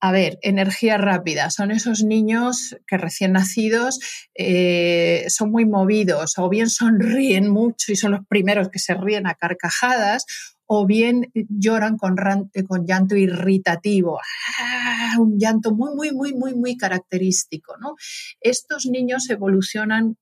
A 0.00 0.12
ver, 0.12 0.38
energía 0.42 0.96
rápida. 0.96 1.50
Son 1.50 1.72
esos 1.72 2.04
niños 2.04 2.76
que 2.86 2.98
recién 2.98 3.32
nacidos 3.32 3.98
eh, 4.36 5.24
son 5.28 5.50
muy 5.50 5.66
movidos 5.66 6.38
o 6.38 6.48
bien 6.48 6.70
sonríen 6.70 7.48
mucho 7.48 7.90
y 7.90 7.96
son 7.96 8.12
los 8.12 8.26
primeros 8.28 8.68
que 8.68 8.78
se 8.78 8.94
ríen 8.94 9.26
a 9.26 9.34
carcajadas 9.34 10.24
o 10.66 10.86
bien 10.86 11.32
lloran 11.34 11.96
con, 11.96 12.16
llanto 12.86 13.16
irritativo, 13.16 14.20
¡ah! 14.60 15.16
un 15.18 15.38
llanto 15.38 15.74
muy, 15.74 15.94
muy, 15.94 16.12
muy, 16.12 16.34
muy, 16.34 16.54
muy 16.54 16.76
característico. 16.76 17.76
¿no? 17.78 17.94
Estos 18.40 18.86
niños 18.86 19.28
evolucionan 19.30 20.16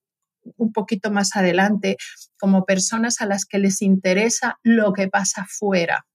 un 0.57 0.73
poquito 0.73 1.11
más 1.11 1.35
adelante 1.35 1.97
como 2.39 2.65
personas 2.65 3.21
a 3.21 3.27
las 3.27 3.45
que 3.45 3.59
les 3.59 3.83
interesa 3.83 4.59
lo 4.63 4.93
que 4.93 5.09
pasa 5.09 5.45
fuera. 5.49 6.07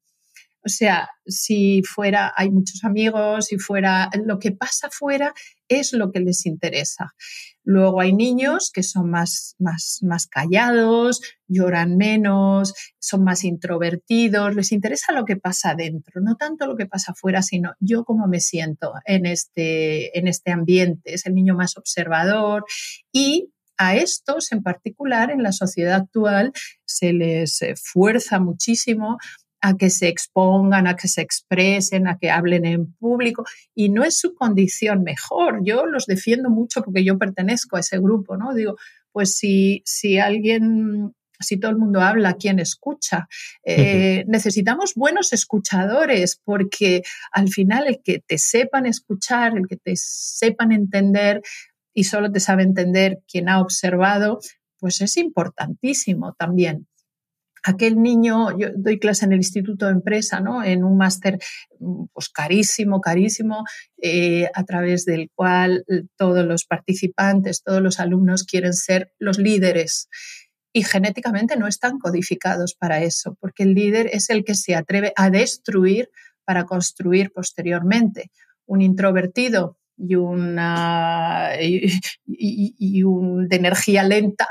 O 0.64 0.70
sea, 0.70 1.10
si 1.26 1.82
fuera, 1.84 2.34
hay 2.36 2.52
muchos 2.52 2.84
amigos, 2.84 3.48
si 3.48 3.58
fuera, 3.58 4.10
lo 4.26 4.38
que 4.40 4.52
pasa 4.52 4.90
fuera 4.92 5.34
es 5.68 5.94
lo 5.94 6.12
que 6.12 6.20
les 6.20 6.46
interesa. 6.46 7.14
Luego 7.64 8.02
hay 8.02 8.14
niños 8.14 8.72
que 8.74 8.84
son 8.84 9.10
más, 9.10 9.56
más, 9.60 10.00
más 10.02 10.28
callados, 10.28 11.22
lloran 11.48 11.98
menos, 11.98 12.74
son 13.00 13.24
más 13.24 13.44
introvertidos, 13.44 14.56
les 14.56 14.72
interesa 14.72 15.14
lo 15.14 15.26
que 15.26 15.36
pasa 15.36 15.76
dentro, 15.76 16.22
no 16.22 16.36
tanto 16.36 16.66
lo 16.66 16.76
que 16.76 16.88
pasa 16.88 17.14
fuera, 17.14 17.42
sino 17.42 17.74
yo 17.80 18.04
cómo 18.04 18.28
me 18.28 18.40
siento 18.40 18.94
en 19.06 19.26
este, 19.26 20.18
en 20.18 20.28
este 20.28 20.52
ambiente. 20.52 21.14
Es 21.14 21.26
el 21.26 21.36
niño 21.36 21.56
más 21.56 21.78
observador 21.78 22.66
y 23.12 23.52
a 23.82 23.96
estos 23.96 24.52
en 24.52 24.62
particular 24.62 25.32
en 25.32 25.42
la 25.42 25.52
sociedad 25.52 25.96
actual 26.02 26.54
se 26.86 27.14
les 27.14 27.64
eh, 27.64 27.74
fuerza 27.76 28.40
muchísimo 28.40 29.18
a 29.62 29.78
que 29.78 29.90
se 29.90 30.08
expongan, 30.08 30.88
a 30.88 30.96
que 30.96 31.08
se 31.08 31.22
expresen, 31.22 32.08
a 32.08 32.18
que 32.18 32.30
hablen 32.30 32.66
en 32.66 32.94
público 32.94 33.46
y 33.76 33.90
no 33.90 34.04
es 34.04 34.18
su 34.18 34.34
condición 34.34 35.04
mejor. 35.04 35.62
Yo 35.64 35.86
los 35.86 36.06
defiendo 36.06 36.50
mucho 36.50 36.82
porque 36.82 37.04
yo 37.04 37.18
pertenezco 37.18 37.78
a 37.78 37.82
ese 37.82 38.00
grupo, 38.00 38.38
¿no? 38.38 38.54
Digo, 38.54 38.78
pues 39.12 39.36
si, 39.36 39.82
si 39.86 40.18
alguien 40.18 41.14
si 41.40 41.58
todo 41.58 41.72
el 41.72 41.78
mundo 41.78 42.02
habla, 42.02 42.36
¿quién 42.36 42.60
escucha? 42.60 43.28
Eh, 43.64 44.24
necesitamos 44.28 44.94
buenos 44.94 45.34
escuchadores 45.34 46.40
porque 46.44 47.02
al 47.32 47.50
final 47.50 47.88
el 47.88 48.00
que 48.04 48.20
te 48.20 48.38
sepan 48.38 48.86
escuchar, 48.86 49.58
el 49.58 49.68
que 49.68 49.78
te 49.78 49.94
sepan 49.96 50.72
entender, 50.72 51.42
y 51.94 52.06
solo 52.06 52.32
te 52.32 52.40
sabe 52.40 52.64
entender 52.64 53.20
quien 53.28 53.50
ha 53.50 53.60
observado, 53.60 54.40
pues 54.80 55.02
es 55.02 55.18
importantísimo 55.18 56.34
también. 56.38 56.88
Aquel 57.64 58.02
niño, 58.02 58.58
yo 58.58 58.70
doy 58.76 58.98
clase 59.00 59.26
en 59.26 59.34
el 59.34 59.40
Instituto 59.40 59.86
de 59.86 59.92
Empresa, 59.92 60.40
¿no? 60.40 60.64
En 60.64 60.84
un 60.84 60.98
máster 60.98 61.40
pues 62.12 62.30
carísimo, 62.30 63.02
carísimo, 63.02 63.64
eh, 64.02 64.50
a 64.54 64.64
través 64.64 65.06
del 65.06 65.30
cual 65.36 65.84
eh, 65.88 66.04
todos 66.18 66.46
los 66.46 66.66
participantes, 66.66 67.62
todos 67.64 67.82
los 67.82 68.00
alumnos 68.00 68.46
quieren 68.46 68.74
ser 68.74 69.14
los 69.20 69.38
líderes 69.38 70.10
y 70.74 70.84
genéticamente 70.84 71.58
no 71.58 71.68
están 71.68 72.00
codificados 72.00 72.74
para 72.76 73.02
eso, 73.04 73.38
porque 73.40 73.64
el 73.64 73.74
líder 73.74 74.10
es 74.12 74.30
el 74.30 74.44
que 74.44 74.56
se 74.56 74.76
atreve 74.76 75.14
a 75.16 75.30
destruir 75.30 76.10
para 76.46 76.66
construir 76.66 77.32
posteriormente. 77.32 78.32
Un 78.66 78.82
introvertido 78.82 79.78
y, 79.98 80.32
y, 82.26 83.04
un, 83.04 83.48
de 83.48 83.56
energía 83.56 84.04
lenta, 84.04 84.48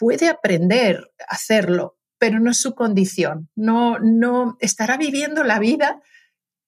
puede 0.00 0.30
aprender 0.30 1.12
a 1.28 1.34
hacerlo, 1.34 1.98
pero 2.18 2.40
no 2.40 2.50
es 2.50 2.56
su 2.56 2.74
condición. 2.74 3.50
No, 3.54 3.98
no 3.98 4.56
estará 4.58 4.96
viviendo 4.96 5.44
la 5.44 5.58
vida 5.58 6.00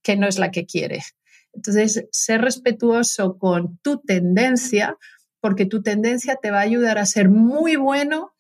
que 0.03 0.17
no 0.17 0.29
es 0.29 0.39
la 0.39 0.51
que 0.51 0.67
quiere. 0.67 1.03
Entonces, 1.55 2.07
ser 2.13 2.43
respetuoso 2.43 3.39
con 3.39 3.79
tu 3.79 4.03
tendencia, 4.03 4.99
porque 5.41 5.65
tu 5.65 5.83
tendencia 5.83 6.37
te 6.37 6.51
va 6.51 6.59
a 6.59 6.69
ayudar 6.69 6.99
a 6.99 7.07
ser 7.07 7.31
muy 7.31 7.77
bueno 7.77 8.35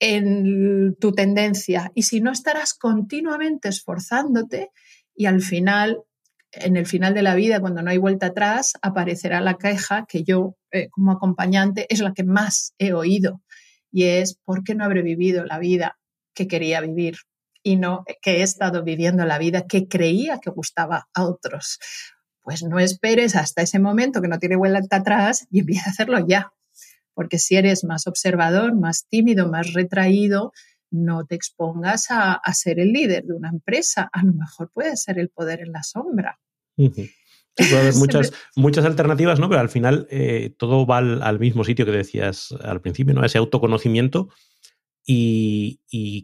en 0.00 0.96
tu 1.00 1.12
tendencia. 1.12 1.90
Y 1.94 2.02
si 2.02 2.20
no, 2.20 2.30
estarás 2.30 2.74
continuamente 2.74 3.70
esforzándote 3.70 4.70
y 5.14 5.24
al 5.24 5.40
final 5.40 6.04
en 6.52 6.76
el 6.76 6.86
final 6.86 7.14
de 7.14 7.22
la 7.22 7.34
vida, 7.34 7.60
cuando 7.60 7.80
no 7.80 7.90
hay 7.90 7.98
vuelta 7.98 8.26
atrás, 8.26 8.72
aparecerá 8.82 9.40
la 9.40 9.56
queja 9.56 10.04
que 10.06 10.24
yo, 10.24 10.56
eh, 10.72 10.88
como 10.90 11.12
acompañante, 11.12 11.86
es 11.88 12.00
la 12.00 12.12
que 12.12 12.24
más 12.24 12.74
he 12.78 12.92
oído. 12.92 13.40
Y 13.90 14.04
es, 14.04 14.36
¿por 14.44 14.64
qué 14.64 14.74
no 14.74 14.84
habré 14.84 15.02
vivido 15.02 15.44
la 15.44 15.58
vida 15.58 15.98
que 16.34 16.46
quería 16.46 16.80
vivir? 16.80 17.16
Y 17.62 17.76
no 17.76 18.04
que 18.22 18.38
he 18.38 18.42
estado 18.42 18.82
viviendo 18.82 19.24
la 19.26 19.38
vida 19.38 19.66
que 19.66 19.88
creía 19.88 20.38
que 20.38 20.50
gustaba 20.50 21.08
a 21.14 21.24
otros. 21.24 21.78
Pues 22.42 22.62
no 22.62 22.78
esperes 22.78 23.36
hasta 23.36 23.62
ese 23.62 23.78
momento 23.78 24.22
que 24.22 24.28
no 24.28 24.38
tiene 24.38 24.56
vuelta 24.56 24.96
atrás 24.96 25.46
y 25.50 25.60
empieza 25.60 25.90
a 25.90 25.92
hacerlo 25.92 26.26
ya. 26.26 26.52
Porque 27.12 27.38
si 27.38 27.56
eres 27.56 27.84
más 27.84 28.06
observador, 28.06 28.74
más 28.74 29.06
tímido, 29.08 29.48
más 29.50 29.74
retraído, 29.74 30.52
no 30.90 31.24
te 31.26 31.34
expongas 31.34 32.06
a, 32.10 32.40
ser 32.54 32.80
el 32.80 32.92
líder 32.92 33.24
de 33.24 33.34
una 33.34 33.50
empresa. 33.50 34.08
A 34.12 34.22
lo 34.24 34.32
mejor 34.32 34.70
puede 34.72 34.96
ser 34.96 35.18
el 35.18 35.28
poder 35.28 35.60
en 35.60 35.72
la 35.72 35.82
sombra. 35.82 36.40
Puede 37.56 37.78
haber 37.78 37.94
muchas, 37.96 38.32
muchas 38.56 38.84
alternativas, 38.84 39.40
¿no? 39.40 39.48
Pero 39.48 39.60
al 39.60 39.68
final 39.68 40.06
eh, 40.10 40.54
todo 40.58 40.86
va 40.86 40.98
al, 40.98 41.38
mismo 41.38 41.64
sitio 41.64 41.84
que 41.84 41.92
decías 41.92 42.52
al 42.62 42.80
principio, 42.80 43.14
¿no? 43.14 43.24
Ese 43.24 43.38
autoconocimiento 43.38 44.28
y, 45.06 45.80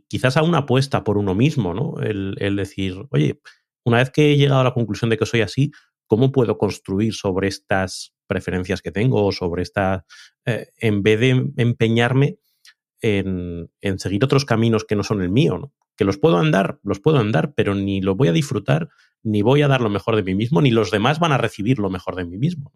quizás 0.08 0.36
a 0.36 0.42
una 0.42 0.58
apuesta 0.58 1.02
por 1.04 1.18
uno 1.18 1.34
mismo, 1.34 1.74
¿no? 1.74 2.00
El, 2.00 2.56
decir, 2.56 3.06
oye, 3.10 3.40
una 3.84 3.98
vez 3.98 4.10
que 4.10 4.32
he 4.32 4.36
llegado 4.36 4.60
a 4.60 4.64
la 4.64 4.74
conclusión 4.74 5.10
de 5.10 5.18
que 5.18 5.26
soy 5.26 5.40
así, 5.40 5.72
¿cómo 6.06 6.32
puedo 6.32 6.58
construir 6.58 7.14
sobre 7.14 7.48
estas 7.48 8.14
preferencias 8.26 8.82
que 8.82 8.92
tengo 8.92 9.24
o 9.24 9.32
sobre 9.32 9.62
esta, 9.62 10.04
eh, 10.44 10.68
en 10.78 11.02
vez 11.02 11.20
de 11.20 11.52
empeñarme 11.56 12.38
en, 13.00 13.70
seguir 13.98 14.24
otros 14.24 14.44
caminos 14.44 14.84
que 14.84 14.96
no 14.96 15.02
son 15.02 15.22
el 15.22 15.30
mío, 15.30 15.58
¿no? 15.58 15.72
Que 15.96 16.04
los 16.04 16.18
puedo 16.18 16.38
andar, 16.38 16.78
los 16.82 17.00
puedo 17.00 17.18
andar, 17.18 17.54
pero 17.54 17.74
ni 17.74 18.00
los 18.00 18.16
voy 18.16 18.28
a 18.28 18.32
disfrutar, 18.32 18.88
ni 19.22 19.42
voy 19.42 19.62
a 19.62 19.68
dar 19.68 19.80
lo 19.80 19.88
mejor 19.88 20.16
de 20.16 20.22
mí 20.22 20.34
mismo, 20.34 20.60
ni 20.60 20.70
los 20.70 20.90
demás 20.90 21.18
van 21.18 21.32
a 21.32 21.38
recibir 21.38 21.78
lo 21.78 21.90
mejor 21.90 22.16
de 22.16 22.26
mí 22.26 22.36
mismo. 22.36 22.72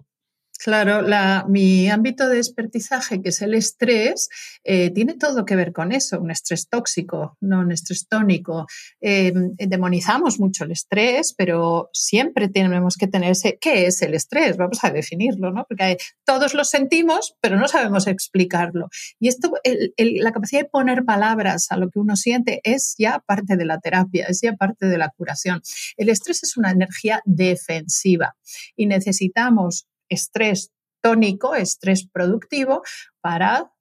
Claro, 0.63 1.01
mi 1.49 1.89
ámbito 1.89 2.29
de 2.29 2.37
expertizaje, 2.37 3.23
que 3.23 3.31
es 3.31 3.41
el 3.41 3.55
estrés, 3.55 4.29
eh, 4.63 4.91
tiene 4.91 5.15
todo 5.15 5.47
que 5.47 5.57
ver 5.57 5.73
con 5.73 5.91
eso, 5.91 6.21
un 6.21 6.31
estrés 6.31 6.69
tóxico, 6.69 7.39
no 7.41 7.61
un 7.61 7.73
estrés 7.73 8.07
tónico. 8.07 8.67
Em, 9.01 9.55
demonizamos 9.57 10.39
mucho 10.39 10.65
el 10.65 10.73
estrés, 10.73 11.33
pero 11.33 11.89
siempre 11.95 12.51
tenemos 12.51 12.97
que 12.99 13.07
tener 13.07 13.31
ese, 13.31 13.57
¿qué 13.59 13.87
es 13.87 14.03
el 14.03 14.13
estrés? 14.13 14.59
Vamos 14.59 14.85
a 14.85 14.91
definirlo, 14.91 15.51
¿no? 15.51 15.65
Porque 15.67 15.97
todos 16.27 16.53
lo 16.53 16.65
sentimos, 16.65 17.37
pero 17.41 17.57
no 17.57 17.67
sabemos 17.67 18.07
explicarlo. 18.07 18.91
Y 19.19 19.29
esto, 19.29 19.51
la 19.97 20.33
capacidad 20.33 20.61
de 20.61 20.69
poner 20.69 21.07
palabras 21.07 21.69
a 21.71 21.79
lo 21.79 21.89
que 21.89 22.01
uno 22.01 22.17
siente 22.17 22.61
es 22.65 22.97
ya 22.99 23.21
parte 23.27 23.57
de 23.57 23.65
la 23.65 23.79
terapia, 23.81 24.27
es 24.29 24.43
ya 24.43 24.53
parte 24.57 24.89
de 24.89 24.99
la 24.99 25.09
curación. 25.09 25.63
El 25.97 26.11
estrés 26.11 26.43
es 26.43 26.59
una 26.59 26.71
energía 26.71 27.23
defensiva 27.25 28.37
y 28.77 28.85
necesitamos 28.85 29.87
estrés 30.11 30.73
tónico, 31.01 31.55
estrés 31.55 32.07
productivo, 32.07 32.83
para 33.23 33.73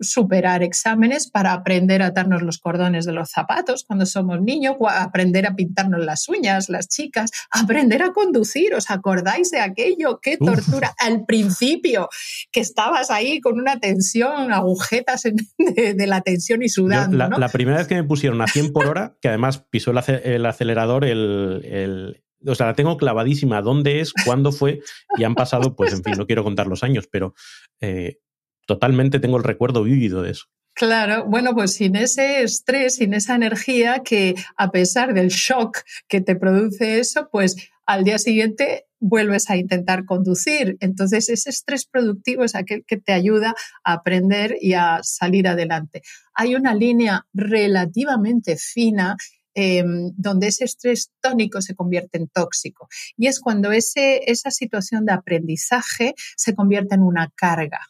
superar 0.00 0.62
exámenes, 0.62 1.30
para 1.30 1.52
aprender 1.52 2.02
a 2.02 2.06
atarnos 2.06 2.42
los 2.42 2.58
cordones 2.58 3.04
de 3.04 3.12
los 3.12 3.30
zapatos 3.30 3.84
cuando 3.86 4.06
somos 4.06 4.40
niños, 4.40 4.76
aprender 4.88 5.46
a 5.46 5.54
pintarnos 5.54 6.04
las 6.04 6.28
uñas, 6.28 6.68
las 6.68 6.88
chicas, 6.88 7.30
aprender 7.50 8.02
a 8.02 8.12
conducir. 8.12 8.74
¿Os 8.74 8.90
acordáis 8.90 9.50
de 9.50 9.60
aquello? 9.60 10.18
¡Qué 10.20 10.38
tortura! 10.38 10.94
Al 10.98 11.26
principio, 11.26 12.08
que 12.50 12.60
estabas 12.60 13.10
ahí 13.10 13.40
con 13.40 13.60
una 13.60 13.78
tensión, 13.78 14.52
agujetas 14.52 15.22
de, 15.58 16.06
la 16.06 16.22
tensión 16.22 16.62
y 16.62 16.68
sudando. 16.68 17.28
la, 17.28 17.48
primera 17.48 17.78
vez 17.78 17.86
que 17.86 17.96
me 17.96 18.04
pusieron 18.04 18.40
a 18.40 18.46
100 18.46 18.72
por 18.72 18.86
hora, 18.86 19.16
que 19.20 19.28
además 19.28 19.58
pisó 19.70 19.90
el, 19.90 20.46
acelerador 20.46 21.04
el 21.04 22.22
o 22.46 22.54
sea, 22.54 22.66
la 22.66 22.74
tengo 22.74 22.96
clavadísima. 22.96 23.62
¿Dónde 23.62 24.00
es? 24.00 24.12
¿Cuándo 24.24 24.52
fue? 24.52 24.80
Y 25.16 25.24
han 25.24 25.34
pasado, 25.34 25.74
pues, 25.74 25.92
en 25.92 26.02
fin, 26.02 26.14
no 26.16 26.26
quiero 26.26 26.44
contar 26.44 26.66
los 26.66 26.82
años, 26.82 27.08
pero 27.10 27.34
eh, 27.80 28.18
totalmente 28.66 29.20
tengo 29.20 29.36
el 29.36 29.44
recuerdo 29.44 29.82
vívido 29.82 30.22
de 30.22 30.32
eso. 30.32 30.46
Claro, 30.74 31.24
bueno, 31.24 31.54
pues 31.54 31.72
sin 31.72 31.96
ese 31.96 32.42
estrés, 32.42 32.96
sin 32.96 33.14
esa 33.14 33.34
energía 33.34 34.02
que 34.04 34.34
a 34.58 34.70
pesar 34.70 35.14
del 35.14 35.28
shock 35.28 35.78
que 36.06 36.20
te 36.20 36.36
produce 36.36 36.98
eso, 36.98 37.30
pues 37.32 37.56
al 37.86 38.04
día 38.04 38.18
siguiente 38.18 38.84
vuelves 39.00 39.48
a 39.48 39.56
intentar 39.56 40.04
conducir. 40.04 40.76
Entonces, 40.80 41.30
ese 41.30 41.48
estrés 41.48 41.86
productivo 41.86 42.44
es 42.44 42.54
aquel 42.54 42.84
que 42.86 42.98
te 42.98 43.12
ayuda 43.12 43.54
a 43.84 43.92
aprender 43.94 44.56
y 44.60 44.74
a 44.74 45.00
salir 45.02 45.48
adelante. 45.48 46.02
Hay 46.34 46.54
una 46.54 46.74
línea 46.74 47.26
relativamente 47.32 48.56
fina 48.56 49.16
Em, 49.58 50.12
donde 50.18 50.48
ese 50.48 50.64
estrés 50.64 51.12
tónico 51.22 51.62
se 51.62 51.74
convierte 51.74 52.18
en 52.18 52.28
tóxico. 52.28 52.88
Y 53.16 53.26
es 53.26 53.40
cuando 53.40 53.72
ese, 53.72 54.30
esa 54.30 54.50
situación 54.50 55.06
de 55.06 55.14
aprendizaje 55.14 56.14
se 56.36 56.54
convierte 56.54 56.94
en 56.94 57.00
una 57.00 57.32
carga. 57.34 57.80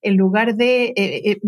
En 0.00 0.16
lugar 0.16 0.56
de, 0.56 0.94
eh, 0.96 1.30
eh, 1.30 1.40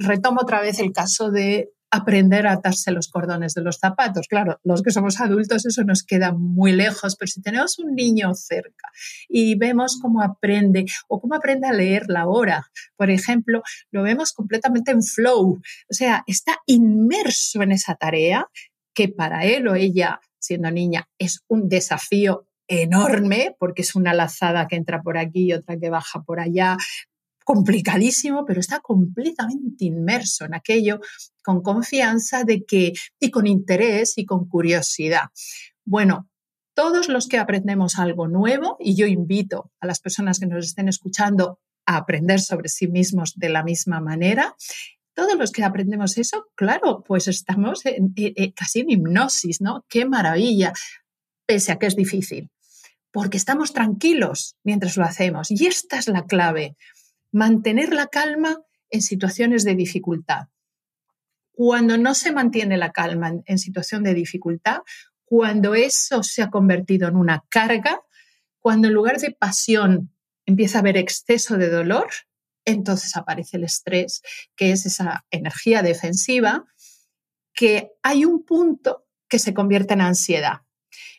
retomo 0.00 0.40
otra 0.42 0.60
vez 0.60 0.80
el 0.80 0.90
caso 0.90 1.30
de 1.30 1.70
aprender 1.92 2.48
a 2.48 2.54
atarse 2.54 2.90
los 2.90 3.06
cordones 3.06 3.54
de 3.54 3.62
los 3.62 3.78
zapatos. 3.78 4.26
Claro, 4.28 4.58
los 4.64 4.82
que 4.82 4.90
somos 4.90 5.20
adultos 5.20 5.64
eso 5.66 5.84
nos 5.84 6.02
queda 6.02 6.32
muy 6.32 6.72
lejos, 6.72 7.14
pero 7.14 7.28
si 7.28 7.40
tenemos 7.40 7.78
un 7.78 7.94
niño 7.94 8.34
cerca 8.34 8.90
y 9.28 9.54
vemos 9.54 10.00
cómo 10.02 10.20
aprende 10.20 10.84
o 11.06 11.20
cómo 11.20 11.36
aprende 11.36 11.68
a 11.68 11.72
leer 11.72 12.06
la 12.08 12.26
hora, 12.26 12.66
por 12.96 13.10
ejemplo, 13.10 13.62
lo 13.92 14.02
vemos 14.02 14.32
completamente 14.32 14.90
en 14.90 15.04
flow, 15.04 15.60
o 15.88 15.94
sea, 15.94 16.24
está 16.26 16.58
inmerso 16.66 17.62
en 17.62 17.70
esa 17.70 17.94
tarea 17.94 18.48
que 18.96 19.08
para 19.10 19.44
él 19.44 19.68
o 19.68 19.74
ella, 19.74 20.20
siendo 20.38 20.70
niña, 20.70 21.06
es 21.18 21.44
un 21.48 21.68
desafío 21.68 22.48
enorme 22.66 23.54
porque 23.60 23.82
es 23.82 23.94
una 23.94 24.14
lazada 24.14 24.66
que 24.66 24.76
entra 24.76 25.02
por 25.02 25.18
aquí 25.18 25.44
y 25.44 25.52
otra 25.52 25.78
que 25.78 25.90
baja 25.90 26.22
por 26.22 26.40
allá, 26.40 26.78
complicadísimo, 27.44 28.44
pero 28.44 28.58
está 28.58 28.80
completamente 28.80 29.84
inmerso 29.84 30.46
en 30.46 30.54
aquello 30.54 30.98
con 31.44 31.62
confianza 31.62 32.42
de 32.42 32.64
que 32.64 32.94
y 33.20 33.30
con 33.30 33.46
interés 33.46 34.16
y 34.16 34.24
con 34.24 34.48
curiosidad. 34.48 35.28
Bueno, 35.84 36.28
todos 36.74 37.08
los 37.08 37.28
que 37.28 37.38
aprendemos 37.38 37.98
algo 37.98 38.26
nuevo, 38.28 38.78
y 38.80 38.96
yo 38.96 39.06
invito 39.06 39.70
a 39.78 39.86
las 39.86 40.00
personas 40.00 40.40
que 40.40 40.46
nos 40.46 40.66
estén 40.66 40.88
escuchando 40.88 41.60
a 41.84 41.98
aprender 41.98 42.40
sobre 42.40 42.68
sí 42.68 42.88
mismos 42.88 43.34
de 43.36 43.50
la 43.50 43.62
misma 43.62 44.00
manera, 44.00 44.56
todos 45.16 45.38
los 45.38 45.50
que 45.50 45.64
aprendemos 45.64 46.18
eso, 46.18 46.48
claro, 46.54 47.02
pues 47.02 47.26
estamos 47.26 47.82
casi 48.54 48.80
en 48.80 48.90
hipnosis, 48.90 49.62
¿no? 49.62 49.86
Qué 49.88 50.04
maravilla, 50.04 50.74
pese 51.46 51.72
a 51.72 51.78
que 51.78 51.86
es 51.86 51.96
difícil, 51.96 52.50
porque 53.10 53.38
estamos 53.38 53.72
tranquilos 53.72 54.56
mientras 54.62 54.98
lo 54.98 55.04
hacemos. 55.04 55.50
Y 55.50 55.66
esta 55.66 55.98
es 55.98 56.08
la 56.08 56.26
clave 56.26 56.76
mantener 57.32 57.94
la 57.94 58.08
calma 58.08 58.58
en 58.90 59.00
situaciones 59.00 59.64
de 59.64 59.74
dificultad. 59.74 60.48
Cuando 61.50 61.96
no 61.96 62.14
se 62.14 62.30
mantiene 62.32 62.76
la 62.76 62.92
calma 62.92 63.32
en, 63.46 63.58
situación 63.58 64.02
de 64.02 64.12
dificultad, 64.12 64.80
cuando 65.24 65.74
eso 65.74 66.22
se 66.22 66.42
ha 66.42 66.50
convertido 66.50 67.08
en 67.08 67.16
una 67.16 67.42
carga, 67.48 68.02
cuando 68.58 68.88
en 68.88 68.94
lugar 68.94 69.18
de 69.18 69.30
pasión 69.30 70.12
empieza 70.44 70.76
a 70.76 70.80
haber 70.82 70.98
exceso 70.98 71.56
de 71.56 71.70
dolor, 71.70 72.08
entonces 72.66 73.16
aparece 73.16 73.56
el 73.56 73.64
estrés, 73.64 74.20
que 74.56 74.72
es 74.72 74.84
esa 74.84 75.24
energía 75.30 75.82
defensiva, 75.82 76.66
que 77.54 77.92
hay 78.02 78.26
un 78.26 78.44
punto 78.44 79.06
que 79.28 79.38
se 79.38 79.54
convierte 79.54 79.94
en 79.94 80.02
ansiedad. 80.02 80.60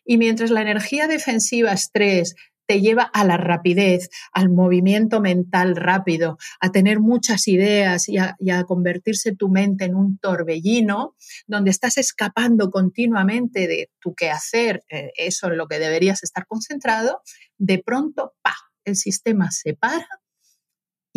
Y 0.05 0.17
mientras 0.17 0.51
la 0.51 0.61
energía 0.61 1.07
defensiva, 1.07 1.71
estrés, 1.71 2.35
te 2.67 2.81
lleva 2.81 3.03
a 3.03 3.23
la 3.23 3.37
rapidez, 3.37 4.09
al 4.33 4.49
movimiento 4.49 5.21
mental 5.21 5.77
rápido, 5.77 6.37
a 6.59 6.69
tener 6.69 6.99
muchas 6.99 7.47
ideas 7.47 8.09
y 8.09 8.17
a, 8.17 8.35
convertirse 8.65 9.33
tu 9.33 9.47
mente 9.47 9.85
en 9.85 9.95
un 9.95 10.17
torbellino 10.17 11.15
donde 11.47 11.71
estás 11.71 11.97
escapando 11.97 12.69
continuamente 12.69 13.67
de 13.67 13.89
tu 13.99 14.13
quehacer, 14.13 14.83
eh, 14.89 15.11
eso 15.15 15.47
en 15.47 15.57
lo 15.57 15.67
que 15.67 15.79
deberías 15.79 16.23
estar 16.23 16.45
concentrado, 16.45 17.21
de 17.57 17.81
pronto, 17.81 18.33
¡pa! 18.41 18.53
El 18.83 18.97
sistema 18.97 19.49
se 19.51 19.73
para 19.73 20.07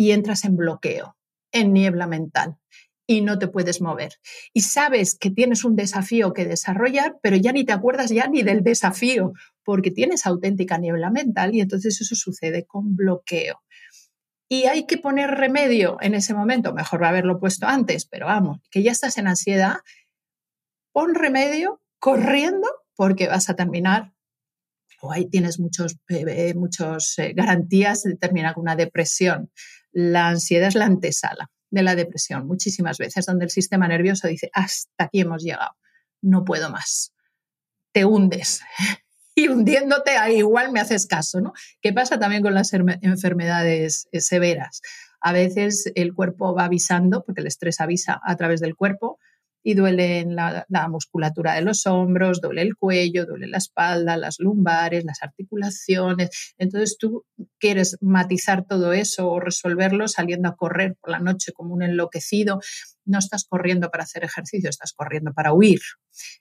y 0.01 0.13
entras 0.13 0.45
en 0.45 0.57
bloqueo, 0.57 1.15
en 1.51 1.73
niebla 1.73 2.07
mental 2.07 2.57
y 3.05 3.21
no 3.21 3.37
te 3.37 3.47
puedes 3.47 3.81
mover. 3.81 4.13
Y 4.51 4.61
sabes 4.61 5.15
que 5.15 5.29
tienes 5.29 5.63
un 5.63 5.75
desafío 5.75 6.33
que 6.33 6.43
desarrollar, 6.43 7.19
pero 7.21 7.35
ya 7.35 7.51
ni 7.51 7.65
te 7.65 7.71
acuerdas 7.71 8.09
ya 8.09 8.25
ni 8.25 8.41
del 8.41 8.63
desafío, 8.63 9.33
porque 9.63 9.91
tienes 9.91 10.25
auténtica 10.25 10.79
niebla 10.79 11.11
mental 11.11 11.53
y 11.53 11.61
entonces 11.61 12.01
eso 12.01 12.15
sucede 12.15 12.65
con 12.65 12.95
bloqueo. 12.95 13.61
Y 14.49 14.63
hay 14.63 14.87
que 14.87 14.97
poner 14.97 15.29
remedio 15.29 15.97
en 16.01 16.15
ese 16.15 16.33
momento, 16.33 16.73
mejor 16.73 17.03
va 17.03 17.09
haberlo 17.09 17.39
puesto 17.39 17.67
antes, 17.67 18.07
pero 18.07 18.25
vamos, 18.25 18.59
que 18.71 18.81
ya 18.81 18.91
estás 18.91 19.19
en 19.19 19.27
ansiedad, 19.27 19.81
pon 20.91 21.13
remedio 21.13 21.79
corriendo 21.99 22.67
porque 22.95 23.27
vas 23.27 23.51
a 23.51 23.55
terminar 23.55 24.13
o 25.01 25.11
ahí 25.11 25.25
tienes 25.25 25.59
muchos, 25.59 25.97
eh, 26.09 26.23
eh, 26.27 26.53
muchos 26.53 27.17
eh, 27.17 27.33
garantías 27.35 28.03
de 28.03 28.15
terminar 28.15 28.53
con 28.53 28.63
una 28.63 28.75
depresión. 28.75 29.51
La 29.91 30.29
ansiedad 30.29 30.69
es 30.69 30.75
la 30.75 30.85
antesala 30.85 31.51
de 31.69 31.83
la 31.83 31.95
depresión, 31.95 32.45
muchísimas 32.47 32.97
veces, 32.97 33.25
donde 33.25 33.45
el 33.45 33.51
sistema 33.51 33.87
nervioso 33.87 34.27
dice, 34.27 34.49
hasta 34.53 35.05
aquí 35.05 35.21
hemos 35.21 35.43
llegado, 35.43 35.71
no 36.21 36.43
puedo 36.43 36.69
más. 36.69 37.13
Te 37.93 38.05
hundes 38.05 38.61
y 39.35 39.47
hundiéndote, 39.47 40.11
ahí 40.11 40.37
igual 40.37 40.71
me 40.71 40.81
haces 40.81 41.07
caso, 41.07 41.41
¿no? 41.41 41.53
¿Qué 41.81 41.93
pasa 41.93 42.19
también 42.19 42.41
con 42.43 42.53
las 42.53 42.73
enfermedades 42.73 44.07
eh, 44.11 44.21
severas? 44.21 44.81
A 45.21 45.33
veces 45.33 45.91
el 45.95 46.13
cuerpo 46.13 46.53
va 46.53 46.65
avisando, 46.65 47.23
porque 47.23 47.41
el 47.41 47.47
estrés 47.47 47.79
avisa 47.79 48.19
a 48.23 48.35
través 48.35 48.59
del 48.59 48.75
cuerpo, 48.75 49.19
y 49.63 49.73
duele 49.75 50.25
la, 50.25 50.65
la, 50.69 50.87
musculatura 50.87 51.53
de 51.53 51.61
los 51.61 51.85
hombros, 51.85 52.41
duele 52.41 52.63
el 52.63 52.75
cuello, 52.75 53.25
duele 53.25 53.47
la 53.47 53.57
espalda, 53.57 54.17
las 54.17 54.39
lumbares, 54.39 55.03
las 55.05 55.21
articulaciones. 55.21 56.53
Entonces 56.57 56.97
tú 56.97 57.25
quieres 57.59 57.97
matizar 58.01 58.65
todo 58.65 58.93
eso 58.93 59.29
o 59.29 59.39
resolverlo 59.39 60.07
saliendo 60.07 60.49
a 60.49 60.55
correr 60.55 60.95
por 60.99 61.11
la 61.11 61.19
noche 61.19 61.51
como 61.53 61.73
un 61.73 61.83
enloquecido. 61.83 62.59
No 63.05 63.19
estás 63.19 63.45
corriendo 63.45 63.89
para 63.89 64.03
hacer 64.03 64.23
ejercicio, 64.23 64.69
estás 64.69 64.93
corriendo 64.93 65.33
para 65.33 65.53
huir. 65.53 65.81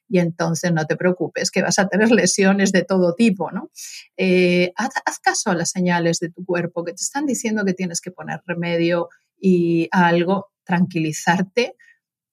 Y 0.09 0.19
entonces 0.19 0.73
no 0.73 0.87
te 0.87 0.97
preocupes, 0.97 1.51
que 1.51 1.63
vas 1.63 1.79
a 1.79 1.89
tener 1.89 2.11
lesiones 2.11 2.73
de 2.73 2.85
todo 2.85 3.15
tipo, 3.15 3.51
¿no? 3.51 3.71
Eh, 4.17 4.73
haz, 4.77 4.91
haz 5.05 5.19
caso 5.19 5.51
a 5.51 5.55
las 5.55 5.71
señales 5.71 6.19
de 6.21 6.31
tu 6.31 6.45
cuerpo 6.45 6.85
que 6.85 6.93
te 6.93 7.03
están 7.03 7.27
diciendo 7.27 7.65
que 7.65 7.75
tienes 7.75 8.01
que 8.01 8.11
poner 8.11 8.41
remedio 8.47 9.09
y 9.39 9.89
a 9.91 10.07
algo, 10.07 10.53
tranquilizarte, 10.65 11.77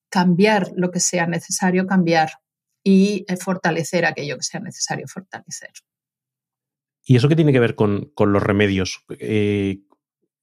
cambiar 0.10 0.72
lo 0.76 0.92
que 0.92 1.00
sea 1.00 1.28
necesario 1.28 1.86
cambiar 1.86 2.30
y 2.84 3.26
eh, 3.28 3.38
fortalecer 3.38 4.06
aquello 4.06 4.38
que 4.38 4.44
sea 4.44 4.60
necesario 4.60 5.08
fortalecer. 5.08 5.72
¿Y 7.04 7.16
eso 7.16 7.30
qué 7.30 7.36
tiene 7.36 7.54
que 7.54 7.60
ver 7.60 7.76
con, 7.76 8.14
los 8.18 8.44
remedios? 8.44 9.04
Eh, 9.20 9.80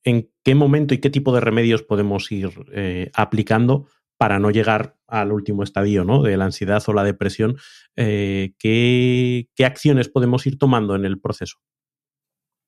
¿En 0.03 0.31
qué 0.43 0.55
momento 0.55 0.95
y 0.95 0.99
qué 0.99 1.11
tipo 1.11 1.35
de 1.35 1.41
remedios 1.41 1.83
podemos 1.83 2.31
ir 2.31 2.51
eh, 2.73 3.11
aplicando 3.15 3.89
para 4.19 4.39
no 4.39 4.51
llegar 4.51 4.97
al 5.07 5.33
último 5.33 5.63
estadio 5.63 6.05
¿no? 6.05 6.23
de 6.23 6.37
la 6.37 6.45
ansiedad 6.45 6.83
o 6.87 6.93
la 6.93 7.05
depresión? 7.05 7.57
¿qué, 7.97 9.49
¿Qué 9.55 9.65
acciones 9.65 10.09
podemos 10.09 10.47
ir 10.47 10.59
tomando 10.59 10.95
en 10.95 11.05
el 11.05 11.21
proceso? 11.21 11.59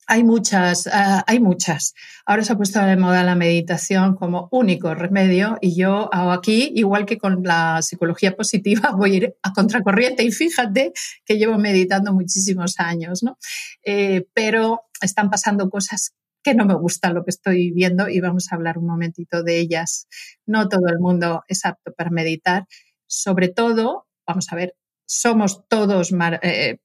Hay 0.09 0.23
muchas, 0.23 0.87
ah, 0.87 1.25
hay 1.27 1.41
muchas. 1.41 1.95
Ahora 2.27 2.45
se 2.45 2.53
ha 2.53 2.57
puesto 2.57 2.81
de 2.81 2.97
moda 2.97 3.25
la 3.25 3.35
meditación 3.35 4.15
como 4.15 4.49
único 4.53 4.95
remedio 4.95 5.59
y 5.61 5.75
yo 5.75 6.09
hago 6.15 6.31
aquí, 6.31 6.71
igual 6.77 7.07
que 7.07 7.19
con 7.19 7.43
la 7.43 7.83
psicología 7.83 8.37
positiva, 8.37 8.93
voy 8.97 9.13
a 9.13 9.17
ir 9.17 9.37
a 9.43 9.53
contracorriente 9.53 10.23
y 10.23 10.31
fíjate 10.31 10.93
que 11.25 11.39
llevo 11.39 11.59
meditando 11.59 12.13
muchísimos 12.13 12.79
años, 12.79 13.25
¿no? 13.25 13.37
Eh, 13.85 14.27
pero 14.33 14.83
están 15.03 15.29
pasando 15.29 15.69
cosas 15.71 16.13
que 16.45 16.55
no 16.55 16.65
me 16.65 16.75
gustan 16.75 17.15
lo 17.15 17.25
que 17.25 17.31
estoy 17.31 17.73
viendo 17.73 18.09
y 18.09 18.21
vamos 18.21 18.53
a 18.53 18.55
hablar 18.55 18.79
un 18.79 18.87
momentito 18.87 19.43
de 19.43 19.59
ellas. 19.59 20.07
No 20.47 20.69
todo 20.69 20.87
el 20.87 21.01
mundo 21.01 21.43
es 21.49 21.65
apto 21.65 21.93
para 21.93 22.11
meditar. 22.11 22.67
Sobre 23.09 23.49
todo, 23.49 24.07
vamos 24.25 24.53
a 24.53 24.55
ver, 24.55 24.77
somos 25.05 25.67
todos 25.69 26.13
eh, 26.43 26.79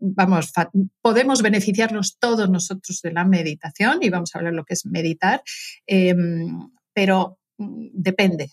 vamos, 0.00 0.52
podemos 1.00 1.42
beneficiarnos 1.42 2.18
todos 2.18 2.48
nosotros 2.50 3.00
de 3.02 3.12
la 3.12 3.24
meditación 3.24 3.98
y 4.02 4.10
vamos 4.10 4.34
a 4.34 4.38
hablar 4.38 4.54
lo 4.54 4.64
que 4.64 4.74
es 4.74 4.86
meditar, 4.86 5.42
em, 5.86 6.70
pero 6.92 7.38
mm, 7.58 7.88
depende, 7.92 8.50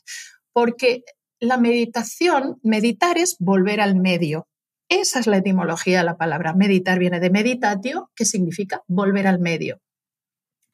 porque 0.53 1.03
la 1.39 1.57
meditación, 1.57 2.59
meditar 2.63 3.17
es 3.17 3.36
volver 3.39 3.82
al 3.82 3.95
medio. 3.95 4.47
Esa 4.88 5.19
es 5.19 5.28
la 5.28 5.38
etimología 5.38 5.99
de 5.99 6.03
la 6.05 6.17
palabra. 6.17 6.53
Meditar 6.53 6.99
viene 6.99 7.19
de 7.19 7.30
meditatio, 7.30 8.11
que 8.15 8.26
significa 8.26 8.84
volver 8.88 9.26
al 9.26 9.39
medio. 9.39 9.82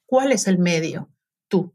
¿Cuál 0.06 0.32
es 0.32 0.46
el 0.46 0.58
medio? 0.58 1.10
Tú. 1.48 1.74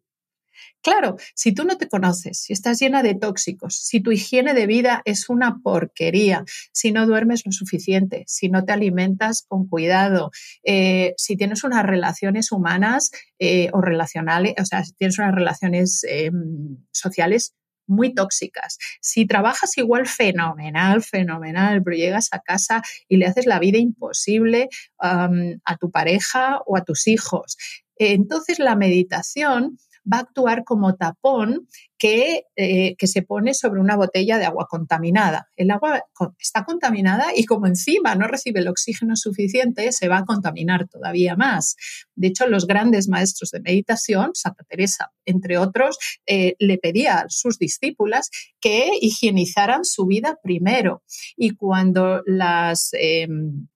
Claro, 0.83 1.15
si 1.33 1.53
tú 1.53 1.63
no 1.63 1.77
te 1.77 1.87
conoces, 1.87 2.39
si 2.41 2.51
estás 2.51 2.77
llena 2.77 3.03
de 3.03 3.15
tóxicos, 3.15 3.77
si 3.77 4.01
tu 4.01 4.11
higiene 4.11 4.53
de 4.53 4.67
vida 4.67 5.01
es 5.05 5.29
una 5.29 5.59
porquería, 5.63 6.43
si 6.73 6.91
no 6.91 7.07
duermes 7.07 7.43
lo 7.45 7.53
suficiente, 7.53 8.25
si 8.27 8.49
no 8.49 8.65
te 8.65 8.73
alimentas 8.73 9.45
con 9.47 9.69
cuidado, 9.69 10.31
eh, 10.61 11.13
si 11.15 11.37
tienes 11.37 11.63
unas 11.63 11.85
relaciones 11.85 12.51
humanas 12.51 13.11
eh, 13.39 13.69
o 13.71 13.79
relacionales, 13.79 14.55
o 14.59 14.65
sea, 14.65 14.83
si 14.83 14.91
tienes 14.93 15.17
unas 15.19 15.33
relaciones 15.33 16.03
em, 16.03 16.75
sociales 16.91 17.53
muy 17.87 18.13
tóxicas. 18.13 18.77
Si 18.99 19.25
trabajas 19.25 19.77
igual 19.77 20.05
fenomenal, 20.05 21.01
fenomenal, 21.01 21.81
pero 21.81 21.95
llegas 21.95 22.27
a 22.31 22.39
casa 22.39 22.81
y 23.07 23.17
le 23.17 23.25
haces 23.25 23.45
la 23.45 23.59
vida 23.59 23.77
imposible 23.77 24.69
a 24.99 25.77
tu 25.79 25.91
pareja 25.91 26.59
o 26.65 26.77
a 26.77 26.83
tus 26.83 27.07
hijos. 27.07 27.57
Entonces 27.97 28.59
la 28.59 28.75
meditación 28.75 29.77
va 30.11 30.17
a 30.17 30.21
actuar 30.21 30.63
como 30.63 30.95
tapón 30.95 31.67
que, 31.97 32.43
eh, 32.55 32.95
que, 32.97 33.07
se 33.07 33.21
pone 33.21 33.53
sobre 33.53 33.79
una 33.79 33.95
botella 33.95 34.37
de 34.37 34.45
agua 34.45 34.67
contaminada. 34.69 35.47
El 35.55 35.71
agua 35.71 36.03
está 36.37 36.65
contaminada 36.65 37.27
y 37.35 37.45
como 37.45 37.65
encima 37.65 38.15
no 38.15 38.27
recibe 38.27 38.59
el 38.59 38.67
oxígeno 38.67 39.15
suficiente, 39.15 39.91
se 39.93 40.09
va 40.09 40.17
a 40.17 40.25
contaminar 40.25 40.87
todavía 40.89 41.35
más. 41.35 41.75
De 42.15 42.27
hecho, 42.27 42.47
los 42.47 42.67
grandes 42.67 43.07
maestros 43.07 43.51
de 43.51 43.61
meditación, 43.61 44.31
Santa 44.33 44.65
Teresa, 44.65 45.11
entre 45.25 45.57
otros, 45.57 45.97
eh, 46.25 46.55
le 46.59 46.77
pedía 46.77 47.19
a 47.19 47.25
sus 47.29 47.57
discípulas 47.57 48.29
que 48.59 48.91
higienizaran 48.99 49.85
su 49.85 50.05
vida 50.05 50.37
primero. 50.43 51.03
Y 51.37 51.51
cuando 51.51 52.21
las... 52.25 52.89
Em, 52.93 53.67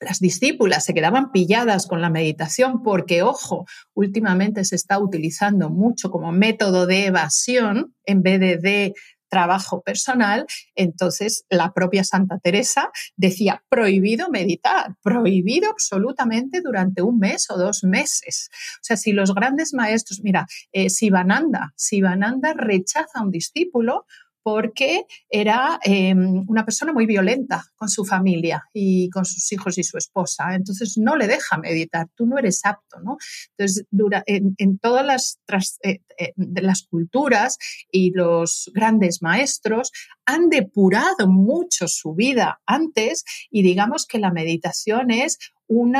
las 0.00 0.20
discípulas 0.20 0.84
se 0.84 0.94
quedaban 0.94 1.32
pilladas 1.32 1.86
con 1.86 2.00
la 2.00 2.10
meditación 2.10 2.82
porque, 2.82 3.22
ojo, 3.22 3.66
últimamente 3.94 4.64
se 4.64 4.76
está 4.76 4.98
utilizando 4.98 5.70
mucho 5.70 6.10
como 6.10 6.32
método 6.32 6.86
de 6.86 7.06
evasión 7.06 7.94
en 8.04 8.22
vez 8.22 8.40
de, 8.40 8.56
de 8.58 8.94
trabajo 9.28 9.82
personal, 9.82 10.46
entonces 10.74 11.44
la 11.48 11.72
propia 11.72 12.04
Santa 12.04 12.38
Teresa 12.38 12.90
decía 13.16 13.62
prohibido 13.68 14.30
meditar, 14.30 14.96
prohibido 15.02 15.70
absolutamente 15.70 16.60
durante 16.62 17.02
un 17.02 17.18
mes 17.18 17.46
o 17.50 17.58
dos 17.58 17.84
meses. 17.84 18.50
O 18.76 18.82
sea, 18.82 18.96
si 18.96 19.12
los 19.12 19.34
grandes 19.34 19.74
maestros, 19.74 20.20
mira, 20.22 20.46
eh, 20.72 20.90
Sivananda, 20.90 21.72
Sivananda 21.76 22.54
rechaza 22.54 23.18
a 23.18 23.22
un 23.22 23.30
discípulo 23.30 24.06
porque 24.50 25.04
era 25.28 25.78
em, 25.82 26.42
una 26.48 26.64
persona 26.64 26.90
muy 26.90 27.04
violenta 27.04 27.66
con 27.76 27.90
su 27.90 28.02
familia 28.02 28.64
y 28.72 29.10
con 29.10 29.26
sus 29.26 29.52
hijos 29.52 29.76
y 29.76 29.82
su 29.82 29.98
esposa. 29.98 30.54
Entonces 30.54 30.96
no 30.96 31.16
le 31.16 31.26
deja 31.26 31.58
meditar, 31.58 32.08
tú 32.14 32.24
no 32.24 32.38
eres 32.38 32.64
apto. 32.64 32.98
¿no? 32.98 33.18
Entonces, 33.58 33.84
en, 34.24 34.78
todas 34.78 35.38
eh, 35.82 36.00
eh, 36.16 36.32
las 36.62 36.84
culturas 36.84 37.58
y 37.92 38.12
los 38.12 38.70
grandes 38.72 39.20
maestros 39.20 39.92
han 40.24 40.48
depurado 40.48 41.28
mucho 41.28 41.86
su 41.86 42.14
vida 42.14 42.62
antes 42.64 43.24
y 43.50 43.60
digamos 43.60 44.06
que 44.06 44.18
la 44.18 44.32
meditación 44.32 45.10
es 45.10 45.36
un 45.66 45.94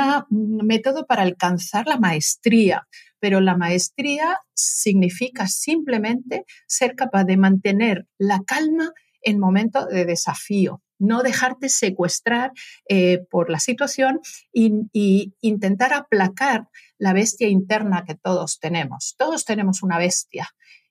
método 0.65 1.05
para 1.05 1.21
alcanzar 1.21 1.85
la 1.85 1.99
maestría 1.99 2.87
pero 3.19 3.41
la 3.41 3.57
maestría 3.57 4.39
significa 4.53 5.47
simplemente 5.47 6.45
ser 6.67 6.95
capaz 6.95 7.25
de 7.25 7.37
mantener 7.37 8.07
la 8.17 8.41
calma 8.45 8.93
en 9.21 9.39
momentos 9.39 9.87
de 9.87 10.05
desafío, 10.05 10.81
no 10.97 11.23
dejarte 11.23 11.69
secuestrar 11.69 12.51
eh, 12.87 13.25
por 13.29 13.49
la 13.49 13.59
situación 13.59 14.19
y, 14.51 15.33
intentar 15.41 15.93
aplacar 15.93 16.67
la 16.97 17.13
bestia 17.13 17.47
interna 17.47 18.05
que 18.05 18.15
todos 18.15 18.59
tenemos. 18.59 19.15
Todos 19.17 19.45
tenemos 19.45 19.83
una 19.83 19.97
bestia 19.97 20.49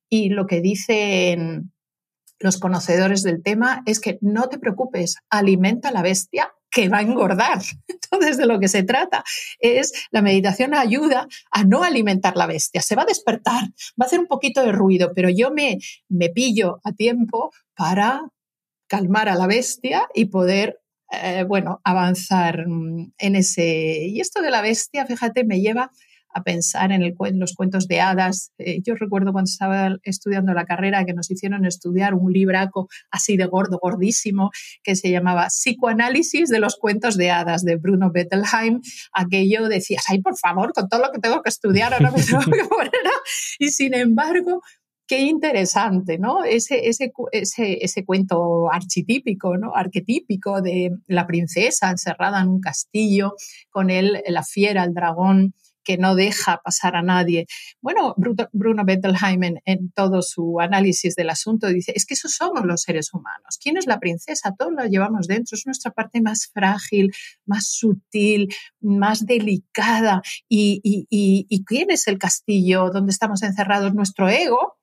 y 0.08 0.30
lo 0.30 0.46
que 0.46 0.60
dicen 0.60 1.72
los 2.38 2.58
conocedores 2.58 3.22
del 3.22 3.42
tema 3.42 3.82
es 3.84 4.00
que 4.00 4.18
no 4.20 4.48
te 4.48 4.58
preocupes, 4.58 5.16
alimenta 5.28 5.90
la 5.90 6.02
bestia 6.02 6.52
que 6.70 6.88
va 6.88 6.98
a 6.98 7.02
engordar. 7.02 7.60
Entonces, 7.88 8.36
de 8.36 8.46
lo 8.46 8.58
que 8.60 8.68
se 8.68 8.82
trata 8.82 9.24
es 9.58 9.92
la 10.10 10.22
meditación 10.22 10.74
ayuda 10.74 11.26
a 11.50 11.64
no 11.64 11.82
alimentar 11.82 12.36
la 12.36 12.46
bestia. 12.46 12.82
Se 12.82 12.94
va 12.94 13.02
a 13.02 13.06
despertar, 13.06 13.64
va 13.64 14.04
a 14.04 14.06
hacer 14.06 14.20
un 14.20 14.26
poquito 14.26 14.62
de 14.62 14.72
ruido, 14.72 15.12
pero 15.14 15.28
yo 15.30 15.50
me, 15.50 15.78
me 16.08 16.28
pillo 16.28 16.80
a 16.84 16.92
tiempo 16.92 17.52
para 17.74 18.22
calmar 18.86 19.28
a 19.28 19.34
la 19.34 19.46
bestia 19.46 20.08
y 20.14 20.26
poder, 20.26 20.80
eh, 21.10 21.44
bueno, 21.46 21.80
avanzar 21.84 22.66
mm, 22.66 23.12
en 23.18 23.36
ese... 23.36 24.06
Y 24.06 24.20
esto 24.20 24.42
de 24.42 24.50
la 24.50 24.62
bestia, 24.62 25.06
fíjate, 25.06 25.44
me 25.44 25.60
lleva 25.60 25.90
a 26.34 26.42
pensar 26.42 26.92
en, 26.92 27.14
los 27.38 27.54
cuentos 27.54 27.88
de 27.88 28.00
hadas. 28.00 28.52
Eh, 28.58 28.80
yo 28.82 28.94
recuerdo 28.94 29.32
cuando 29.32 29.48
estaba 29.48 29.96
estudiando 30.02 30.52
la 30.52 30.64
carrera 30.64 31.04
que 31.04 31.14
nos 31.14 31.30
hicieron 31.30 31.64
estudiar 31.64 32.14
un 32.14 32.32
libraco 32.32 32.88
así 33.10 33.36
de 33.36 33.46
gordo, 33.46 33.78
gordísimo, 33.80 34.50
que 34.82 34.96
se 34.96 35.10
llamaba 35.10 35.48
Psicoanálisis 35.48 36.48
de 36.48 36.60
los 36.60 36.76
cuentos 36.76 37.16
de 37.16 37.30
hadas 37.30 37.64
de 37.64 37.76
Bruno 37.76 38.10
Bettelheim. 38.12 38.80
Aquello 39.12 39.68
decías, 39.68 40.04
ay, 40.08 40.20
por 40.20 40.36
favor, 40.36 40.72
con 40.72 40.88
todo 40.88 41.00
lo 41.00 41.12
que 41.12 41.20
tengo 41.20 41.42
que 41.42 41.50
estudiar, 41.50 41.92
ahora 41.94 42.10
me 42.10 42.22
tengo 42.22 42.40
que 42.40 42.64
poner. 42.64 42.92
Y 43.58 43.70
sin 43.70 43.94
embargo, 43.94 44.62
qué 45.08 45.20
interesante, 45.20 46.18
¿no? 46.18 46.44
Ese, 46.44 46.88
ese, 46.88 47.12
ese, 47.32 47.78
ese, 47.82 48.04
cuento 48.04 48.70
architípico, 48.70 49.56
¿no? 49.56 49.74
Arquetípico 49.74 50.60
de 50.60 50.92
la 51.06 51.26
princesa 51.26 51.90
encerrada 51.90 52.40
en 52.42 52.48
un 52.48 52.60
castillo 52.60 53.34
con 53.70 53.88
él, 53.88 54.22
la 54.28 54.42
fiera, 54.42 54.84
el 54.84 54.92
dragón, 54.92 55.54
que 55.88 55.96
no 55.96 56.14
deja 56.14 56.60
pasar 56.62 56.96
a 56.96 57.02
nadie. 57.02 57.46
Bueno, 57.80 58.14
Bruno 58.52 58.84
Bettelheim 58.84 59.42
en, 59.64 59.90
todo 59.92 60.20
su 60.20 60.60
análisis 60.60 61.14
del 61.14 61.30
asunto 61.30 61.68
dice, 61.68 61.94
es 61.96 62.04
que 62.04 62.12
esos 62.12 62.32
somos 62.32 62.66
los 62.66 62.82
seres 62.82 63.14
humanos. 63.14 63.58
¿Quién 63.58 63.78
es 63.78 63.86
la 63.86 63.98
princesa? 63.98 64.54
Todos 64.54 64.72
lo 64.76 64.84
llevamos 64.84 65.26
dentro, 65.26 65.56
es 65.56 65.64
nuestra 65.64 65.90
parte 65.90 66.20
más 66.20 66.50
frágil, 66.52 67.10
más 67.46 67.68
sutil, 67.70 68.54
más 68.82 69.24
delicada. 69.24 70.20
¿Y, 70.46 70.82
y 71.08 71.64
quién 71.64 71.90
es 71.90 72.06
el 72.06 72.18
castillo 72.18 72.90
donde 72.90 73.12
estamos 73.12 73.42
encerrados? 73.42 73.94
Nuestro 73.94 74.28
ego, 74.28 74.77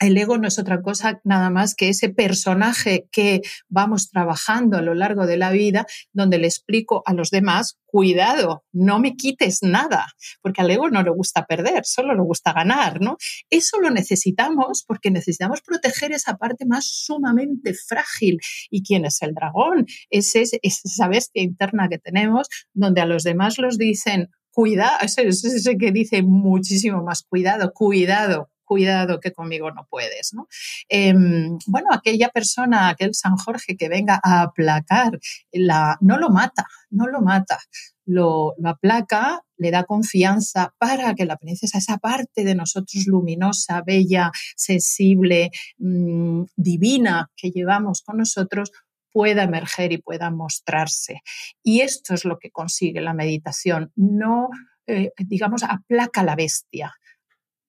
el 0.00 0.16
ego 0.16 0.38
no 0.38 0.48
es 0.48 0.58
otra 0.58 0.82
cosa 0.82 1.20
nada 1.24 1.50
más 1.50 1.74
que 1.74 1.88
ese 1.88 2.08
personaje 2.08 3.08
que 3.12 3.42
vamos 3.68 4.10
trabajando 4.10 4.76
a 4.76 4.82
lo 4.82 4.94
largo 4.94 5.26
de 5.26 5.36
la 5.36 5.50
vida, 5.50 5.86
donde 6.12 6.38
le 6.38 6.46
explico 6.46 7.02
a 7.06 7.12
los 7.12 7.30
demás, 7.30 7.78
cuidado, 7.86 8.64
no 8.72 8.98
me 8.98 9.14
quites 9.14 9.62
nada, 9.62 10.06
porque 10.42 10.62
al 10.62 10.70
ego 10.70 10.90
no 10.90 11.02
le 11.02 11.10
gusta 11.10 11.46
perder, 11.46 11.84
solo 11.84 12.14
le 12.14 12.22
gusta 12.22 12.52
ganar, 12.52 13.00
¿no? 13.00 13.16
Eso 13.50 13.78
lo 13.80 13.90
necesitamos 13.90 14.84
porque 14.86 15.10
necesitamos 15.10 15.62
proteger 15.62 16.12
esa 16.12 16.36
parte 16.36 16.66
más 16.66 16.86
sumamente 16.86 17.74
frágil. 17.74 18.38
¿Y 18.70 18.82
quién 18.82 19.04
es 19.04 19.22
el 19.22 19.34
dragón? 19.34 19.86
Es, 20.10 20.34
esa 20.34 21.08
bestia 21.08 21.42
interna 21.42 21.88
que 21.88 21.98
tenemos, 21.98 22.48
donde 22.72 23.00
a 23.00 23.06
los 23.06 23.22
demás 23.22 23.58
los 23.58 23.78
dicen, 23.78 24.30
cuidado, 24.50 24.98
es 25.02 25.18
ese 25.18 25.76
que 25.76 25.92
dice 25.92 26.22
muchísimo 26.22 27.02
más 27.02 27.22
cuidado, 27.22 27.72
cuidado, 27.72 28.50
cuidado 28.74 29.20
que 29.20 29.32
conmigo 29.32 29.70
no 29.70 29.86
puedes. 29.88 30.34
¿no? 30.34 30.48
Em, 30.88 31.56
bueno, 31.66 31.90
aquella 31.92 32.28
persona, 32.30 32.88
aquel 32.88 33.14
San 33.14 33.36
Jorge 33.36 33.76
que 33.76 33.88
venga 33.88 34.18
a 34.20 34.42
aplacar, 34.42 35.16
la, 35.52 35.96
no 36.00 36.18
lo 36.18 36.30
mata, 36.30 36.66
no 36.90 37.06
lo 37.06 37.20
mata, 37.20 37.60
lo, 38.04 38.54
aplaca, 38.64 39.42
le 39.56 39.70
da 39.70 39.84
confianza 39.84 40.74
para 40.76 41.14
que 41.14 41.24
la 41.24 41.36
princesa, 41.36 41.78
esa 41.78 41.98
parte 41.98 42.42
de 42.42 42.56
nosotros 42.56 43.06
luminosa, 43.06 43.80
bella, 43.86 44.32
sensible, 44.56 45.52
mm, 45.78 46.42
divina 46.56 47.30
que 47.36 47.52
llevamos 47.52 48.02
con 48.02 48.16
nosotros, 48.16 48.72
pueda 49.12 49.44
emerger 49.44 49.92
y 49.92 49.98
pueda 49.98 50.32
mostrarse. 50.32 51.22
Y 51.62 51.82
esto 51.82 52.14
es 52.14 52.24
lo 52.24 52.40
que 52.40 52.50
consigue 52.50 53.00
la 53.00 53.14
meditación, 53.14 53.92
no, 53.94 54.48
eh, 54.88 55.12
digamos, 55.16 55.62
aplaca 55.62 56.24
la 56.24 56.34
bestia, 56.34 56.92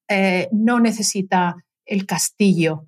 eh, 0.08 0.50
no 0.52 0.80
necesita 0.80 1.56
el 1.86 2.06
castillo, 2.06 2.88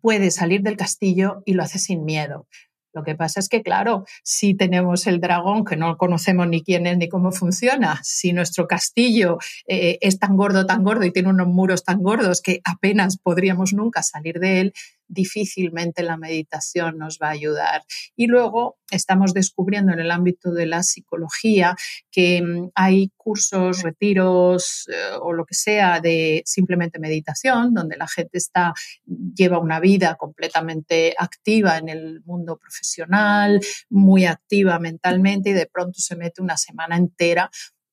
puede 0.00 0.30
salir 0.30 0.62
del 0.62 0.76
castillo 0.76 1.42
y 1.44 1.54
lo 1.54 1.62
hace 1.62 1.78
sin 1.78 2.04
miedo. 2.04 2.46
Lo 2.92 3.04
que 3.04 3.14
pasa 3.14 3.38
es 3.38 3.48
que, 3.48 3.62
claro, 3.62 4.04
si 4.24 4.54
tenemos 4.54 5.06
el 5.06 5.20
dragón, 5.20 5.64
que 5.64 5.76
no 5.76 5.96
conocemos 5.96 6.48
ni 6.48 6.62
quién 6.62 6.86
es 6.86 6.98
ni 6.98 7.08
cómo 7.08 7.30
funciona, 7.30 8.00
si 8.02 8.32
nuestro 8.32 8.66
castillo 8.66 9.38
eh, 9.68 9.98
es 10.00 10.18
tan 10.18 10.36
gordo, 10.36 10.66
tan 10.66 10.82
gordo 10.82 11.04
y 11.04 11.12
tiene 11.12 11.28
unos 11.28 11.46
muros 11.46 11.84
tan 11.84 12.02
gordos 12.02 12.40
que 12.42 12.60
apenas 12.64 13.16
podríamos 13.16 13.72
nunca 13.72 14.02
salir 14.02 14.40
de 14.40 14.60
él, 14.60 14.72
difícilmente 15.10 16.02
la 16.02 16.16
meditación 16.16 16.98
nos 16.98 17.18
va 17.18 17.28
a 17.28 17.32
ayudar. 17.32 17.82
Y 18.16 18.26
luego 18.26 18.78
estamos 18.90 19.34
descubriendo 19.34 19.92
en 19.92 20.00
el 20.00 20.10
ámbito 20.10 20.52
de 20.52 20.66
la 20.66 20.82
psicología 20.82 21.76
que 22.10 22.42
mm, 22.42 22.70
hay 22.74 23.10
cursos, 23.16 23.82
retiros 23.82 24.88
eh, 24.88 25.16
o 25.20 25.32
lo 25.32 25.44
que 25.44 25.54
sea 25.54 26.00
de 26.00 26.42
simplemente 26.44 26.98
meditación, 26.98 27.74
donde 27.74 27.96
la 27.96 28.08
gente 28.08 28.38
está, 28.38 28.72
lleva 29.04 29.58
una 29.58 29.80
vida 29.80 30.16
completamente 30.16 31.14
activa 31.18 31.78
en 31.78 31.88
el 31.88 32.22
mundo 32.24 32.56
profesional, 32.56 33.60
muy 33.88 34.26
activa 34.26 34.78
mentalmente 34.78 35.50
y 35.50 35.54
de 35.54 35.66
pronto 35.66 36.00
se 36.00 36.16
mete 36.16 36.42
una 36.42 36.56
semana 36.56 36.96
entera 36.96 37.50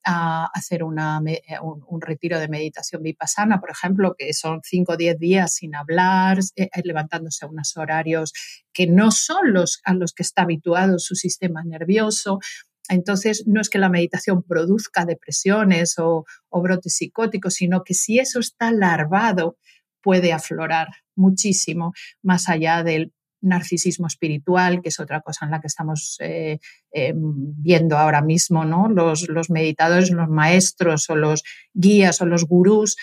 a 0.09 0.45
hacer 0.53 0.81
eh, 0.83 1.59
un, 1.61 2.01
retiro 2.01 2.39
de 2.39 2.47
meditación 2.47 3.03
vipassana, 3.03 3.59
por 3.59 3.71
ejemplo, 3.71 4.15
que 4.17 4.31
son 4.33 4.61
5 4.63 4.93
o 4.93 4.97
10 4.97 5.19
días 5.19 5.55
sin 5.55 5.75
hablar, 5.75 6.39
eh, 6.55 6.69
eh, 6.73 6.81
levantándose 6.85 7.43
a 7.43 7.49
unos 7.49 7.75
horarios 7.75 8.31
que 8.71 8.87
no 8.87 9.11
son 9.11 9.51
los 9.53 9.81
a 9.83 9.93
los 9.93 10.13
que 10.13 10.23
está 10.23 10.43
habituado 10.43 10.97
su 10.99 11.15
sistema 11.15 11.61
nervioso. 11.65 12.39
Entonces, 12.87 13.43
no 13.47 13.59
es 13.59 13.69
que 13.69 13.79
la 13.79 13.89
meditación 13.89 14.43
produzca 14.43 15.03
depresiones 15.03 15.99
o, 15.99 16.25
o 16.47 16.61
brotes 16.61 16.95
psicóticos, 16.95 17.55
sino 17.55 17.83
que 17.83 17.93
si 17.93 18.17
eso 18.19 18.39
está 18.39 18.71
larvado, 18.71 19.57
puede 20.01 20.31
aflorar 20.31 20.87
muchísimo 21.15 21.91
más 22.21 22.47
allá 22.47 22.81
del 22.83 23.11
narcisismo 23.41 24.07
espiritual, 24.07 24.81
que 24.81 24.89
es 24.89 24.99
otra 24.99 25.21
cosa 25.21 25.45
en 25.45 25.51
la 25.51 25.61
que 25.61 25.67
estamos 25.67 26.17
eh, 26.19 26.59
eh, 26.91 27.13
viendo 27.15 27.97
ahora 27.97 28.21
mismo, 28.21 28.65
¿no? 28.65 28.89
Los, 28.89 29.27
los, 29.29 29.49
meditadores, 29.49 30.11
los 30.11 30.29
maestros 30.29 31.09
o 31.09 31.15
los 31.15 31.43
guías 31.73 32.21
o 32.21 32.25
los 32.25 32.45
gurús 32.45 32.97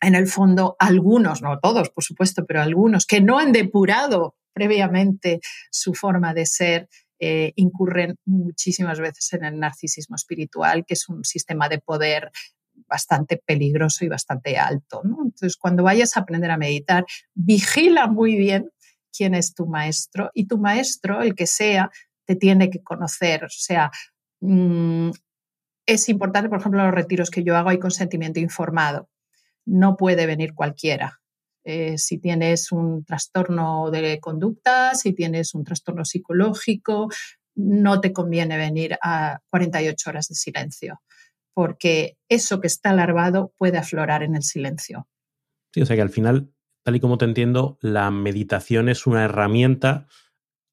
en 0.00 0.14
el 0.14 0.26
fondo, 0.26 0.76
algunos, 0.78 1.42
no 1.42 1.58
todos, 1.58 1.90
por 1.90 2.02
supuesto, 2.02 2.46
pero 2.46 2.62
algunos 2.62 3.06
que 3.06 3.20
no 3.20 3.38
han 3.38 3.52
depurado 3.52 4.34
previamente 4.52 5.40
su 5.70 5.94
forma 5.94 6.32
de 6.32 6.46
ser, 6.46 6.88
eh, 7.18 7.52
incurren 7.56 8.16
muchísimas 8.24 8.98
veces 8.98 9.32
en 9.34 9.44
el 9.44 9.58
narcisismo 9.58 10.16
espiritual, 10.16 10.84
que 10.86 10.94
es 10.94 11.08
un 11.08 11.24
sistema 11.24 11.68
de 11.68 11.78
poder 11.78 12.30
bastante 12.88 13.36
peligroso 13.36 14.04
y 14.04 14.08
bastante 14.08 14.56
alto. 14.56 15.02
Entonces, 15.04 15.56
cuando 15.56 15.82
vayas 15.82 16.16
a 16.16 16.20
aprender 16.20 16.50
a 16.50 16.56
meditar, 16.56 17.04
vigila 17.34 18.06
muy 18.06 18.36
bien 18.36 18.70
quién 19.16 19.34
es 19.34 19.54
tu 19.54 19.66
maestro 19.66 20.30
y 20.34 20.46
tu 20.46 20.58
maestro, 20.58 21.22
el 21.22 21.34
que 21.34 21.46
sea, 21.46 21.90
te 22.26 22.36
tiene 22.36 22.70
que 22.70 22.82
conocer. 22.82 23.44
O 23.44 23.48
sea, 23.50 23.90
mm, 24.40 25.10
es 25.86 26.08
importante, 26.08 26.48
por 26.48 26.60
ejemplo, 26.60 26.84
los 26.84 26.94
retiros 26.94 27.30
que 27.30 27.42
yo 27.42 27.56
hago 27.56 27.70
hay 27.70 27.78
consentimiento 27.78 28.40
informado. 28.40 29.08
No 29.66 29.96
puede 29.96 30.26
venir 30.26 30.54
cualquiera. 30.54 31.20
Eh, 31.64 31.98
si 31.98 32.18
tienes 32.18 32.72
un 32.72 33.04
trastorno 33.04 33.90
de 33.90 34.18
conducta, 34.20 34.94
si 34.94 35.12
tienes 35.12 35.54
un 35.54 35.64
trastorno 35.64 36.04
psicológico, 36.04 37.08
no 37.54 38.00
te 38.00 38.12
conviene 38.12 38.56
venir 38.56 38.96
a 39.02 39.40
48 39.50 40.10
horas 40.10 40.28
de 40.28 40.34
silencio, 40.34 41.02
porque 41.52 42.16
eso 42.28 42.60
que 42.60 42.66
está 42.66 42.90
alarvado 42.90 43.52
puede 43.58 43.78
aflorar 43.78 44.22
en 44.22 44.36
el 44.36 44.42
silencio. 44.42 45.06
Sí, 45.74 45.82
o 45.82 45.86
sea 45.86 45.96
que 45.96 46.02
al 46.02 46.10
final, 46.10 46.50
tal 46.82 46.96
y 46.96 47.00
como 47.00 47.18
te 47.18 47.24
entiendo, 47.24 47.78
la 47.80 48.10
meditación 48.10 48.88
es 48.88 49.06
una 49.06 49.24
herramienta 49.24 50.06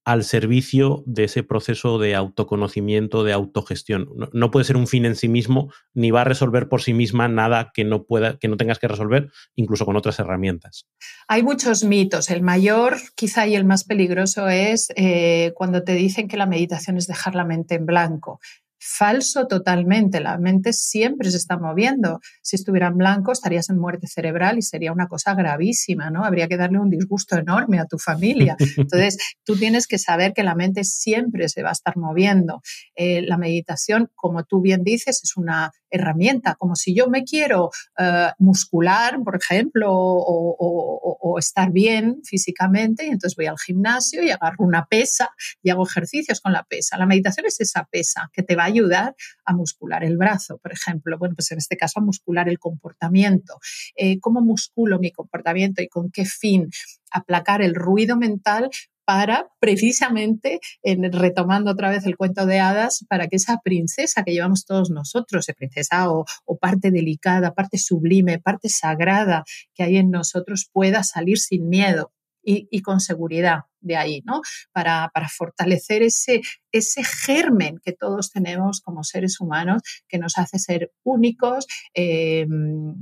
al 0.08 0.24
servicio 0.24 1.03
de 1.05 1.26
ese 1.26 1.43
proceso 1.43 1.99
de 1.99 2.16
autoconocimiento, 2.16 3.26
de 3.26 3.34
autogestión. 3.34 4.08
No, 4.32 4.51
puede 4.51 4.64
ser 4.64 4.78
un 4.78 4.88
fin 4.88 5.03
en 5.03 5.18
sí 5.18 5.28
mismo, 5.28 5.70
ni 5.93 6.12
va 6.12 6.22
a 6.22 6.24
resolver 6.24 6.70
por 6.70 6.82
sí 6.82 6.93
misma 6.93 7.28
nada 7.28 7.72
que 7.74 7.84
no 7.84 8.05
pueda, 8.05 8.38
que 8.39 8.47
no 8.47 8.55
tengas 8.55 8.80
que 8.80 8.88
resolver, 8.88 9.30
incluso 9.55 9.86
con 9.86 9.97
otras 9.97 10.18
herramientas. 10.20 10.88
Hay 11.28 11.43
muchos 11.43 11.84
mitos. 11.84 12.30
El 12.30 12.41
mayor, 12.41 12.95
quizá 13.16 13.47
y 13.47 13.55
el 13.55 13.66
más 13.66 13.84
peligroso, 13.84 14.47
es 14.47 14.93
eh, 14.95 15.51
cuando 15.55 15.84
te 15.84 15.91
dicen 15.91 16.30
que 16.30 16.38
la 16.38 16.45
meditación 16.45 16.95
es 16.95 17.08
dejar 17.08 17.36
la 17.36 17.43
mente 17.43 17.76
en 17.76 17.86
blanco 17.86 18.39
falso 18.80 19.47
totalmente. 19.47 20.19
La 20.19 20.38
mente 20.38 20.73
siempre 20.73 21.32
se 21.32 21.38
está 21.38 21.57
moviendo. 21.57 22.19
Si 22.41 22.55
estuviera 22.55 22.88
en 22.88 22.97
blanco, 22.97 23.32
estarías 23.32 23.69
en 23.69 23.78
muerte 23.78 24.07
cerebral 24.07 24.57
y 24.57 24.61
sería 24.61 24.91
una 24.91 25.07
cosa 25.07 25.34
gravísima, 25.34 26.09
¿no? 26.09 26.23
Habría 26.23 26.47
que 26.47 26.57
darle 26.57 26.80
un 26.80 26.89
disgusto 26.89 27.38
enorme 27.38 27.80
a 27.80 27.86
tu 27.86 27.97
familia. 27.97 28.55
Entonces, 28.78 29.17
tú 29.43 29.55
tienes 29.55 29.88
que 29.88 29.97
saber 29.97 30.34
que 30.34 30.43
la 30.43 30.55
mente 30.55 30.84
siempre 30.84 31.49
se 31.49 31.63
va 31.63 31.69
a 31.69 31.73
estar 31.73 31.97
moviendo. 31.97 32.61
Eh, 32.95 33.21
la 33.21 33.38
meditación, 33.38 34.09
como 34.15 34.43
tú 34.43 34.61
bien 34.61 34.84
dices, 34.84 35.21
es 35.23 35.38
una 35.38 35.71
herramienta, 35.89 36.55
como 36.55 36.75
si 36.75 36.93
yo 36.93 37.07
me 37.07 37.23
quiero 37.23 37.71
eh, 37.97 38.30
muscular, 38.39 39.19
por 39.23 39.36
ejemplo, 39.36 39.89
o, 39.89 41.36
estar 41.39 41.71
bien 41.71 42.21
físicamente, 42.23 43.05
y 43.05 43.09
entonces 43.09 43.36
voy 43.36 43.45
al 43.45 43.59
gimnasio 43.59 44.23
y 44.23 44.32
agarro 44.32 44.65
una 44.65 44.86
pesa 44.86 45.30
y 45.61 45.69
hago 45.69 45.86
ejercicios 45.86 46.41
con 46.41 46.51
la 46.51 46.63
pesa. 46.63 46.97
La 46.97 47.05
meditación 47.05 47.45
es 47.45 47.59
esa 47.59 47.88
pesa 47.91 48.32
que 48.34 48.41
te 48.41 48.55
va 48.55 48.66
ayudar 48.68 49.15
a 49.45 49.53
muscular 49.53 50.03
el 50.03 50.18
brazo, 50.18 50.57
por 50.57 50.72
ejemplo. 50.72 51.18
Bueno, 51.18 51.36
pues 51.36 51.51
en 51.51 51.57
este 51.57 51.78
caso 51.78 51.99
a 51.99 52.03
muscular 52.03 52.49
el 52.49 52.59
comportamiento. 52.59 53.59
Eh, 53.95 54.20
¿Cómo 54.20 54.41
musculo 54.41 54.99
mi 54.99 55.11
comportamiento 55.11 55.82
y 55.82 55.88
con 55.88 56.11
qué 56.11 56.26
fin? 56.26 56.70
Aplacar 57.11 57.61
el 57.61 57.76
ruido 57.76 58.18
mental 58.18 58.70
para 59.07 59.47
precisamente, 59.61 60.59
en, 60.84 61.09
retomando 61.13 61.72
otra 61.72 61.89
vez 61.89 62.05
el 62.05 62.18
cuento 62.18 62.45
de 62.45 62.59
hadas, 62.59 63.05
para 63.07 63.30
que 63.30 63.38
esa 63.38 63.61
princesa 63.63 64.24
que 64.24 64.34
llevamos 64.34 64.65
todos 64.65 64.89
nosotros, 64.89 65.47
esa 65.47 65.55
princesa 65.55 66.11
o, 66.11 66.26
parte 66.59 66.91
delicada, 66.91 67.53
parte 67.53 67.78
sublime, 67.78 68.39
parte 68.39 68.68
sagrada 68.68 69.45
que 69.74 69.84
hay 69.84 69.95
en 69.95 70.11
nosotros, 70.11 70.70
pueda 70.74 71.03
salir 71.03 71.39
sin 71.39 71.70
miedo. 71.70 72.11
Y, 72.50 72.82
con 72.82 73.02
seguridad 73.02 73.64
de 73.82 73.98
ahí, 73.98 74.24
¿no? 74.26 74.41
Para, 74.72 75.12
fortalecer 75.36 76.02
ese, 76.02 76.41
ese 76.72 77.04
germen 77.04 77.78
que 77.84 77.91
todos 77.91 78.32
tenemos 78.32 78.80
como 78.80 79.04
seres 79.04 79.41
humanos, 79.41 79.82
que 80.08 80.18
nos 80.18 80.38
hace 80.38 80.58
ser 80.58 80.93
únicos 81.04 81.68
em, 81.93 82.95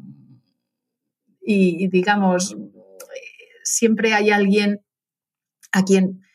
y, 1.41 1.87
digamos, 1.89 2.57
siempre 3.63 4.15
hay 4.15 4.31
alguien 4.31 4.81
a 5.71 5.83
quien 5.83 6.25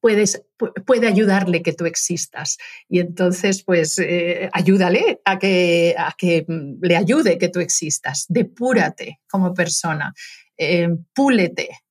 puedes, 0.00 0.42
puede 0.86 1.06
ayudarle 1.06 1.62
que 1.62 1.72
tú 1.72 1.86
existas. 1.86 2.58
Y 2.88 3.00
entonces, 3.00 3.62
pues, 3.62 3.98
eh, 3.98 4.50
ayúdale 4.52 5.20
a 5.24 5.38
que, 5.38 5.94
a 5.96 6.12
que 6.18 6.44
mm, 6.46 6.78
le 6.82 6.96
ayude 6.96 7.38
que 7.38 7.48
tú 7.48 7.60
existas. 7.60 8.26
Depúrate 8.28 9.20
como 9.28 9.54
persona, 9.54 10.12
eh, 10.62 10.88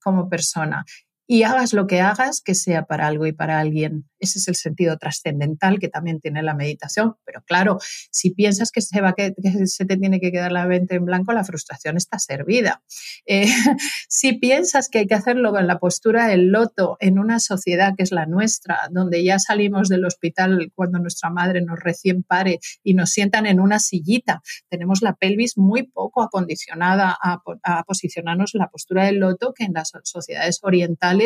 como 0.03 0.29
persona 0.29 0.83
y 1.31 1.43
hagas 1.43 1.71
lo 1.71 1.87
que 1.87 2.01
hagas, 2.01 2.41
que 2.41 2.55
sea 2.55 2.83
para 2.83 3.07
algo 3.07 3.25
y 3.25 3.31
para 3.31 3.57
alguien. 3.57 4.03
Ese 4.19 4.37
es 4.37 4.49
el 4.49 4.55
sentido 4.55 4.97
trascendental 4.97 5.79
que 5.79 5.87
también 5.87 6.19
tiene 6.19 6.43
la 6.43 6.53
meditación. 6.55 7.15
Pero 7.23 7.41
claro, 7.43 7.77
si 8.11 8.31
piensas 8.31 8.69
que 8.69 8.81
se, 8.81 8.99
va, 8.99 9.13
que, 9.13 9.33
se 9.65 9.85
te 9.85 9.95
tiene 9.95 10.19
que 10.19 10.29
quedar 10.29 10.51
la 10.51 10.65
mente 10.65 10.95
en 10.95 11.05
blanco, 11.05 11.31
la 11.31 11.45
frustración 11.45 11.95
está 11.95 12.19
servida. 12.19 12.83
Eh, 13.25 13.45
si 14.09 14.33
piensas 14.33 14.89
que 14.89 14.99
hay 14.99 15.07
que 15.07 15.15
hacerlo 15.15 15.57
en 15.57 15.67
la 15.67 15.79
postura 15.79 16.27
del 16.27 16.47
loto 16.47 16.97
en 16.99 17.17
una 17.17 17.39
sociedad 17.39 17.93
que 17.95 18.03
es 18.03 18.11
la 18.11 18.25
nuestra, 18.25 18.79
donde 18.91 19.23
ya 19.23 19.39
salimos 19.39 19.87
del 19.87 20.03
hospital 20.03 20.69
cuando 20.75 20.99
nuestra 20.99 21.29
madre 21.29 21.61
nos 21.61 21.79
recién 21.79 22.23
pare 22.23 22.59
y 22.83 22.93
nos 22.93 23.09
sientan 23.09 23.45
en 23.45 23.61
una 23.61 23.79
sillita, 23.79 24.41
tenemos 24.67 25.01
la 25.01 25.15
pelvis 25.15 25.57
muy 25.57 25.83
poco 25.83 26.23
acondicionada 26.23 27.17
a, 27.23 27.41
a 27.63 27.83
posicionarnos 27.85 28.53
en 28.53 28.59
la 28.59 28.67
postura 28.67 29.05
del 29.05 29.19
loto 29.19 29.53
que 29.53 29.63
en 29.63 29.71
las 29.71 29.93
sociedades 30.03 30.59
orientales 30.61 31.20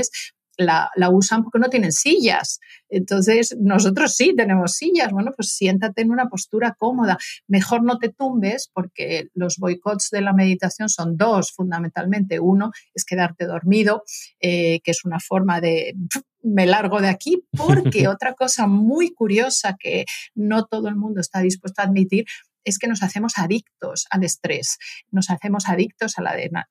la, 0.57 1.09
usan 1.09 1.43
porque 1.43 1.59
no 1.59 1.69
tienen 1.69 1.91
sillas. 1.91 2.59
Entonces, 2.89 3.55
nosotros 3.59 4.15
sí 4.15 4.33
tenemos 4.35 4.73
sillas. 4.73 5.11
Bueno, 5.11 5.31
pues 5.35 5.49
siéntate 5.49 6.01
en 6.01 6.11
una 6.11 6.29
postura 6.29 6.75
cómoda. 6.77 7.17
Mejor 7.47 7.83
no 7.83 7.97
te 7.97 8.09
tumbes 8.09 8.69
porque 8.73 9.29
los 9.33 9.57
boicots 9.57 10.09
de 10.11 10.21
la 10.21 10.33
meditación 10.33 10.89
son 10.89 11.17
dos, 11.17 11.51
fundamentalmente. 11.51 12.39
Uno 12.39 12.71
es 12.93 13.05
quedarte 13.05 13.45
dormido, 13.45 14.03
eh, 14.39 14.79
que 14.83 14.91
es 14.91 15.05
una 15.05 15.19
forma 15.19 15.61
de 15.61 15.95
me 16.41 16.67
largo 16.67 17.01
de 17.01 17.09
aquí, 17.09 17.43
porque 17.57 18.07
otra 18.07 18.33
cosa 18.33 18.67
muy 18.67 19.13
curiosa 19.13 19.75
que 19.79 20.05
no 20.35 20.65
todo 20.65 20.89
el 20.89 20.95
mundo 20.95 21.21
está 21.21 21.39
dispuesto 21.39 21.81
a 21.81 21.85
admitir 21.85 22.25
es 22.65 22.79
que 22.79 22.87
nos 22.87 23.03
hacemos 23.03 23.37
adictos 23.37 24.05
al 24.09 24.23
estrés, 24.23 24.77
nos 25.11 25.29
hacemos 25.29 25.69
adictos 25.69 26.15
a 26.17 26.21
la, 26.21 26.67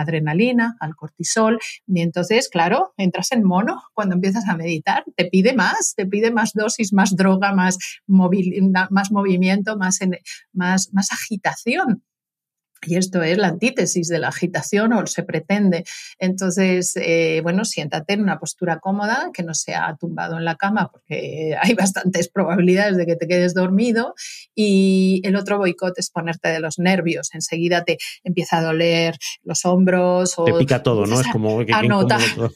adrenalina, 0.00 0.76
al 0.80 0.94
cortisol, 0.94 1.58
y 1.86 2.00
entonces, 2.02 2.48
claro, 2.48 2.92
entras 2.96 3.32
en 3.32 3.44
mono 3.44 3.82
cuando 3.94 4.14
empiezas 4.16 4.46
a 4.48 4.56
meditar, 4.56 5.04
te 5.16 5.26
pide 5.26 5.54
más, 5.54 5.94
te 5.96 6.06
pide 6.06 6.30
más 6.30 6.52
dosis, 6.52 6.92
más 6.92 7.16
droga, 7.16 7.54
más, 7.54 7.78
más 8.06 9.10
movimiento, 9.12 9.76
más, 9.78 9.98
más, 10.52 10.92
más 10.92 11.12
agitación. 11.12 12.02
Y 12.82 12.96
esto 12.96 13.22
es 13.22 13.38
la 13.38 13.48
antítesis 13.48 14.08
de 14.08 14.18
la 14.18 14.28
agitación 14.28 14.92
o 14.92 15.06
se 15.06 15.22
pretende. 15.22 15.84
Entonces, 16.18 16.92
eh, 16.96 17.40
bueno, 17.42 17.64
siéntate 17.64 18.14
en 18.14 18.20
una 18.20 18.38
postura 18.38 18.78
cómoda, 18.78 19.30
que 19.32 19.42
no 19.42 19.54
sea 19.54 19.96
tumbado 19.98 20.36
en 20.36 20.44
la 20.44 20.56
cama, 20.56 20.90
porque 20.92 21.56
hay 21.60 21.74
bastantes 21.74 22.28
probabilidades 22.28 22.96
de 22.96 23.06
que 23.06 23.16
te 23.16 23.26
quedes 23.26 23.54
dormido. 23.54 24.14
Y 24.54 25.20
el 25.24 25.36
otro 25.36 25.58
boicot 25.58 25.98
es 25.98 26.10
ponerte 26.10 26.48
de 26.48 26.60
los 26.60 26.78
nervios. 26.78 27.30
Enseguida 27.32 27.84
te 27.84 27.98
empieza 28.24 28.58
a 28.58 28.62
doler 28.62 29.16
los 29.42 29.64
hombros. 29.64 30.34
O 30.38 30.44
te 30.44 30.52
pica 30.54 30.82
todo, 30.82 31.06
¿no? 31.06 31.20
Es 31.20 31.26
como 31.28 31.64
que 31.64 31.72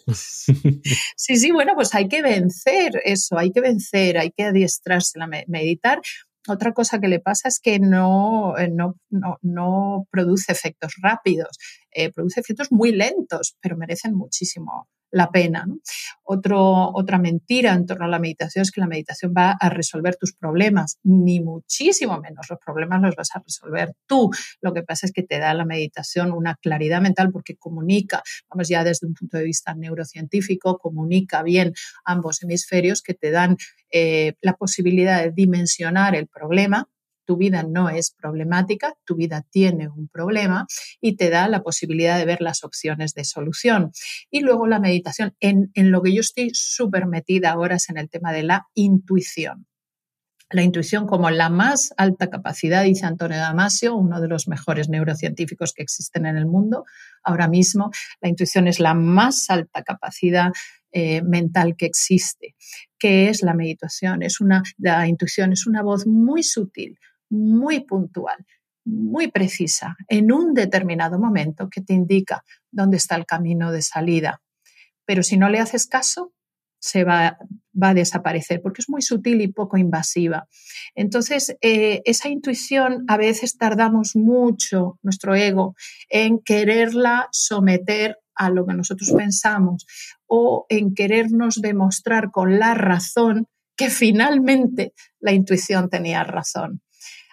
sí, 0.15 1.37
sí, 1.37 1.51
bueno, 1.51 1.73
pues 1.75 1.95
hay 1.95 2.09
que 2.09 2.23
vencer 2.23 3.01
eso, 3.05 3.39
hay 3.39 3.51
que 3.51 3.61
vencer, 3.61 4.19
hay 4.19 4.31
que 4.31 4.45
adiestrarse 4.45 5.21
a 5.21 5.27
meditar 5.47 6.01
otra 6.49 6.73
cosa 6.73 6.99
que 6.99 7.09
le 7.09 7.21
pasa 7.21 7.49
es 7.49 7.61
que 7.61 7.79
no, 7.79 8.57
eh, 8.59 8.71
no, 8.71 8.97
no, 9.11 10.07
produce 10.11 10.53
efectos 10.53 10.95
rápidos, 11.03 11.59
eh, 11.91 12.11
produce 12.13 12.41
efectos 12.41 12.73
muy 12.73 12.93
lentos, 12.93 13.57
pero 13.61 13.77
merecen 13.77 14.15
muchísimo 14.15 14.89
la 15.11 15.31
pena. 15.31 15.67
Otro, 16.23 16.91
otra 16.95 17.19
mentira 17.19 17.73
en 17.73 17.87
torno 17.87 18.05
a 18.05 18.09
la 18.09 18.19
meditación 18.19 18.63
es 18.63 18.71
que 18.71 18.81
la 18.81 18.87
meditación 18.87 19.35
va 19.37 19.53
a 19.53 19.69
resolver 19.69 20.17
tus 20.17 20.35
problemas, 20.35 20.99
ni 21.03 21.41
muchísimo 21.41 22.21
menos. 22.21 22.47
Los 22.49 22.59
problemas 22.65 23.01
los 23.03 23.17
vas 23.17 23.31
a 23.35 23.41
resolver 23.41 23.95
tú. 24.07 24.31
Lo 24.61 24.73
que 24.73 24.83
pasa 24.83 25.07
es 25.07 25.13
que 25.13 25.23
te 25.23 25.39
da 25.39 25.55
la 25.55 25.65
meditación 25.65 26.33
una 26.33 26.57
claridad 26.57 27.01
mental 27.01 27.31
porque 27.33 27.57
comunica, 27.57 28.23
vamos 28.49 28.69
ya 28.69 28.85
desde 28.85 29.07
un 29.07 29.15
punto 29.15 29.39
de 29.39 29.45
vista 29.45 29.75
neurocientífico, 29.75 30.79
comunica 30.79 31.43
bien 31.43 31.73
ambos 32.05 32.43
hemisferios 32.43 33.03
que 33.03 33.15
te 33.15 33.31
dan 33.31 33.57
eh, 33.91 34.35
la 34.41 34.55
posibilidad 34.55 35.23
de 35.23 35.33
dimensionar 35.33 36.15
el 36.15 36.29
problema 36.29 36.89
tu 37.31 37.37
vida 37.37 37.63
no 37.63 37.89
es 37.89 38.11
problemática, 38.11 38.97
tu 39.05 39.15
vida 39.15 39.47
tiene 39.49 39.87
un 39.87 40.09
problema 40.09 40.67
y 41.01 41.15
te 41.15 41.31
da 41.31 41.47
la 41.47 41.63
posibilidad 41.63 42.19
de 42.19 42.25
ver 42.25 42.41
las 42.41 42.65
opciones 42.65 43.15
de 43.15 43.23
solución. 43.23 43.93
Y 44.33 44.41
luego 44.41 44.67
la 44.67 44.81
meditación, 44.81 45.37
en, 45.39 45.71
lo 45.77 46.03
que 46.03 46.13
yo 46.13 46.23
estoy 46.23 46.51
súper 46.55 47.07
metida 47.07 47.53
ahora 47.53 47.77
es 47.77 47.89
en 47.89 47.99
el 47.99 48.11
tema 48.11 48.33
de 48.33 48.43
la 48.43 48.67
intuición. 48.75 49.69
la 50.51 50.65
intuición 50.65 51.07
como 51.07 51.31
la 51.31 51.51
más 51.51 51.95
alta 51.97 52.31
capacidad, 52.31 52.83
dice 52.83 53.07
Antonio 53.07 53.39
Damasio, 53.39 53.95
uno 53.95 54.21
de 54.21 54.27
los 54.27 54.49
mejores 54.49 54.89
neurocientíficos 54.89 55.73
que 55.73 55.85
existen 55.85 56.27
en 56.27 56.37
el 56.37 56.47
mundo. 56.47 56.85
Ahora 57.23 57.47
mismo, 57.47 57.93
la 58.21 58.29
intuición 58.29 58.67
es 58.67 58.81
la 58.81 58.95
más 58.95 59.49
alta 59.51 59.85
capacidad 59.85 60.51
eh, 60.91 61.23
mental 61.23 61.77
que 61.77 61.87
existe. 61.87 62.57
¿Qué 62.99 63.29
es 63.29 63.43
la 63.43 63.55
meditación? 63.55 64.25
Es 64.25 64.41
una, 64.41 64.65
la 64.77 65.07
intuición 65.07 65.53
es 65.53 65.69
una 65.69 65.83
voz 65.85 66.05
muy 66.05 66.43
sutil, 66.43 66.99
muy 67.31 67.81
puntual, 67.81 68.45
muy 68.85 69.31
precisa, 69.31 69.97
en 70.09 70.33
un 70.33 70.53
determinado 70.55 71.19
momento 71.19 71.69
que 71.71 71.81
te 71.81 71.95
indica 71.95 72.45
dónde 72.71 72.97
está 72.97 73.17
el 73.17 73.27
camino 73.27 73.73
de 73.73 73.83
salida. 73.83 74.43
Pero 75.05 75.23
si 75.23 75.37
no 75.37 75.49
le 75.49 75.61
haces 75.61 75.87
caso, 75.87 76.33
se 76.81 77.05
va, 77.05 77.39
a 77.83 77.95
desaparecer 77.95 78.61
porque 78.63 78.83
es 78.83 78.89
muy 78.89 79.03
sutil 79.03 79.41
y 79.41 79.49
poco 79.49 79.77
invasiva. 79.77 80.49
Entonces, 80.95 81.57
eh, 81.61 82.03
esa 82.05 82.29
intuición 82.29 83.05
a 83.07 83.17
veces 83.17 83.57
tardamos 83.57 84.17
mucho, 84.17 84.99
nuestro 85.03 85.35
ego, 85.35 85.77
en 86.09 86.41
quererla 86.41 87.29
someter 87.33 88.19
a 88.35 88.51
lo 88.51 88.67
que 88.67 88.75
nosotros 88.75 89.13
pensamos 89.13 89.87
o 90.27 90.67
en 90.69 90.95
querernos 90.95 91.61
demostrar 91.61 92.31
con 92.31 92.59
la 92.59 92.75
razón 92.75 93.47
que 93.77 93.91
finalmente 93.91 94.93
la 95.21 95.33
intuición 95.33 95.89
tenía 95.89 96.25
razón. 96.25 96.83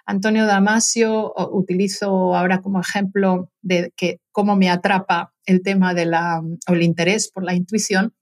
Antonio 0.08 0.46
Damasio 0.46 1.34
utilizo 1.52 2.34
ahora 2.34 2.62
como 2.62 2.80
ejemplo 2.80 3.52
de 3.62 3.94
que 3.96 4.22
cómo 4.32 4.56
me 4.56 4.70
atrapa 4.70 5.34
el 5.46 5.62
tema 5.62 5.94
de 5.94 6.06
la, 6.06 6.42
o 6.42 6.74
el 6.74 6.82
interés 6.82 7.30
por 7.30 7.44
la 7.44 7.54
intuición, 7.54 8.14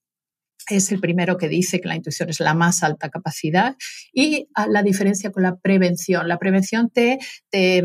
es 0.67 0.91
el 0.91 0.99
primero 0.99 1.38
que 1.38 1.47
dice 1.47 1.79
que 1.79 1.88
la 1.88 1.95
intuición 1.95 2.29
es 2.29 2.39
la 2.39 2.55
más 2.55 2.81
alta 2.81 3.09
capacidad 3.09 3.75
y 4.11 4.47
la 4.67 4.81
diferencia 4.81 5.31
con 5.31 5.43
la 5.43 5.57
prevención. 5.57 6.27
La 6.27 6.39
prevención 6.39 6.89
te, 6.89 7.19
te, 7.51 7.83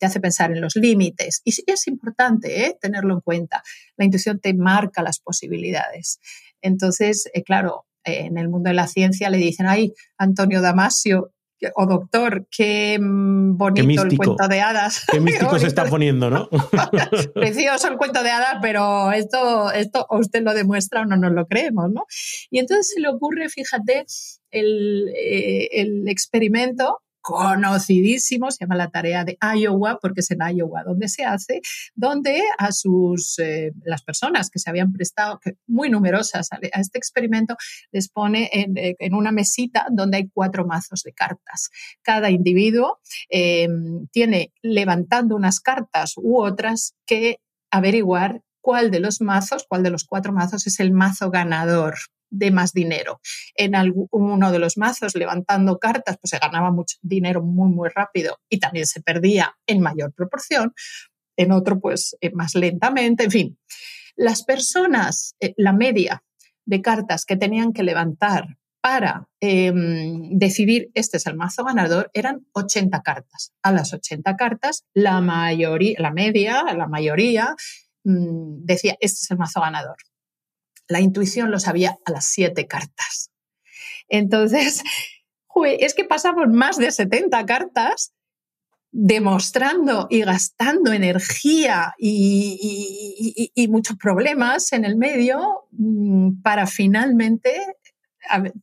hace 0.00 0.20
pensar 0.20 0.52
en 0.52 0.60
los 0.60 0.76
límites 0.76 1.42
y 1.44 1.52
es 1.66 1.88
importante 1.88 2.64
¿eh? 2.64 2.78
tenerlo 2.80 3.14
en 3.14 3.20
cuenta. 3.22 3.64
La 3.96 4.04
intuición 4.04 4.38
te 4.38 4.54
marca 4.54 5.02
las 5.02 5.18
posibilidades. 5.18 6.20
Entonces, 6.60 7.28
eh, 7.34 7.42
claro, 7.42 7.86
en 8.04 8.38
el 8.38 8.48
mundo 8.48 8.68
de 8.68 8.74
la 8.74 8.86
ciencia 8.86 9.28
le 9.28 9.38
dicen, 9.38 9.66
ay, 9.66 9.92
Antonio 10.16 10.60
Damasio, 10.60 11.32
o 11.74 11.86
doctor, 11.86 12.46
qué 12.50 12.98
mm, 13.00 13.56
bonito 13.56 14.02
el 14.02 14.16
cuento 14.16 14.48
de 14.48 14.60
hadas. 14.60 15.04
Qué 15.10 15.20
místico 15.20 15.58
se 15.58 15.66
está 15.66 15.84
poniendo, 15.86 16.30
¿no? 16.30 16.48
Precioso 17.34 17.88
el 17.88 17.96
cuento 17.96 18.22
de 18.22 18.30
hadas, 18.30 18.56
pero 18.60 19.12
esto, 19.12 19.70
esto 19.72 20.06
o 20.08 20.18
usted 20.18 20.42
lo 20.42 20.54
demuestra 20.54 21.02
o 21.02 21.04
no 21.04 21.16
nos 21.16 21.32
lo 21.32 21.46
creemos, 21.46 21.90
¿no? 21.90 22.06
Y 22.50 22.58
entonces 22.58 22.92
se 22.94 23.00
le 23.00 23.08
ocurre, 23.08 23.48
fíjate, 23.48 24.06
el, 24.50 25.08
eh, 25.16 25.68
el 25.72 26.08
experimento 26.08 27.00
conocidísimo, 27.22 28.50
se 28.50 28.64
llama 28.64 28.76
la 28.76 28.90
tarea 28.90 29.24
de 29.24 29.38
Iowa, 29.40 29.98
porque 30.00 30.20
es 30.20 30.30
en 30.32 30.40
Iowa 30.56 30.82
donde 30.84 31.08
se 31.08 31.24
hace, 31.24 31.62
donde 31.94 32.42
a 32.58 32.72
sus, 32.72 33.38
eh, 33.38 33.72
las 33.84 34.02
personas 34.02 34.50
que 34.50 34.58
se 34.58 34.68
habían 34.68 34.92
prestado, 34.92 35.40
muy 35.66 35.88
numerosas 35.88 36.52
a, 36.52 36.58
este 36.78 36.98
experimento, 36.98 37.56
les 37.92 38.08
pone 38.08 38.50
eh, 38.52 38.96
en, 38.98 39.14
una 39.14 39.32
mesita 39.32 39.86
donde 39.90 40.18
hay 40.18 40.28
cuatro 40.28 40.66
mazos 40.66 41.02
de 41.04 41.12
cartas. 41.12 41.70
Cada 42.02 42.30
individuo 42.30 42.98
eh, 43.30 43.68
tiene 44.10 44.52
levantando 44.60 45.36
unas 45.36 45.60
cartas 45.60 46.14
u 46.16 46.42
otras 46.42 46.94
que 47.06 47.38
averiguar 47.70 48.42
cuál 48.60 48.90
de 48.90 49.00
los 49.00 49.20
mazos, 49.20 49.64
cuál 49.68 49.82
de 49.82 49.90
los 49.90 50.04
cuatro 50.04 50.32
mazos 50.32 50.66
es 50.66 50.80
el 50.80 50.92
mazo 50.92 51.30
ganador 51.30 51.94
de 52.32 52.50
más 52.50 52.72
dinero. 52.72 53.20
En 53.54 53.74
uno 54.10 54.50
de 54.50 54.58
los 54.58 54.76
mazos, 54.76 55.14
levantando 55.14 55.78
cartas, 55.78 56.18
pues 56.20 56.30
se 56.30 56.38
ganaba 56.38 56.72
mucho 56.72 56.96
dinero 57.02 57.42
muy, 57.42 57.70
muy 57.70 57.88
rápido 57.94 58.38
y 58.48 58.58
también 58.58 58.86
se 58.86 59.02
perdía 59.02 59.54
en 59.66 59.80
mayor 59.80 60.12
proporción. 60.12 60.72
En 61.36 61.52
otro, 61.52 61.78
pues 61.78 62.16
eh, 62.20 62.30
más 62.32 62.54
lentamente. 62.54 63.24
En 63.24 63.30
fin, 63.30 63.58
las 64.16 64.44
personas, 64.44 65.36
eh, 65.40 65.54
la 65.56 65.72
media 65.72 66.22
de 66.64 66.80
cartas 66.80 67.24
que 67.24 67.36
tenían 67.36 67.72
que 67.72 67.82
levantar 67.82 68.46
para 68.80 69.28
em, 69.40 70.36
decidir 70.38 70.90
este 70.94 71.16
es 71.16 71.26
el 71.26 71.36
mazo 71.36 71.64
ganador 71.64 72.10
eran 72.14 72.46
80 72.52 73.02
cartas. 73.02 73.52
A 73.62 73.72
las 73.72 73.92
80 73.92 74.36
cartas, 74.36 74.84
la 74.92 75.20
mayoría, 75.20 75.96
la 75.98 76.10
media, 76.10 76.64
la 76.76 76.88
mayoría 76.88 77.54
mm, 78.04 78.64
decía 78.64 78.96
este 79.00 79.20
es 79.22 79.30
el 79.30 79.38
mazo 79.38 79.60
ganador. 79.60 79.96
La 80.92 81.00
intuición 81.00 81.50
lo 81.50 81.58
sabía 81.58 81.96
a 82.04 82.12
las 82.12 82.26
siete 82.26 82.66
cartas. 82.66 83.30
Entonces, 84.08 84.82
es 85.78 85.94
que 85.94 86.04
pasamos 86.04 86.48
más 86.48 86.76
de 86.76 86.92
70 86.92 87.44
cartas 87.46 88.12
demostrando 88.94 90.06
y 90.10 90.20
gastando 90.20 90.92
energía 90.92 91.94
y, 91.98 93.50
muchos 93.70 93.96
problemas 93.96 94.70
en 94.74 94.84
el 94.84 94.96
medio 94.96 95.64
mm, 95.70 96.42
para 96.42 96.66
finalmente 96.66 97.54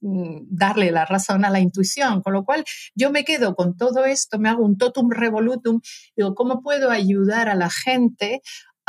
mm, 0.02 0.42
darle 0.52 0.92
la 0.92 1.06
razón 1.06 1.46
a 1.46 1.50
la 1.50 1.60
intuición. 1.60 2.22
Con 2.22 2.34
lo 2.34 2.46
cual, 2.46 2.64
yo 2.94 3.10
me 3.10 3.26
quedo 3.26 3.56
con 3.56 3.76
todo 3.76 4.06
esto, 4.06 4.38
me 4.38 4.50
hago 4.50 4.64
un 4.64 4.78
totum 4.78 5.10
revolutum, 5.10 5.82
digo, 6.16 6.36
¿cómo 6.36 6.62
puedo 6.62 6.92
ayudar 6.92 7.50
a 7.50 7.56
la 7.56 7.72
gente 7.72 8.42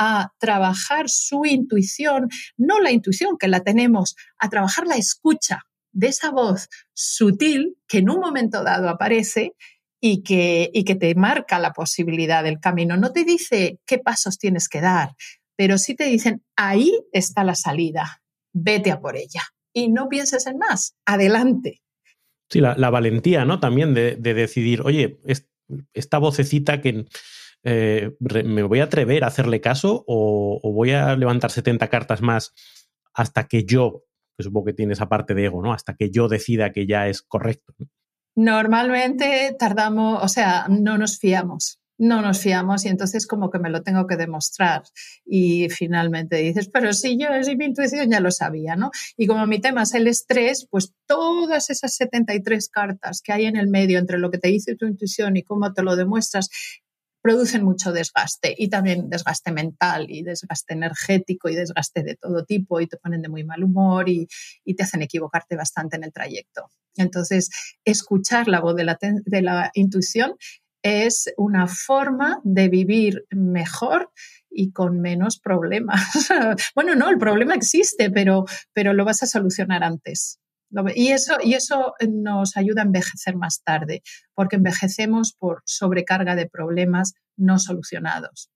a 0.03 0.33
trabajar 0.39 1.11
su 1.11 1.45
intuición, 1.45 2.31
no 2.57 2.81
la 2.81 2.91
intuición 2.91 3.37
que 3.39 3.49
la 3.49 3.61
tenemos, 3.61 4.17
a 4.39 4.49
trabajar 4.49 4.87
la 4.87 4.97
escucha 4.97 5.67
de 5.93 6.07
esa 6.07 6.31
voz 6.31 6.71
sutil 6.95 7.77
que 7.87 7.99
en 7.99 8.09
un 8.09 8.19
momento 8.19 8.65
dado 8.65 8.89
aparece 8.89 9.53
y 10.01 10.23
que, 10.23 10.71
y 10.73 10.85
que 10.85 10.95
te 10.95 11.15
marca 11.15 11.59
la 11.59 11.75
posibilidad 11.75 12.43
del 12.43 12.61
camino. 12.61 12.97
No 12.97 13.13
te 13.13 13.25
dice 13.25 13.79
qué 13.85 13.99
pasos 13.99 14.39
tienes 14.39 14.71
que 14.71 14.81
dar, 14.81 15.11
pero 15.55 15.77
sí 15.77 15.95
te 15.95 16.05
dicen, 16.05 16.43
ahí 16.57 16.99
está 17.13 17.45
la 17.45 17.55
salida, 17.55 18.23
vete 18.55 18.91
a 18.91 19.01
por 19.01 19.19
ella. 19.19 19.43
Y 19.75 19.91
no 19.91 20.09
pienses 20.09 20.47
en 20.47 20.57
más, 20.57 20.95
adelante. 21.05 21.83
Sí, 22.49 22.61
la, 22.61 22.75
valentía, 22.89 23.45
¿no? 23.45 23.61
También 23.61 23.93
de, 23.93 24.17
de 24.17 24.33
decidir, 24.33 24.81
oye, 24.81 25.21
esta 25.93 26.17
vocecita 26.17 26.81
que 26.81 27.05
eh, 27.65 28.17
¿me 28.19 28.63
voy 28.63 28.81
a 28.81 28.85
atrever 28.85 29.25
a 29.25 29.29
hacerle 29.29 29.61
caso 29.61 30.05
o, 30.07 30.61
voy 30.73 30.93
a 30.93 31.17
levantar 31.17 31.51
70 31.51 31.89
cartas 31.89 32.23
más 32.23 32.53
hasta 33.15 33.49
que 33.49 33.65
yo, 33.65 34.05
que 34.37 34.45
supongo 34.45 34.67
que 34.67 34.73
tiene 34.73 34.93
esa 34.93 35.09
parte 35.09 35.35
de 35.35 35.47
ego, 35.47 35.63
¿no? 35.63 35.73
Hasta 35.73 35.95
que 35.95 36.11
yo 36.11 36.29
decida 36.29 36.73
que 36.73 36.87
ya 36.87 37.09
es 37.09 37.23
correcto. 37.23 37.75
Normalmente 38.37 39.55
tardamos, 39.59 40.23
o 40.23 40.29
sea, 40.29 40.67
no 40.69 40.97
nos 40.97 41.19
fiamos 41.19 41.81
no 42.01 42.23
nos 42.23 42.41
fiamos 42.41 42.87
y 42.87 42.89
entonces 42.89 43.27
como 43.27 43.51
que 43.51 43.59
me 43.59 43.69
lo 43.69 43.83
tengo 43.83 44.07
que 44.07 44.17
demostrar. 44.17 44.83
Y 45.25 45.69
finalmente 45.69 46.37
dices, 46.37 46.69
pero 46.73 46.95
si 46.95 47.19
yo, 47.19 47.29
si 47.43 47.57
mi 47.57 47.67
intuición 47.67 48.11
ya 48.11 48.21
lo 48.21 48.31
sabía, 48.31 48.75
¿no? 48.75 48.91
Y 49.19 49.27
como 49.27 49.47
mi 49.47 49.61
tema 49.61 49.83
es 49.83 49.95
el 49.95 50.07
estrés, 50.07 50.67
pues 50.71 50.95
todas 51.07 51.69
esas 51.69 51.95
73 51.95 52.71
cartas 52.71 53.21
que 53.21 53.33
hay 53.33 53.45
en 53.45 53.57
el 53.57 53.69
medio 53.69 53.99
entre 53.99 54.19
lo 54.19 54.31
que 54.31 54.39
te 54.39 54.49
dice 54.49 54.77
tu 54.77 54.87
intuición 54.87 55.37
y 55.37 55.43
cómo 55.43 55.75
te 55.75 55.83
lo 55.83 55.95
demuestras, 55.95 56.49
producen 57.23 57.65
mucho 57.65 57.93
desgaste 57.93 58.55
y 58.57 58.69
también 58.69 59.11
desgaste 59.11 59.53
mental 59.53 60.07
y 60.09 60.23
desgaste 60.23 60.75
energético 60.75 61.49
y 61.49 61.55
desgaste 61.55 62.03
de 62.03 62.17
todo 62.17 62.45
tipo 62.45 62.81
y 62.81 62.87
te 62.87 62.97
ponen 62.97 63.23
de 63.23 63.29
muy 63.29 63.45
mal 63.45 63.63
humor 63.63 64.09
y, 64.09 64.29
te 64.77 64.85
hacen 64.85 65.03
equivocarte 65.03 65.57
bastante 65.57 65.97
en 65.97 66.05
el 66.05 66.13
trayecto. 66.13 66.71
Entonces, 66.97 67.51
escuchar 67.85 68.49
la 68.49 68.61
voz 68.61 68.77
de 68.77 68.85
la, 68.85 68.99
de 69.01 69.43
la 69.43 69.71
intuición 69.75 70.37
es 70.83 71.33
una 71.37 71.67
forma 71.67 72.41
de 72.45 72.69
vivir 72.69 73.27
mejor 73.31 74.11
y 74.51 74.73
con 74.73 75.01
menos 75.01 75.39
problemas. 75.39 76.29
bueno, 76.75 76.95
no, 76.95 77.11
el 77.11 77.19
problema 77.19 77.55
existe, 77.55 78.11
pero, 78.11 78.45
pero 78.73 78.93
lo 78.93 79.05
vas 79.05 79.23
a 79.23 79.27
solucionar 79.27 79.85
antes. 79.85 80.39
Y 80.95 81.09
eso, 81.09 81.37
y 81.43 81.55
eso 81.55 81.95
nos 82.09 82.57
ayuda 82.57 82.83
a 82.83 82.85
envejecer 82.85 83.37
más 83.37 83.63
tarde, 83.65 84.03
porque 84.35 84.57
envejecemos 84.57 85.35
por 85.39 85.63
sobrecarga 85.65 86.37
de 86.37 86.49
problemas 86.49 87.15
no 87.37 87.59
solucionados. 87.59 88.51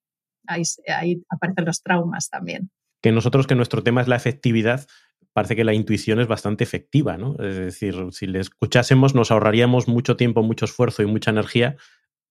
Ahí, 0.46 1.22
aparecen 1.28 1.64
los 1.64 1.82
traumas 1.82 2.28
también. 2.28 2.70
Que 3.02 3.12
nosotros, 3.12 3.46
que 3.46 3.54
nuestro 3.54 3.82
tema 3.82 4.00
es 4.00 4.08
la 4.08 4.16
efectividad, 4.16 4.86
parece 5.32 5.56
que 5.56 5.64
la 5.64 5.74
intuición 5.74 6.20
es 6.20 6.28
bastante 6.28 6.64
efectiva, 6.64 7.16
¿no? 7.16 7.36
Es 7.38 7.56
decir, 7.56 7.94
si 8.12 8.26
le 8.26 8.40
escuchásemos, 8.40 9.14
nos 9.14 9.30
ahorraríamos 9.30 9.88
mucho 9.88 10.16
tiempo, 10.16 10.42
mucho 10.42 10.66
esfuerzo 10.66 11.02
y 11.02 11.06
mucha 11.06 11.30
energía 11.30 11.76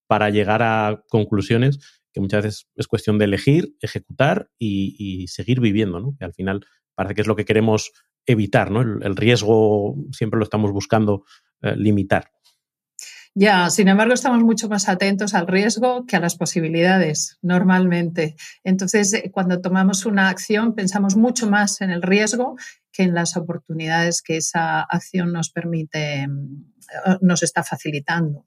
para 0.07 0.29
llegar 0.29 0.61
a 0.63 1.03
conclusiones 1.09 1.79
que 2.13 2.21
muchas 2.21 2.43
veces 2.43 2.67
es 2.75 2.87
cuestión 2.87 3.17
de 3.17 3.25
elegir, 3.25 3.75
ejecutar 3.81 4.49
y, 4.59 5.27
seguir 5.27 5.59
viviendo, 5.59 5.99
¿no? 5.99 6.15
Que 6.17 6.25
al 6.25 6.33
final 6.33 6.65
parece 6.95 7.15
que 7.15 7.21
es 7.21 7.27
lo 7.27 7.35
que 7.35 7.45
queremos 7.45 7.91
evitar, 8.25 8.71
¿no? 8.71 8.81
El, 8.81 9.15
riesgo 9.15 9.95
siempre 10.11 10.37
lo 10.37 10.43
estamos 10.43 10.71
buscando 10.71 11.25
eh, 11.61 11.75
limitar. 11.75 12.31
Ya, 13.35 13.71
sin 13.71 13.87
embargo, 13.87 14.13
estamos 14.13 14.43
mucho 14.43 14.69
más 14.69 14.87
atentos 14.87 15.33
al 15.33 15.47
riesgo 15.47 16.05
que 16.05 16.15
a 16.15 16.19
las 16.19 16.35
posibilidades, 16.35 17.39
normalmente. 17.41 18.35
Entonces, 18.63 19.11
eh, 19.13 19.31
cuando 19.31 19.59
tomamos 19.59 20.05
una 20.05 20.29
acción, 20.29 20.75
pensamos 20.75 21.15
mucho 21.15 21.49
más 21.49 21.81
en 21.81 21.89
el 21.89 22.03
riesgo 22.03 22.55
que 22.91 23.03
en 23.03 23.15
las 23.15 23.35
oportunidades 23.35 24.21
que 24.21 24.37
esa 24.37 24.81
acción 24.81 25.33
nos 25.33 25.49
permite, 25.49 26.27
mm, 26.27 26.65
nos 27.21 27.41
está 27.41 27.63
facilitando. 27.63 28.45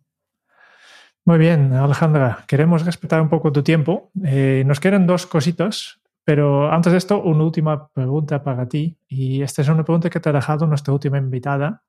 Muy 1.24 1.39
bien, 1.39 1.72
Alejandra, 1.72 2.45
queremos 2.47 2.87
respetar 2.87 3.20
un 3.20 3.29
poco 3.29 3.51
tu 3.51 3.64
tiempo. 3.64 4.12
Eh, 4.24 4.62
nos 4.64 4.79
quedan 4.79 5.09
dos 5.09 5.27
cositas, 5.27 5.99
pero 6.27 6.72
antes 6.72 6.91
de 6.91 6.99
esto, 6.99 7.22
una 7.22 7.45
última 7.45 7.89
pregunta 7.93 8.43
para 8.43 8.68
ti. 8.68 8.99
Y 9.07 9.43
esta 9.43 9.62
es 9.62 9.68
una 9.68 9.85
pregunta 9.85 10.11
que 10.11 10.18
te 10.18 10.29
ha 10.29 10.33
dejado 10.33 10.66
nuestra 10.66 10.93
última 10.93 11.18
invitada 11.18 11.85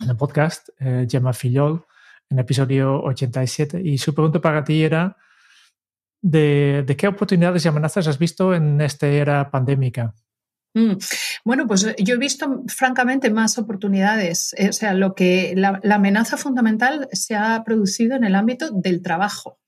en 0.00 0.10
el 0.10 0.16
podcast, 0.16 0.70
eh, 0.80 1.06
Gemma 1.08 1.32
Fillol 1.32 1.86
en 2.30 2.40
episodio 2.40 3.00
87. 3.04 3.80
Y 3.80 3.98
su 3.98 4.12
pregunta 4.12 4.40
para 4.40 4.64
ti 4.64 4.82
era, 4.82 5.16
¿de, 6.20 6.96
qué 6.98 7.06
oportunidades 7.06 7.64
y 7.64 7.68
amenazas 7.68 8.08
has 8.08 8.18
visto 8.18 8.52
en 8.56 8.80
esta 8.80 9.06
era 9.06 9.48
pandémica? 9.52 10.16
Mm. 10.74 10.94
Bueno, 11.44 11.68
pues 11.68 11.84
eh, 11.84 11.94
yo 12.00 12.16
he 12.16 12.18
visto 12.18 12.64
francamente 12.66 13.30
más 13.30 13.56
oportunidades. 13.56 14.52
Eh, 14.58 14.70
o 14.70 14.72
sea, 14.72 14.94
lo 14.94 15.14
que 15.14 15.54
la, 15.56 15.80
amenaza 15.94 16.36
fundamental 16.36 17.08
se 17.12 17.36
ha 17.36 17.62
producido 17.62 18.16
en 18.16 18.24
el 18.24 18.34
ámbito 18.34 18.72
del 18.72 19.00
trabajo, 19.00 19.60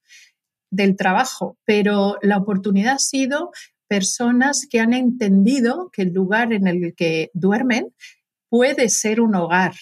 del 0.72 0.96
trabajo, 0.96 1.56
pero 1.64 2.18
la 2.20 2.36
oportunidad 2.36 2.94
ha 2.94 2.98
sido 2.98 3.52
personas 3.88 4.66
que 4.68 4.80
han 4.80 4.92
entendido 4.92 5.90
que 5.92 6.02
el 6.02 6.12
lugar 6.12 6.52
en 6.52 6.66
el 6.66 6.94
que 6.94 7.30
duermen 7.34 7.92
puede 8.48 8.88
ser 8.88 9.20
un 9.20 9.34
hogar, 9.34 9.74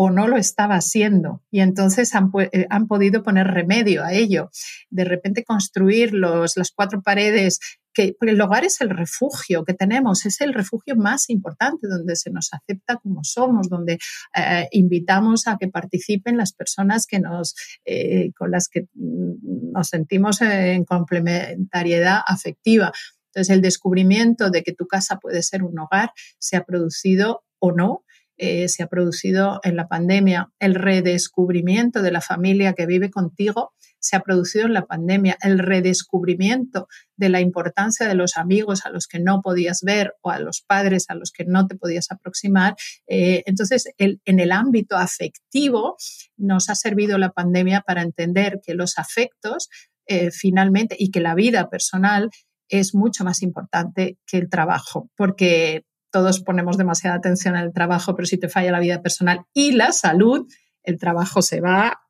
o 0.00 0.10
no 0.10 0.28
lo 0.28 0.36
estaba 0.36 0.76
haciendo 0.76 1.42
y 1.50 1.58
entonces 1.58 2.14
han, 2.14 2.30
eh, 2.52 2.66
han, 2.70 2.86
podido 2.86 3.24
poner 3.24 3.48
remedio 3.48 4.04
a 4.04 4.12
ello. 4.12 4.48
De 4.90 5.04
repente 5.04 5.42
construir 5.42 6.14
los, 6.14 6.56
las 6.56 6.70
cuatro 6.70 7.02
paredes, 7.02 7.58
que 7.92 8.14
el 8.20 8.40
hogar 8.40 8.64
es 8.64 8.80
el 8.80 8.90
refugio 8.90 9.64
que 9.64 9.74
tenemos, 9.74 10.24
es 10.24 10.40
el 10.40 10.54
refugio 10.54 10.94
más 10.94 11.28
importante 11.30 11.88
donde 11.88 12.14
se 12.14 12.30
nos 12.30 12.50
acepta 12.52 12.98
como 12.98 13.24
somos, 13.24 13.68
donde 13.68 13.98
eh, 14.36 14.68
invitamos 14.70 15.48
a 15.48 15.56
que 15.58 15.66
participen 15.66 16.36
las 16.36 16.52
personas 16.52 17.04
que 17.04 17.18
nos, 17.18 17.56
eh, 17.84 18.30
con 18.38 18.52
las 18.52 18.68
que 18.68 18.82
mm, 18.94 19.72
nos 19.72 19.88
sentimos 19.88 20.40
en 20.42 20.84
complementariedad 20.84 22.20
afectiva. 22.24 22.92
Entonces, 23.28 23.54
el 23.54 23.62
descubrimiento 23.62 24.50
de 24.50 24.62
que 24.62 24.72
tu 24.72 24.86
casa 24.86 25.18
puede 25.18 25.42
ser 25.42 25.62
un 25.62 25.78
hogar 25.78 26.12
se 26.38 26.56
ha 26.56 26.64
producido 26.64 27.44
o 27.58 27.72
no 27.72 28.04
eh, 28.40 28.68
se 28.68 28.84
ha 28.84 28.86
producido 28.86 29.58
en 29.64 29.74
la 29.74 29.88
pandemia. 29.88 30.52
El 30.60 30.76
redescubrimiento 30.76 32.02
de 32.02 32.12
la 32.12 32.20
familia 32.20 32.72
que 32.72 32.86
vive 32.86 33.10
contigo 33.10 33.72
se 33.98 34.14
ha 34.14 34.20
producido 34.20 34.66
en 34.66 34.74
la 34.74 34.86
pandemia. 34.86 35.36
El 35.42 35.58
redescubrimiento 35.58 36.86
de 37.16 37.30
la 37.30 37.40
importancia 37.40 38.06
de 38.06 38.14
los 38.14 38.36
amigos 38.36 38.86
a 38.86 38.90
los 38.90 39.08
que 39.08 39.18
no 39.18 39.42
podías 39.42 39.80
ver 39.82 40.14
o 40.22 40.30
a 40.30 40.38
los 40.38 40.62
padres 40.62 41.06
a 41.08 41.16
los 41.16 41.32
que 41.32 41.46
no 41.46 41.66
te 41.66 41.74
podías 41.74 42.12
aproximar. 42.12 42.76
Eh, 43.08 43.42
entonces, 43.46 43.86
en 43.98 44.20
el 44.24 44.52
ámbito 44.52 44.96
afectivo 44.96 45.96
nos 46.36 46.70
ha 46.70 46.76
servido 46.76 47.18
la 47.18 47.30
pandemia 47.30 47.80
para 47.80 48.02
entender 48.02 48.60
que 48.64 48.74
los 48.74 48.98
afectos 48.98 49.68
eh, 50.10 50.30
finalmente 50.30 50.96
y 50.98 51.10
que 51.10 51.20
la 51.20 51.34
vida 51.34 51.68
personal 51.68 52.30
es 52.68 52.94
mucho 52.94 53.24
más 53.24 53.42
importante 53.42 54.18
que 54.26 54.38
el 54.38 54.48
trabajo, 54.48 55.08
porque 55.16 55.84
todos 56.10 56.40
ponemos 56.40 56.76
demasiada 56.76 57.16
atención 57.16 57.56
al 57.56 57.72
trabajo, 57.72 58.14
pero 58.14 58.26
si 58.26 58.38
te 58.38 58.48
falla 58.48 58.72
la 58.72 58.80
vida 58.80 59.02
personal 59.02 59.44
y 59.52 59.72
la 59.72 59.92
salud, 59.92 60.46
el 60.82 60.98
trabajo 60.98 61.42
se 61.42 61.60
va 61.60 62.00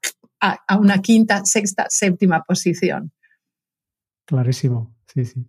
a, 0.41 0.79
una 0.79 1.01
quinta, 1.01 1.45
sexta, 1.45 1.87
séptima 1.89 2.45
posición. 2.45 3.13
Clarísimo, 4.25 4.95
sí, 5.07 5.25
sí. 5.25 5.47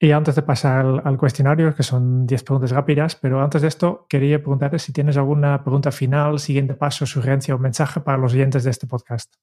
Y 0.00 0.10
antes 0.10 0.34
de 0.34 0.42
pasar 0.42 1.02
al, 1.04 1.16
cuestionario, 1.18 1.74
que 1.74 1.82
son 1.82 2.26
10 2.26 2.42
preguntas 2.42 2.70
rápidas, 2.70 3.16
pero 3.16 3.42
antes 3.42 3.62
de 3.62 3.68
esto 3.68 4.06
quería 4.08 4.38
preguntarte 4.38 4.78
si 4.78 4.92
tienes 4.92 5.16
alguna 5.16 5.62
pregunta 5.62 5.92
final, 5.92 6.40
siguiente 6.40 6.74
paso, 6.74 7.06
sugerencia 7.06 7.54
o 7.54 7.58
mensaje 7.58 8.00
para 8.00 8.18
los 8.18 8.32
oyentes 8.32 8.64
de 8.64 8.70
este 8.70 8.86
podcast. 8.86 9.34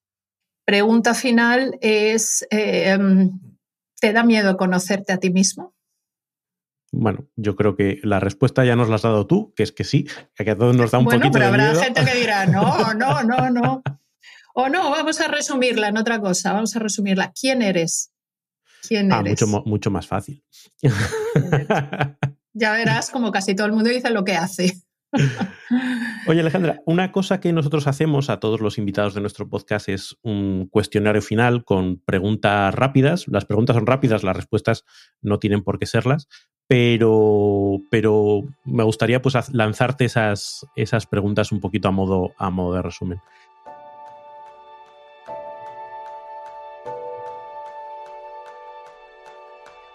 Pregunta 0.65 1.13
final 1.13 1.77
es, 1.81 2.45
eh, 2.51 2.97
¿te 4.01 4.11
da 4.11 4.23
miedo 4.23 4.57
conocerte 4.57 5.13
a 5.13 5.17
ti 5.17 5.29
mismo? 5.29 5.73
Bueno, 6.91 7.27
yo 7.37 7.55
creo 7.55 7.77
que 7.77 8.01
la 8.03 8.19
respuesta 8.19 8.65
ya 8.65 8.75
nos 8.75 8.89
la 8.89 8.95
has 8.95 9.03
dado 9.03 9.25
tú, 9.27 9.53
que 9.55 9.63
es 9.63 9.71
que 9.71 9.85
sí, 9.85 10.07
que 10.35 10.51
a 10.51 10.57
todos 10.57 10.75
nos 10.75 10.91
da 10.91 10.97
un 10.97 11.05
bueno, 11.05 11.21
poquito 11.21 11.33
pero 11.33 11.45
habrá 11.45 11.73
gente 11.75 12.03
que 12.03 12.19
dirá, 12.19 12.45
no, 12.47 12.93
no, 12.95 13.23
no, 13.23 13.49
no. 13.49 13.81
O 14.53 14.67
no, 14.67 14.89
vamos 14.89 15.21
a 15.21 15.29
resumirla 15.29 15.87
en 15.87 15.97
otra 15.97 16.19
cosa, 16.19 16.51
vamos 16.51 16.75
a 16.75 16.79
resumirla. 16.79 17.31
¿Quién 17.31 17.61
eres? 17.61 18.11
¿Quién 18.85 19.13
ah, 19.13 19.21
Mucho, 19.21 19.47
mucho 19.47 19.91
más 19.91 20.07
fácil. 20.07 20.43
Ya 22.53 22.73
verás, 22.73 23.09
como 23.09 23.31
casi 23.31 23.55
todo 23.55 23.67
el 23.67 23.71
mundo 23.71 23.89
dice 23.89 24.09
lo 24.09 24.25
que 24.25 24.35
hace. 24.35 24.73
Oye, 26.27 26.39
Alejandra, 26.39 26.81
una 26.85 27.11
cosa 27.11 27.39
que 27.39 27.51
nosotros 27.51 27.87
hacemos 27.87 28.29
a 28.29 28.39
todos 28.39 28.61
los 28.61 28.77
invitados 28.77 29.13
de 29.13 29.21
nuestro 29.21 29.49
podcast 29.49 29.89
es 29.89 30.17
un 30.21 30.67
cuestionario 30.67 31.21
final 31.21 31.65
con 31.65 31.97
preguntas 31.97 32.73
rápidas. 32.73 33.27
Las 33.27 33.45
preguntas 33.45 33.75
son 33.75 33.85
rápidas, 33.85 34.23
las 34.23 34.35
respuestas 34.35 34.85
no 35.21 35.39
tienen 35.39 35.63
por 35.63 35.79
qué 35.79 35.85
serlas, 35.85 36.27
pero, 36.67 37.79
pero 37.89 38.43
me 38.63 38.83
gustaría 38.83 39.21
pues, 39.21 39.35
lanzarte 39.51 40.05
esas, 40.05 40.65
esas 40.75 41.05
preguntas 41.05 41.51
un 41.51 41.59
poquito 41.59 41.89
a 41.89 41.91
modo, 41.91 42.31
a 42.37 42.49
modo 42.49 42.75
de 42.75 42.81
resumen. 42.81 43.19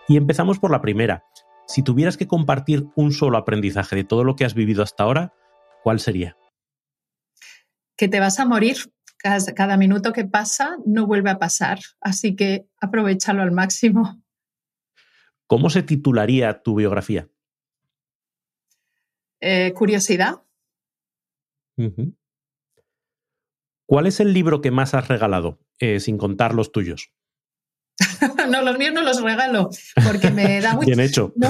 Y 0.08 0.16
empezamos 0.16 0.58
por 0.58 0.70
la 0.70 0.80
primera. 0.80 1.24
Si 1.66 1.82
tuvieras 1.82 2.16
que 2.16 2.28
compartir 2.28 2.86
un 2.94 3.12
solo 3.12 3.38
aprendizaje 3.38 3.96
de 3.96 4.04
todo 4.04 4.24
lo 4.24 4.36
que 4.36 4.44
has 4.44 4.54
vivido 4.54 4.82
hasta 4.82 5.02
ahora, 5.02 5.34
¿cuál 5.82 6.00
sería? 6.00 6.36
Que 7.96 8.08
te 8.08 8.20
vas 8.20 8.38
a 8.38 8.46
morir. 8.46 8.76
Cada, 9.56 9.76
minuto 9.76 10.12
que 10.12 10.24
pasa 10.24 10.76
no 10.84 11.06
vuelve 11.06 11.30
a 11.30 11.38
pasar. 11.38 11.80
Así 12.00 12.36
que 12.36 12.68
aprovechalo 12.80 13.42
al 13.42 13.50
máximo. 13.50 14.22
¿Cómo 15.48 15.68
se 15.68 15.82
titularía 15.82 16.62
tu 16.62 16.76
biografía? 16.76 17.28
Eh, 19.40 19.72
curiosidad. 19.74 20.42
¿Cuál 23.86 24.06
es 24.06 24.20
el 24.20 24.32
libro 24.32 24.60
que 24.60 24.70
más 24.70 24.94
has 24.94 25.08
regalado, 25.08 25.58
eh, 25.78 25.98
sin 25.98 26.18
contar 26.18 26.54
los 26.54 26.70
tuyos? 26.70 27.10
no, 28.50 28.62
los 28.62 28.78
míos 28.78 28.92
no 28.92 29.02
los 29.02 29.22
regalo 29.22 29.70
porque 30.04 30.30
me 30.30 30.60
da 30.60 30.74
mucho. 30.74 30.86
Bien 30.86 31.00
hecho. 31.00 31.32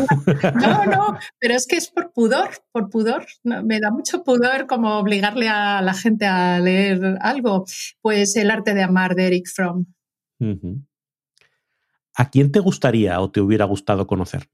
No, 0.54 0.84
no, 0.84 1.18
pero 1.38 1.54
es 1.54 1.66
que 1.66 1.76
es 1.76 1.88
por 1.88 2.12
pudor, 2.12 2.50
por 2.72 2.88
pudor. 2.88 3.26
me 3.42 3.80
da 3.80 3.90
mucho 3.90 4.22
pudor 4.22 4.66
como 4.66 4.98
obligarle 4.98 5.48
a 5.48 5.82
la 5.82 5.94
gente 5.94 6.26
a 6.26 6.58
leer 6.58 7.18
algo. 7.20 7.64
Pues 8.00 8.36
El 8.36 8.50
arte 8.50 8.74
de 8.74 8.82
amar 8.82 9.14
de 9.14 9.26
Eric 9.26 9.46
Fromm. 9.52 9.86
¿A 12.14 12.30
quién 12.30 12.52
te 12.52 12.60
gustaría 12.60 13.20
o 13.20 13.30
te 13.30 13.40
hubiera 13.40 13.64
gustado 13.64 14.06
conocer? 14.06 14.48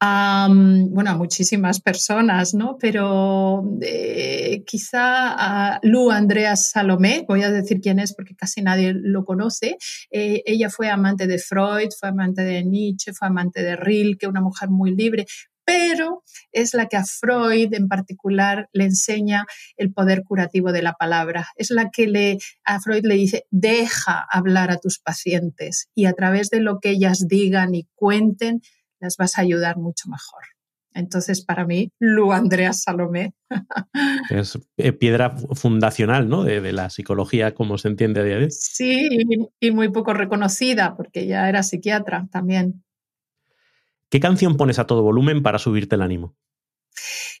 Bueno, 0.00 1.10
a 1.10 1.16
muchísimas 1.16 1.80
personas, 1.80 2.54
¿no? 2.54 2.76
Pero 2.78 3.64
eh, 3.80 4.62
quizá 4.66 5.34
a 5.74 5.80
Lu 5.82 6.10
Andreas 6.10 6.70
Salomé, 6.70 7.24
voy 7.26 7.42
a 7.42 7.50
decir 7.50 7.80
quién 7.80 7.98
es 7.98 8.14
porque 8.14 8.34
casi 8.34 8.62
nadie 8.62 8.92
lo 8.94 9.24
conoce. 9.24 9.76
Eh, 10.10 10.42
ella 10.46 10.68
fue 10.68 10.90
amante 10.90 11.26
de 11.26 11.38
Freud, 11.38 11.88
fue 11.98 12.10
amante 12.10 12.42
de 12.42 12.64
Nietzsche, 12.64 13.12
fue 13.12 13.28
amante 13.28 13.62
de 13.62 13.76
Rilke, 13.76 14.26
una 14.26 14.40
mujer 14.40 14.68
muy 14.68 14.94
libre, 14.94 15.26
pero 15.64 16.22
es 16.52 16.74
la 16.74 16.86
que 16.86 16.96
a 16.96 17.04
Freud 17.04 17.72
en 17.72 17.88
particular 17.88 18.68
le 18.72 18.84
enseña 18.84 19.46
el 19.76 19.92
poder 19.92 20.22
curativo 20.22 20.72
de 20.72 20.82
la 20.82 20.92
palabra. 20.92 21.48
Es 21.56 21.70
la 21.70 21.90
que 21.90 22.06
le, 22.06 22.38
a 22.64 22.80
Freud 22.80 23.04
le 23.04 23.14
dice, 23.14 23.46
deja 23.50 24.26
hablar 24.30 24.70
a 24.70 24.78
tus 24.78 24.98
pacientes 24.98 25.88
y 25.94 26.04
a 26.06 26.12
través 26.12 26.50
de 26.50 26.60
lo 26.60 26.80
que 26.80 26.90
ellas 26.90 27.26
digan 27.28 27.74
y 27.74 27.88
cuenten, 27.94 28.60
las 29.04 29.16
vas 29.18 29.38
a 29.38 29.42
ayudar 29.42 29.76
mucho 29.76 30.08
mejor. 30.08 30.42
Entonces, 30.94 31.44
para 31.44 31.66
mí, 31.66 31.90
Lu 31.98 32.32
Andrea 32.32 32.72
Salomé. 32.72 33.34
Es 34.30 34.58
eh, 34.78 34.92
piedra 34.92 35.30
fundacional, 35.30 36.28
¿no? 36.28 36.44
De, 36.44 36.72
la 36.72 36.88
psicología 36.88 37.54
como 37.54 37.76
se 37.76 37.88
entiende 37.88 38.20
a 38.20 38.24
día 38.24 38.36
de 38.36 38.44
hoy. 38.44 38.50
Sí, 38.50 39.08
y 39.60 39.70
muy 39.70 39.90
poco 39.90 40.14
reconocida, 40.14 40.96
porque 40.96 41.26
ya 41.26 41.48
era 41.48 41.62
psiquiatra 41.62 42.26
también. 42.32 42.82
¿Qué 44.08 44.20
canción 44.20 44.56
pones 44.56 44.78
a 44.78 44.86
todo 44.86 45.02
volumen 45.02 45.42
para 45.42 45.58
subirte 45.58 45.96
el 45.96 46.02
ánimo? 46.02 46.36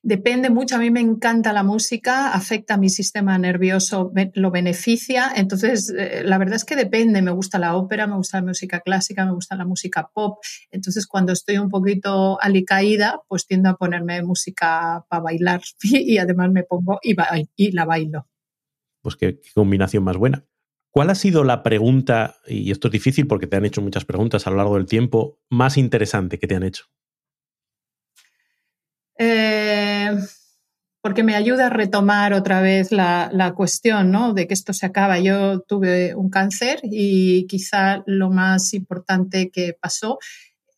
Depende 0.02 0.50
mucho, 0.50 0.76
a 0.76 0.78
mí 0.78 0.90
me 0.90 1.00
encanta 1.00 1.52
la 1.52 1.62
música, 1.62 2.32
afecta 2.32 2.74
a 2.74 2.76
mi 2.76 2.88
sistema 2.88 3.38
nervioso, 3.38 4.12
lo 4.34 4.50
beneficia, 4.50 5.32
entonces 5.34 5.92
eh, 5.96 6.22
la 6.24 6.38
verdad 6.38 6.56
es 6.56 6.64
que 6.64 6.76
depende, 6.76 7.22
me 7.22 7.30
gusta 7.30 7.58
la 7.58 7.76
ópera, 7.76 8.06
me 8.06 8.16
gusta 8.16 8.40
la 8.40 8.48
música 8.48 8.80
clásica, 8.80 9.24
me 9.24 9.32
gusta 9.32 9.56
la 9.56 9.64
música 9.64 10.10
pop, 10.12 10.38
entonces 10.70 11.06
cuando 11.06 11.32
estoy 11.32 11.58
un 11.58 11.68
poquito 11.68 12.40
alicaída, 12.40 13.22
pues 13.28 13.46
tiendo 13.46 13.70
a 13.70 13.76
ponerme 13.76 14.22
música 14.22 15.04
para 15.08 15.22
bailar 15.22 15.62
y, 15.82 16.18
además 16.18 16.50
me 16.50 16.64
pongo 16.64 16.98
y, 17.02 17.72
la 17.72 17.84
bailo. 17.84 18.28
pues 19.00 19.16
qué 19.16 19.40
combinación 19.54 20.04
más 20.04 20.16
buena. 20.16 20.44
¿Cuál 20.90 21.10
ha 21.10 21.16
sido 21.16 21.42
la 21.42 21.64
pregunta, 21.64 22.36
y 22.46 22.70
esto 22.70 22.86
es 22.86 22.92
difícil 22.92 23.26
porque 23.26 23.48
te 23.48 23.56
han 23.56 23.64
hecho 23.64 23.82
muchas 23.82 24.04
preguntas 24.04 24.46
a 24.46 24.50
lo 24.50 24.56
largo 24.56 24.76
del 24.76 24.86
tiempo, 24.86 25.40
más 25.50 25.76
interesante 25.76 26.38
que 26.38 26.46
te 26.46 26.54
han 26.54 26.62
hecho? 26.62 26.84
Eh, 29.18 30.10
porque 31.02 31.22
me 31.22 31.34
ayuda 31.34 31.66
a 31.66 31.70
retomar 31.70 32.32
otra 32.32 32.62
vez 32.62 32.90
la, 32.90 33.28
la, 33.32 33.52
cuestión 33.52 34.10
¿no? 34.10 34.32
de 34.32 34.46
que 34.46 34.54
esto 34.54 34.72
se 34.72 34.86
acaba. 34.86 35.18
Yo 35.18 35.60
tuve 35.60 36.14
un 36.14 36.30
cáncer 36.30 36.80
y 36.82 37.46
quizá 37.46 38.02
lo 38.06 38.30
más 38.30 38.72
importante 38.72 39.50
que 39.50 39.76
pasó 39.78 40.18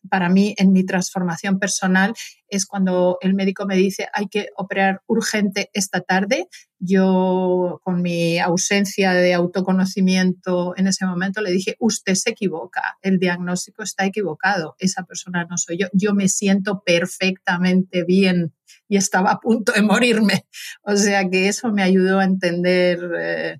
para 0.07 0.29
mí 0.29 0.53
en 0.57 0.71
mi 0.71 0.85
transformación 0.85 1.59
personal 1.59 2.13
es 2.47 2.65
cuando 2.65 3.17
el 3.21 3.33
médico 3.33 3.65
me 3.65 3.75
dice 3.75 4.07
hay 4.13 4.27
que 4.27 4.47
operar 4.55 5.01
urgente 5.07 5.69
esta 5.73 6.01
tarde. 6.01 6.47
Yo, 6.79 7.81
con 7.83 8.01
mi 8.01 8.39
ausencia 8.39 9.13
de 9.13 9.33
autoconocimiento 9.33 10.75
en 10.77 10.87
ese 10.87 11.05
momento, 11.05 11.41
le 11.41 11.51
dije, 11.51 11.75
usted 11.79 12.13
se 12.15 12.31
equivoca, 12.31 12.97
el 13.01 13.19
diagnóstico 13.19 13.83
está 13.83 14.05
equivocado, 14.05 14.75
esa 14.79 15.03
persona 15.03 15.45
no 15.49 15.57
soy 15.57 15.77
yo, 15.79 15.87
yo 15.93 16.13
me 16.13 16.29
siento 16.29 16.83
perfectamente 16.85 18.03
bien 18.03 18.53
y 18.87 18.97
estaba 18.97 19.31
a 19.31 19.39
punto 19.39 19.71
de 19.71 19.81
morirme. 19.81 20.45
O 20.83 20.95
sea 20.95 21.29
que 21.29 21.47
eso 21.47 21.71
me 21.71 21.83
ayudó 21.83 22.19
a 22.19 22.25
entender... 22.25 22.99
Eh, 23.19 23.57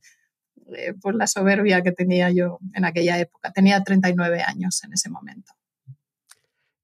eh, 0.76 0.94
pues 1.02 1.16
la 1.16 1.28
soberbia 1.28 1.82
que 1.82 1.92
tenía 1.92 2.30
yo 2.32 2.60
en 2.74 2.84
aquella 2.84 3.18
época. 3.20 3.52
Tenía 3.52 3.82
39 3.84 4.42
años 4.42 4.84
en 4.84 4.94
ese 4.94 5.10
momento. 5.10 5.54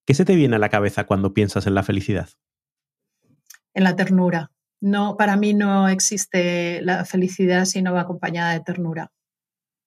¿Qué 0.06 0.14
se 0.14 0.26
te 0.26 0.36
viene 0.36 0.58
a 0.58 0.60
la 0.60 0.70
cabeza 0.70 1.06
cuando 1.06 1.34
piensas 1.34 1.66
en 1.68 1.76
la 1.76 1.84
felicidad? 1.84 2.30
En 3.74 3.84
la 3.84 3.96
ternura. 3.96 4.52
No, 4.82 5.16
para 5.16 5.38
mí 5.38 5.54
no 5.54 5.88
existe 5.88 6.82
la 6.82 7.06
felicidad 7.06 7.66
si 7.66 7.82
no 7.82 7.94
va 7.94 8.02
acompañada 8.02 8.52
de 8.52 8.60
ternura. 8.60 9.14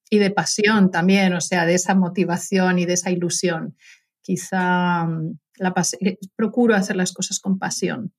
Y 0.09 0.19
de 0.19 0.31
pasión 0.31 0.91
también, 0.91 1.35
o 1.35 1.41
sea, 1.41 1.67
de 1.67 1.75
esa 1.75 1.95
motivación 1.95 2.79
y 2.79 2.87
de 2.87 2.95
esa 2.95 3.11
ilusión. 3.11 3.77
Quizá 4.23 5.05
mm, 5.05 5.39
la 5.59 5.75
eh, 6.01 6.19
procuro 6.35 6.75
hacer 6.75 6.97
las 6.97 7.13
cosas 7.13 7.41
con 7.41 7.59
pasión, 7.59 8.15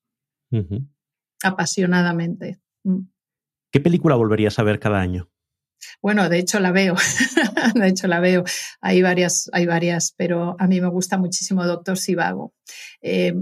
apasionadamente. 1.44 2.60
Mm. 2.84 3.08
¿Qué 3.72 3.80
película 3.80 4.16
volverías 4.16 4.60
a 4.60 4.64
ver 4.64 4.80
cada 4.80 5.00
año? 5.00 5.30
Bueno, 6.02 6.30
de 6.30 6.40
hecho 6.40 6.60
la 6.60 6.72
veo, 6.72 6.96
de 7.76 7.88
hecho 7.88 8.08
la 8.08 8.20
veo. 8.20 8.44
Hay 8.82 9.02
varias, 9.02 9.50
hay 9.54 9.66
varias, 9.66 10.14
pero 10.16 10.56
a 10.60 10.68
mí 10.68 10.82
me 10.82 10.90
gusta 10.90 11.18
muchísimo 11.18 11.66
Doctor 11.66 11.98
Sivago, 11.98 12.54
eh, 13.02 13.34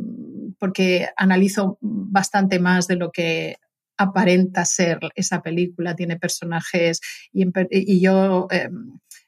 porque 0.59 1.09
analizo 1.17 1.77
bastante 1.81 2.59
más 2.59 2.87
de 2.87 2.95
lo 2.95 3.11
que 3.11 3.57
aparenta 3.97 4.65
ser 4.65 4.99
esa 5.15 5.41
película. 5.41 5.95
Tiene 5.95 6.17
personajes 6.17 6.99
y, 7.31 8.01
yo 8.01 8.47
eh, 8.51 8.69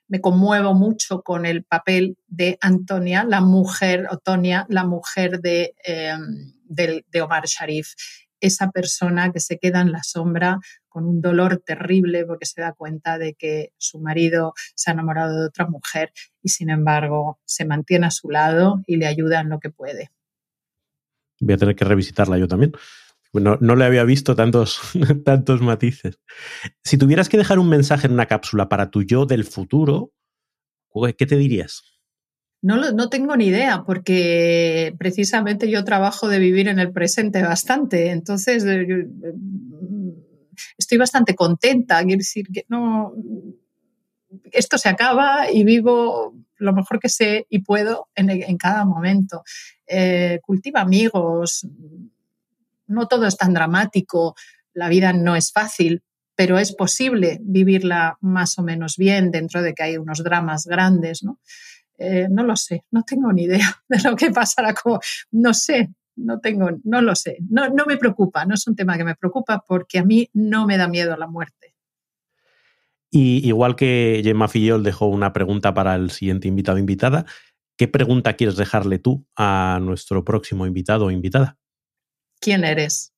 me 0.07 0.21
conmuevo 0.21 0.73
mucho 0.73 1.21
con 1.21 1.45
el 1.45 1.63
papel 1.63 2.17
de 2.27 2.57
Antonia, 2.61 3.23
la 3.23 3.41
mujer, 3.41 4.07
Otonia, 4.09 4.65
la 4.69 4.85
mujer 4.85 5.39
de, 5.41 5.73
eh, 5.85 6.15
de 6.67 7.21
Omar 7.21 7.45
Sharif 7.45 7.93
esa 8.39 8.71
persona 8.71 9.31
que 9.31 9.39
se 9.39 9.57
queda 9.57 9.81
en 9.81 9.91
la 9.91 10.03
sombra 10.03 10.59
con 10.87 11.05
un 11.05 11.21
dolor 11.21 11.61
terrible 11.65 12.25
porque 12.25 12.45
se 12.45 12.61
da 12.61 12.73
cuenta 12.73 13.17
de 13.17 13.33
que 13.33 13.71
su 13.77 13.99
marido 13.99 14.53
se 14.75 14.89
ha 14.89 14.93
enamorado 14.93 15.39
de 15.39 15.47
otra 15.47 15.67
mujer 15.67 16.11
y 16.41 16.49
sin 16.49 16.69
embargo 16.69 17.39
se 17.45 17.65
mantiene 17.65 18.07
a 18.07 18.11
su 18.11 18.29
lado 18.29 18.81
y 18.87 18.97
le 18.97 19.07
ayuda 19.07 19.41
en 19.41 19.49
lo 19.49 19.59
que 19.59 19.69
puede. 19.69 20.11
Voy 21.39 21.53
a 21.53 21.57
tener 21.57 21.75
que 21.75 21.85
revisitarla 21.85 22.37
yo 22.37 22.47
también. 22.47 22.71
Bueno, 23.33 23.57
no 23.61 23.75
le 23.75 23.85
había 23.85 24.03
visto 24.03 24.35
tantos, 24.35 24.81
tantos 25.25 25.61
matices. 25.61 26.19
Si 26.83 26.97
tuvieras 26.97 27.29
que 27.29 27.37
dejar 27.37 27.59
un 27.59 27.69
mensaje 27.69 28.07
en 28.07 28.13
una 28.13 28.25
cápsula 28.25 28.69
para 28.69 28.89
tu 28.89 29.03
yo 29.03 29.25
del 29.25 29.43
futuro, 29.43 30.13
¿qué 31.17 31.25
te 31.25 31.37
dirías? 31.37 31.83
No, 32.61 32.91
no 32.91 33.09
tengo 33.09 33.37
ni 33.37 33.47
idea, 33.47 33.83
porque 33.85 34.95
precisamente 34.97 35.69
yo 35.69 35.83
trabajo 35.83 36.27
de 36.27 36.39
vivir 36.39 36.67
en 36.67 36.79
el 36.79 36.91
presente 36.91 37.41
bastante. 37.43 38.09
Entonces, 38.09 38.65
eh, 38.65 39.07
estoy 40.77 40.97
bastante 40.97 41.35
contenta. 41.35 42.03
Quiero 42.03 42.17
decir 42.17 42.47
que 42.51 42.65
no. 42.67 43.13
Esto 44.51 44.77
se 44.77 44.89
acaba 44.89 45.51
y 45.51 45.63
vivo 45.63 46.33
lo 46.57 46.73
mejor 46.73 46.99
que 46.99 47.09
sé 47.09 47.45
y 47.49 47.59
puedo 47.59 48.07
en, 48.15 48.57
cada 48.57 48.85
momento. 48.85 49.43
Eh, 49.85 50.39
cultiva 50.43 50.81
amigos. 50.81 51.67
No 52.87 53.07
todo 53.07 53.27
es 53.27 53.37
tan 53.37 53.53
dramático. 53.53 54.35
La 54.73 54.89
vida 54.89 55.13
no 55.13 55.35
es 55.35 55.51
fácil, 55.51 56.03
pero 56.35 56.57
es 56.57 56.73
posible 56.73 57.39
vivirla 57.41 58.17
más 58.21 58.57
o 58.57 58.63
menos 58.63 58.97
bien 58.97 59.31
dentro 59.31 59.61
de 59.61 59.73
que 59.73 59.83
hay 59.83 59.97
unos 59.97 60.23
dramas 60.23 60.65
grandes, 60.65 61.23
¿no? 61.23 61.39
Eh, 61.97 62.27
no 62.29 62.43
lo 62.43 62.55
sé, 62.55 62.83
no 62.91 63.03
tengo 63.03 63.33
ni 63.33 63.43
idea 63.43 63.83
de 63.89 63.99
lo 64.03 64.15
que 64.15 64.31
pasará. 64.31 64.73
Como, 64.73 64.99
no 65.31 65.53
sé, 65.53 65.89
no 66.15 66.39
tengo, 66.39 66.69
no 66.83 67.01
lo 67.01 67.15
sé. 67.15 67.37
No, 67.49 67.69
no 67.69 67.85
me 67.85 67.97
preocupa, 67.97 68.45
no 68.45 68.55
es 68.55 68.67
un 68.67 68.75
tema 68.75 68.97
que 68.97 69.03
me 69.03 69.15
preocupa 69.15 69.63
porque 69.67 69.99
a 69.99 70.03
mí 70.03 70.29
no 70.33 70.65
me 70.65 70.77
da 70.77 70.87
miedo 70.87 71.15
la 71.17 71.27
muerte. 71.27 71.75
Y 73.09 73.47
igual 73.47 73.75
que 73.75 74.21
Gemma 74.23 74.47
Fillol 74.47 74.83
dejó 74.83 75.07
una 75.07 75.31
pregunta 75.31 75.73
para 75.73 75.95
el 75.95 76.11
siguiente 76.11 76.47
invitado 76.47 76.75
o 76.75 76.79
invitada, 76.79 77.25
¿qué 77.77 77.87
pregunta 77.87 78.33
quieres 78.33 78.57
dejarle 78.57 78.99
tú 78.99 79.25
a 79.35 79.79
nuestro 79.81 80.25
próximo 80.25 80.67
invitado 80.67 81.05
o 81.05 81.11
invitada? 81.11 81.57
¿Quién 82.41 82.63
eres? 82.63 83.13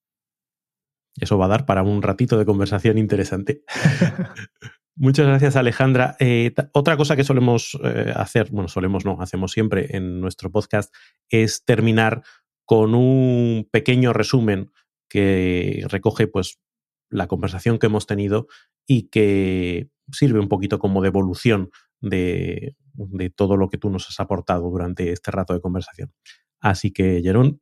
Eso 1.19 1.37
va 1.37 1.45
a 1.45 1.49
dar 1.49 1.65
para 1.65 1.83
un 1.83 2.01
ratito 2.01 2.37
de 2.37 2.45
conversación 2.45 2.97
interesante. 2.97 3.63
Muchas 5.01 5.27
gracias, 5.27 5.55
Alejandra. 5.55 6.17
Eh, 6.19 6.53
otra 6.73 6.97
cosa 6.97 7.15
que 7.15 7.23
solemos 7.23 7.79
eh, 7.81 8.11
hacer, 8.13 8.49
bueno, 8.51 8.67
solemos 8.67 9.05
no, 9.05 9.21
hacemos 9.21 9.53
siempre 9.53 9.95
en 9.95 10.19
nuestro 10.19 10.51
podcast, 10.51 10.93
es 11.29 11.63
terminar 11.63 12.21
con 12.65 12.93
un 12.93 13.65
pequeño 13.71 14.11
resumen 14.11 14.73
que 15.07 15.85
recoge 15.87 16.27
pues, 16.27 16.59
la 17.09 17.27
conversación 17.27 17.79
que 17.79 17.85
hemos 17.85 18.07
tenido 18.07 18.47
y 18.85 19.03
que 19.03 19.89
sirve 20.11 20.41
un 20.41 20.49
poquito 20.49 20.79
como 20.79 21.01
devolución 21.01 21.69
de, 22.01 22.75
de 22.91 23.29
todo 23.29 23.55
lo 23.55 23.69
que 23.69 23.77
tú 23.77 23.89
nos 23.89 24.09
has 24.09 24.19
aportado 24.19 24.69
durante 24.69 25.13
este 25.13 25.31
rato 25.31 25.53
de 25.53 25.61
conversación. 25.61 26.11
Así 26.59 26.91
que, 26.91 27.21
Jerón. 27.23 27.61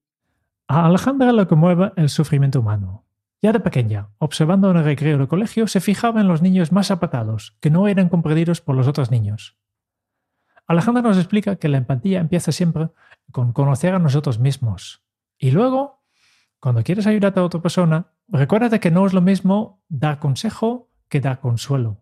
A 0.68 0.88
Alejandra 0.88 1.32
lo 1.34 1.48
conmueve 1.48 1.92
el 1.98 2.10
sufrimiento 2.10 2.62
humano 2.62 3.07
ya 3.42 3.52
de 3.52 3.60
pequeña, 3.60 4.10
observando 4.18 4.72
en 4.72 4.78
el 4.78 4.84
recreo 4.84 5.18
del 5.18 5.28
colegio, 5.28 5.68
se 5.68 5.80
fijaba 5.82 6.22
en 6.22 6.28
los 6.28 6.42
niños 6.42 6.72
más 6.72 6.90
apartados, 6.92 7.56
que 7.60 7.70
no 7.70 7.88
eran 7.88 8.10
comprendidos 8.10 8.62
por 8.62 8.76
los 8.76 8.88
otros 8.88 9.12
niños. 9.12 9.58
Alejandra 10.66 11.02
nos 11.02 11.18
explica 11.18 11.56
que 11.56 11.70
la 11.70 11.78
empatía 11.78 12.20
empieza 12.20 12.52
siempre 12.52 12.90
con 13.32 13.54
conocer 13.54 13.94
a 13.94 14.00
nosotros 14.00 14.40
mismos. 14.40 15.04
Y 15.38 15.52
luego, 15.52 16.04
cuando 16.60 16.84
quieres 16.84 17.08
ayudar 17.08 17.38
a 17.38 17.44
otra 17.44 17.62
persona, 17.62 18.08
recuérdate 18.28 18.80
que 18.80 18.92
no 18.92 19.06
es 19.06 19.14
lo 19.14 19.22
mismo 19.22 19.84
dar 19.88 20.20
consejo 20.20 20.90
que 21.08 21.22
dar 21.22 21.40
consuelo. 21.40 22.02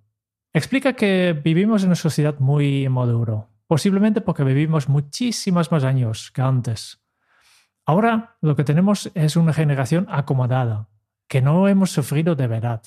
Explica 0.53 0.93
que 0.93 1.39
vivimos 1.43 1.83
en 1.83 1.89
una 1.89 1.95
sociedad 1.95 2.39
muy 2.39 2.85
inmaduro, 2.85 3.49
posiblemente 3.67 4.21
porque 4.21 4.43
vivimos 4.43 4.87
muchísimos 4.87 5.71
más 5.71 5.83
años 5.83 6.31
que 6.31 6.41
antes. 6.41 7.03
Ahora 7.85 8.37
lo 8.41 8.55
que 8.55 8.63
tenemos 8.63 9.11
es 9.13 9.35
una 9.35 9.53
generación 9.53 10.07
acomodada, 10.09 10.89
que 11.27 11.41
no 11.41 11.67
hemos 11.67 11.91
sufrido 11.91 12.35
de 12.35 12.47
verdad. 12.47 12.83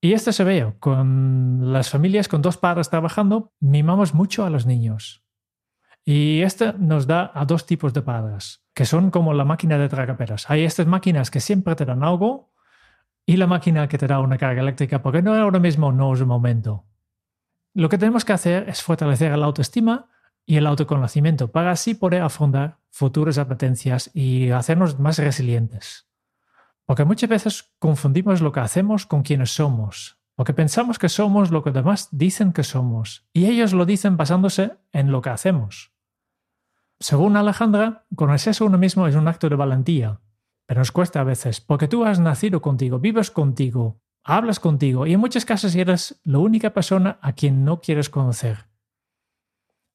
Y 0.00 0.12
esto 0.12 0.32
se 0.32 0.44
ve 0.44 0.74
con 0.80 1.72
las 1.72 1.88
familias 1.88 2.28
con 2.28 2.42
dos 2.42 2.58
padres 2.58 2.90
trabajando, 2.90 3.52
mimamos 3.60 4.12
mucho 4.12 4.44
a 4.44 4.50
los 4.50 4.66
niños. 4.66 5.24
Y 6.04 6.42
esto 6.42 6.74
nos 6.74 7.06
da 7.06 7.30
a 7.34 7.46
dos 7.46 7.64
tipos 7.64 7.94
de 7.94 8.02
padres, 8.02 8.62
que 8.74 8.84
son 8.84 9.10
como 9.10 9.32
la 9.32 9.46
máquina 9.46 9.78
de 9.78 9.88
tragaperas. 9.88 10.50
Hay 10.50 10.64
estas 10.64 10.86
máquinas 10.86 11.30
que 11.30 11.40
siempre 11.40 11.74
te 11.74 11.86
dan 11.86 12.04
algo 12.04 12.52
y 13.24 13.38
la 13.38 13.46
máquina 13.46 13.88
que 13.88 13.96
te 13.96 14.06
da 14.06 14.20
una 14.20 14.36
carga 14.36 14.60
eléctrica, 14.60 15.00
porque 15.00 15.22
no 15.22 15.34
ahora 15.34 15.58
mismo 15.58 15.90
no 15.92 16.12
es 16.12 16.20
el 16.20 16.26
momento. 16.26 16.84
Lo 17.72 17.88
que 17.88 17.96
tenemos 17.96 18.26
que 18.26 18.34
hacer 18.34 18.68
es 18.68 18.82
fortalecer 18.82 19.36
la 19.38 19.46
autoestima 19.46 20.10
y 20.44 20.56
el 20.56 20.66
autoconocimiento 20.66 21.50
para 21.50 21.70
así 21.70 21.94
poder 21.94 22.20
afrontar 22.20 22.78
futuras 22.90 23.38
apetencias 23.38 24.10
y 24.12 24.50
hacernos 24.50 24.98
más 24.98 25.18
resilientes. 25.18 26.06
Porque 26.86 27.04
muchas 27.04 27.30
veces 27.30 27.74
confundimos 27.78 28.40
lo 28.40 28.52
que 28.52 28.60
hacemos 28.60 29.06
con 29.06 29.22
quienes 29.22 29.54
somos, 29.54 30.18
porque 30.34 30.52
pensamos 30.52 30.98
que 30.98 31.08
somos 31.08 31.50
lo 31.50 31.62
que 31.62 31.70
demás 31.70 32.08
dicen 32.10 32.52
que 32.52 32.64
somos, 32.64 33.26
y 33.32 33.46
ellos 33.46 33.72
lo 33.72 33.86
dicen 33.86 34.16
basándose 34.16 34.76
en 34.92 35.10
lo 35.10 35.22
que 35.22 35.30
hacemos. 35.30 35.92
Según 37.00 37.36
Alejandra, 37.36 38.06
conocerse 38.14 38.62
a 38.62 38.66
uno 38.66 38.78
mismo 38.78 39.06
es 39.06 39.14
un 39.14 39.28
acto 39.28 39.48
de 39.48 39.56
valentía, 39.56 40.20
pero 40.66 40.80
nos 40.80 40.92
cuesta 40.92 41.20
a 41.20 41.24
veces, 41.24 41.60
porque 41.60 41.88
tú 41.88 42.04
has 42.04 42.20
nacido 42.20 42.60
contigo, 42.60 42.98
vives 42.98 43.30
contigo, 43.30 44.00
hablas 44.22 44.60
contigo, 44.60 45.06
y 45.06 45.14
en 45.14 45.20
muchos 45.20 45.44
casos 45.44 45.74
eres 45.74 46.20
la 46.24 46.38
única 46.38 46.70
persona 46.70 47.18
a 47.20 47.32
quien 47.32 47.64
no 47.64 47.80
quieres 47.80 48.10
conocer. 48.10 48.66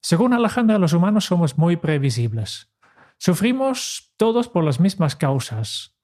Según 0.02 0.32
Alejandra, 0.32 0.78
los 0.78 0.92
humanos 0.92 1.26
somos 1.26 1.58
muy 1.58 1.76
previsibles. 1.76 2.72
Sufrimos 3.18 4.14
todos 4.16 4.48
por 4.48 4.64
las 4.64 4.80
mismas 4.80 5.14
causas, 5.14 5.94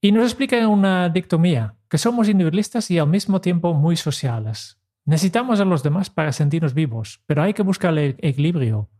y 0.00 0.12
nos 0.12 0.24
explica 0.24 0.66
una 0.68 1.08
dictomía, 1.08 1.74
que 1.88 1.98
somos 1.98 2.28
individualistas 2.28 2.90
y 2.90 2.98
al 2.98 3.08
mismo 3.08 3.40
tiempo 3.40 3.74
muy 3.74 3.96
sociales. 3.96 4.80
Necesitamos 5.04 5.60
a 5.60 5.64
los 5.64 5.82
demás 5.82 6.10
para 6.10 6.32
sentirnos 6.32 6.74
vivos, 6.74 7.22
pero 7.26 7.42
hay 7.42 7.54
que 7.54 7.62
buscar 7.62 7.96
el 7.98 8.16
equilibrio, 8.20 8.90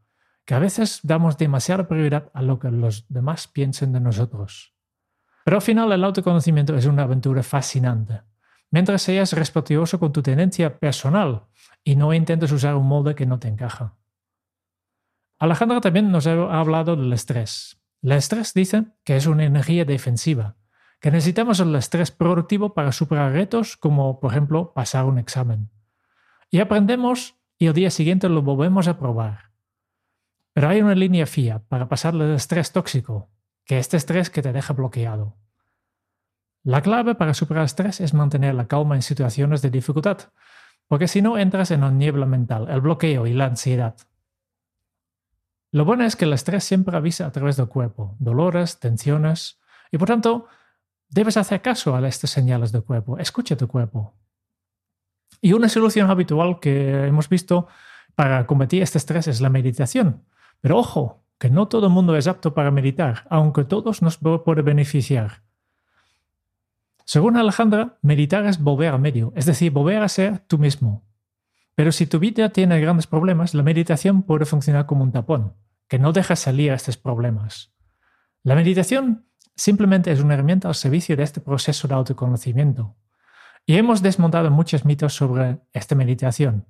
que 0.45 0.55
a 0.55 0.59
veces 0.59 1.01
damos 1.03 1.37
demasiada 1.37 1.87
prioridad 1.87 2.31
a 2.35 2.43
lo 2.43 2.59
que 2.59 2.71
los 2.71 3.05
demás 3.09 3.47
piensen 3.47 3.93
de 3.93 4.01
nosotros. 4.01 4.75
Pero 5.45 5.59
al 5.59 5.63
final 5.63 5.93
el 5.93 6.05
autoconocimiento 6.05 6.75
es 6.77 6.87
una 6.87 7.05
aventura 7.05 7.43
fascinante. 7.43 8.23
Mientras 8.71 9.03
seas 9.03 9.33
respetuoso 9.33 9.99
con 9.99 10.13
tu 10.13 10.23
tendencia 10.23 10.79
personal 10.79 11.45
y 11.85 11.97
no 11.97 12.13
intentes 12.13 12.53
usar 12.53 12.75
un 12.75 12.87
molde 12.87 13.15
que 13.15 13.25
no 13.25 13.39
te 13.39 13.49
encaja. 13.49 13.95
Alejandra 15.39 15.81
también 15.81 16.11
nos 16.11 16.27
ha 16.27 16.33
hablado 16.33 16.97
del 16.97 17.13
estrés. 17.13 17.81
El 18.03 18.13
estrés 18.13 18.53
dice 18.53 18.87
que 19.05 19.17
es 19.17 19.27
una 19.27 19.45
energía 19.45 19.85
defensiva, 19.85 20.58
que 21.01 21.11
necesitamos 21.11 21.61
el 21.61 21.75
estrés 21.75 22.11
productivo 22.11 22.75
para 22.75 22.93
superar 22.93 23.33
retos 23.33 23.77
como, 23.77 24.21
por 24.21 24.33
ejemplo, 24.33 24.73
pasar 24.73 25.05
un 25.05 25.19
examen. 25.19 25.71
Y 26.51 26.61
aprendemos 26.61 27.37
y 27.59 27.67
el 27.67 27.75
día 27.75 27.91
siguiente 27.91 28.29
lo 28.29 28.43
volvemos 28.43 28.89
a 28.89 28.99
probar. 28.99 29.53
Pero 30.53 30.69
hay 30.69 30.81
una 30.81 30.95
línea 30.95 31.27
fía 31.27 31.61
para 31.69 31.89
pasar 31.89 32.15
el 32.15 32.35
estrés 32.35 32.73
tóxico, 32.73 33.31
que 33.65 33.79
este 33.79 33.97
estrés 33.97 34.31
que 34.31 34.43
te 34.43 34.53
deja 34.53 34.73
bloqueado. 34.73 35.37
La 36.65 36.83
clave 36.83 37.15
para 37.15 37.35
superar 37.35 37.63
el 37.63 37.67
estrés 37.67 38.01
es 38.01 38.15
mantener 38.15 38.55
la 38.55 38.67
calma 38.67 38.97
en 38.97 39.03
situaciones 39.03 39.63
de 39.63 39.71
dificultad, 39.71 40.19
porque 40.89 41.07
si 41.07 41.23
no 41.23 41.39
entras 41.39 41.71
en 41.71 41.83
la 41.83 41.91
niebla 41.91 42.27
mental, 42.27 42.67
el 42.69 42.81
bloqueo 42.81 43.27
y 43.27 43.35
la 43.35 43.47
ansiedad. 43.47 43.95
Lo 45.71 45.85
bueno 45.85 46.05
es 46.05 46.17
que 46.17 46.25
el 46.25 46.33
estrés 46.33 46.65
siempre 46.65 46.97
avisa 46.97 47.27
a 47.27 47.33
través 47.33 47.57
del 47.57 47.69
cuerpo, 47.69 48.17
dolores, 48.19 48.81
tensiones, 48.81 49.61
y 49.93 49.99
por 49.99 50.09
tanto 50.09 50.49
debes 51.09 51.37
hacer 51.37 51.63
caso 51.63 51.95
a 51.95 52.07
estas 52.07 52.31
señales 52.31 52.73
del 52.73 52.85
cuerpo, 52.85 53.19
escucha 53.19 53.57
tu 53.57 53.69
cuerpo. 53.69 54.15
Y 55.41 55.53
una 55.53 55.69
solución 55.69 56.11
habitual 56.11 56.61
que 56.61 57.07
hemos 57.07 57.29
visto 57.29 57.69
para 58.15 58.47
combatir 58.47 58.83
este 58.83 58.99
estrés 58.99 59.29
es 59.29 59.41
la 59.41 59.51
meditación. 59.51 60.25
Pero 60.61 60.79
ojo, 60.79 61.23
que 61.39 61.51
no 61.51 61.69
todo 61.69 61.87
el 61.87 61.93
mundo 61.93 62.17
es 62.17 62.27
apto 62.27 62.55
para 62.55 62.71
meditar, 62.71 63.27
aunque 63.31 63.65
todos 63.65 64.03
nos 64.03 64.19
puede 64.19 64.63
beneficiar. 64.63 65.43
Según 67.05 67.37
Alejandra, 67.37 67.99
meditar 68.03 68.45
es 68.47 68.61
volver 68.61 68.93
a 68.93 68.99
medio, 68.99 69.33
es 69.37 69.47
decir, 69.47 69.71
volver 69.71 70.03
a 70.03 70.09
ser 70.09 70.41
tú 70.41 70.59
mismo. 70.59 71.07
Pero 71.75 71.93
si 71.93 72.07
tu 72.07 72.19
vida 72.19 72.49
tiene 72.49 72.81
grandes 72.81 73.07
problemas, 73.07 73.55
la 73.55 73.63
meditación 73.63 74.25
puede 74.25 74.45
funcionar 74.45 74.87
como 74.87 75.05
un 75.05 75.13
tapón, 75.13 75.55
que 75.87 76.01
no 76.01 76.13
deja 76.13 76.35
salir 76.35 76.73
a 76.73 76.75
estos 76.75 76.97
problemas. 76.97 77.73
La 78.43 78.57
meditación 78.57 79.28
simplemente 79.59 80.13
es 80.13 80.21
una 80.21 80.35
herramienta 80.35 80.69
al 80.69 80.75
servicio 80.75 81.17
de 81.17 81.25
este 81.25 81.41
proceso 81.41 81.89
de 81.89 81.95
autoconocimiento. 81.95 82.97
Y 83.67 83.77
hemos 83.77 84.01
desmontado 84.01 84.51
muchos 84.51 84.85
mitos 84.85 85.15
sobre 85.15 85.59
esta 85.73 85.95
meditación. 85.95 86.67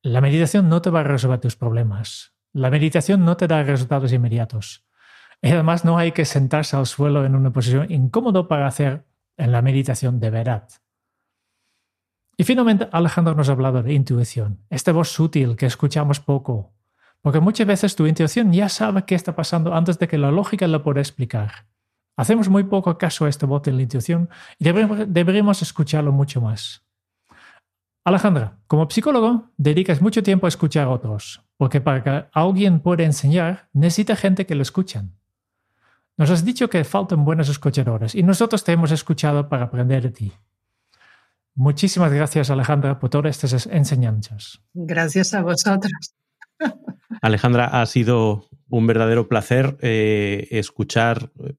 La 0.00 0.20
meditación 0.20 0.68
no 0.68 0.80
te 0.80 0.90
va 0.90 1.00
a 1.00 1.04
resolver 1.04 1.40
tus 1.40 1.56
problemas. 1.56 2.32
La 2.52 2.70
meditación 2.70 3.24
no 3.24 3.36
te 3.36 3.48
da 3.48 3.62
resultados 3.64 4.12
inmediatos. 4.12 4.86
Y 5.42 5.50
además 5.50 5.84
no 5.84 5.98
hay 5.98 6.12
que 6.12 6.24
sentarse 6.24 6.76
al 6.76 6.86
suelo 6.86 7.26
en 7.26 7.34
una 7.34 7.52
posición 7.52 7.90
incómoda 7.90 8.46
para 8.48 8.68
hacer 8.68 9.04
en 9.36 9.50
la 9.50 9.60
meditación 9.60 10.20
de 10.20 10.30
verdad. 10.30 10.68
Y 12.36 12.44
finalmente 12.44 12.88
Alejandro 12.92 13.34
nos 13.34 13.48
ha 13.48 13.52
hablado 13.52 13.82
de 13.82 13.92
intuición, 13.92 14.60
esta 14.70 14.92
voz 14.92 15.08
sutil 15.08 15.56
que 15.56 15.66
escuchamos 15.66 16.20
poco, 16.20 16.72
porque 17.22 17.40
muchas 17.40 17.66
veces 17.66 17.96
tu 17.96 18.06
intuición 18.06 18.52
ya 18.52 18.68
sabe 18.68 19.04
qué 19.04 19.14
está 19.14 19.34
pasando 19.36 19.74
antes 19.74 19.98
de 19.98 20.08
que 20.08 20.18
la 20.18 20.30
lógica 20.30 20.66
lo 20.66 20.82
pueda 20.82 21.00
explicar. 21.00 21.73
Hacemos 22.16 22.48
muy 22.48 22.64
poco 22.64 22.96
caso 22.96 23.24
a 23.24 23.28
esta 23.28 23.46
voz 23.46 23.62
de 23.62 23.72
la 23.72 23.82
intuición 23.82 24.28
y 24.58 24.64
deberíamos, 24.64 25.62
escucharlo 25.62 26.12
mucho 26.12 26.40
más. 26.40 26.84
Alejandra, 28.04 28.58
como 28.66 28.88
psicólogo, 28.88 29.50
dedicas 29.56 30.00
mucho 30.00 30.22
tiempo 30.22 30.46
a 30.46 30.48
escuchar 30.48 30.86
a 30.86 30.90
otros, 30.90 31.42
porque 31.56 31.80
para 31.80 32.02
que 32.02 32.26
alguien 32.32 32.80
pueda 32.80 33.02
enseñar, 33.04 33.68
necesita 33.72 34.14
gente 34.14 34.46
que 34.46 34.54
lo 34.54 34.62
escuchen. 34.62 35.16
Nos 36.16 36.30
has 36.30 36.44
dicho 36.44 36.68
que 36.68 36.84
faltan 36.84 37.24
buenos 37.24 37.48
escuchadores 37.48 38.14
y 38.14 38.22
nosotros 38.22 38.62
te 38.62 38.72
hemos 38.72 38.92
escuchado 38.92 39.48
para 39.48 39.64
aprender 39.64 40.02
de 40.02 40.10
ti. 40.10 40.32
Muchísimas 41.56 42.12
gracias, 42.12 42.50
Alejandra, 42.50 42.98
por 42.98 43.10
todas 43.10 43.42
estas 43.42 43.66
enseñanzas. 43.66 44.60
Gracias 44.74 45.34
a 45.34 45.42
vosotros. 45.42 46.14
Alejandra, 47.22 47.66
ha 47.80 47.86
sido 47.86 48.48
un 48.68 48.86
verdadero 48.86 49.28
placer 49.28 49.76
eh, 49.80 50.48
escuchar 50.50 51.30
eh, 51.38 51.54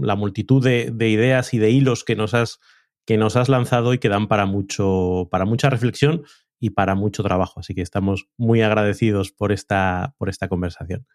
la 0.00 0.16
multitud 0.16 0.62
de, 0.62 1.08
ideas 1.08 1.54
y 1.54 1.58
de 1.58 1.70
hilos 1.70 2.04
que 2.04 2.16
nos, 2.16 2.34
has, 2.34 2.58
que 3.04 3.16
nos 3.16 3.36
has 3.36 3.48
lanzado 3.48 3.94
y 3.94 3.98
que 3.98 4.08
dan 4.08 4.28
para, 4.28 4.46
mucho, 4.46 5.28
para 5.30 5.44
mucha 5.44 5.70
reflexión 5.70 6.24
y 6.58 6.70
para 6.70 6.94
mucho 6.94 7.22
trabajo. 7.22 7.60
Así 7.60 7.74
que 7.74 7.82
estamos 7.82 8.28
muy 8.36 8.62
agradecidos 8.62 9.32
por 9.32 9.52
esta, 9.52 10.14
por 10.18 10.28
esta 10.28 10.48
conversación. 10.48 11.06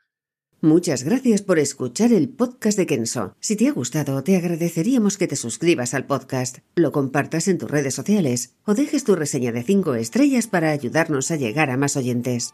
Muchas 0.63 1.03
gracias 1.03 1.41
por 1.41 1.57
escuchar 1.57 2.13
el 2.13 2.29
podcast 2.29 2.77
de 2.77 2.85
Kenso. 2.85 3.35
Si 3.39 3.55
te 3.55 3.67
ha 3.67 3.71
gustado, 3.71 4.23
te 4.23 4.37
agradeceríamos 4.37 5.17
que 5.17 5.27
te 5.27 5.35
suscribas 5.35 5.95
al 5.95 6.05
podcast, 6.05 6.59
lo 6.75 6.91
compartas 6.91 7.47
en 7.47 7.57
tus 7.57 7.71
redes 7.71 7.95
sociales 7.95 8.55
o 8.63 8.75
dejes 8.75 9.03
tu 9.03 9.15
reseña 9.15 9.51
de 9.51 9.63
5 9.63 9.95
estrellas 9.95 10.45
para 10.45 10.69
ayudarnos 10.69 11.31
a 11.31 11.35
llegar 11.35 11.71
a 11.71 11.77
más 11.77 11.97
oyentes. 11.97 12.53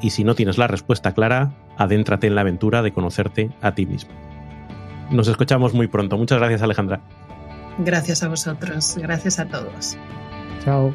y 0.00 0.10
si 0.10 0.24
no 0.24 0.34
tienes 0.34 0.58
la 0.58 0.66
respuesta 0.66 1.12
clara, 1.12 1.52
adéntrate 1.76 2.26
en 2.26 2.34
la 2.34 2.42
aventura 2.42 2.82
de 2.82 2.92
conocerte 2.92 3.50
a 3.60 3.74
ti 3.74 3.86
mismo. 3.86 4.10
Nos 5.10 5.28
escuchamos 5.28 5.74
muy 5.74 5.88
pronto. 5.88 6.18
Muchas 6.18 6.38
gracias, 6.38 6.62
Alejandra. 6.62 7.00
Gracias 7.78 8.22
a 8.22 8.28
vosotros. 8.28 8.96
Gracias 8.98 9.38
a 9.38 9.46
todos. 9.46 9.96
Chao. 10.64 10.94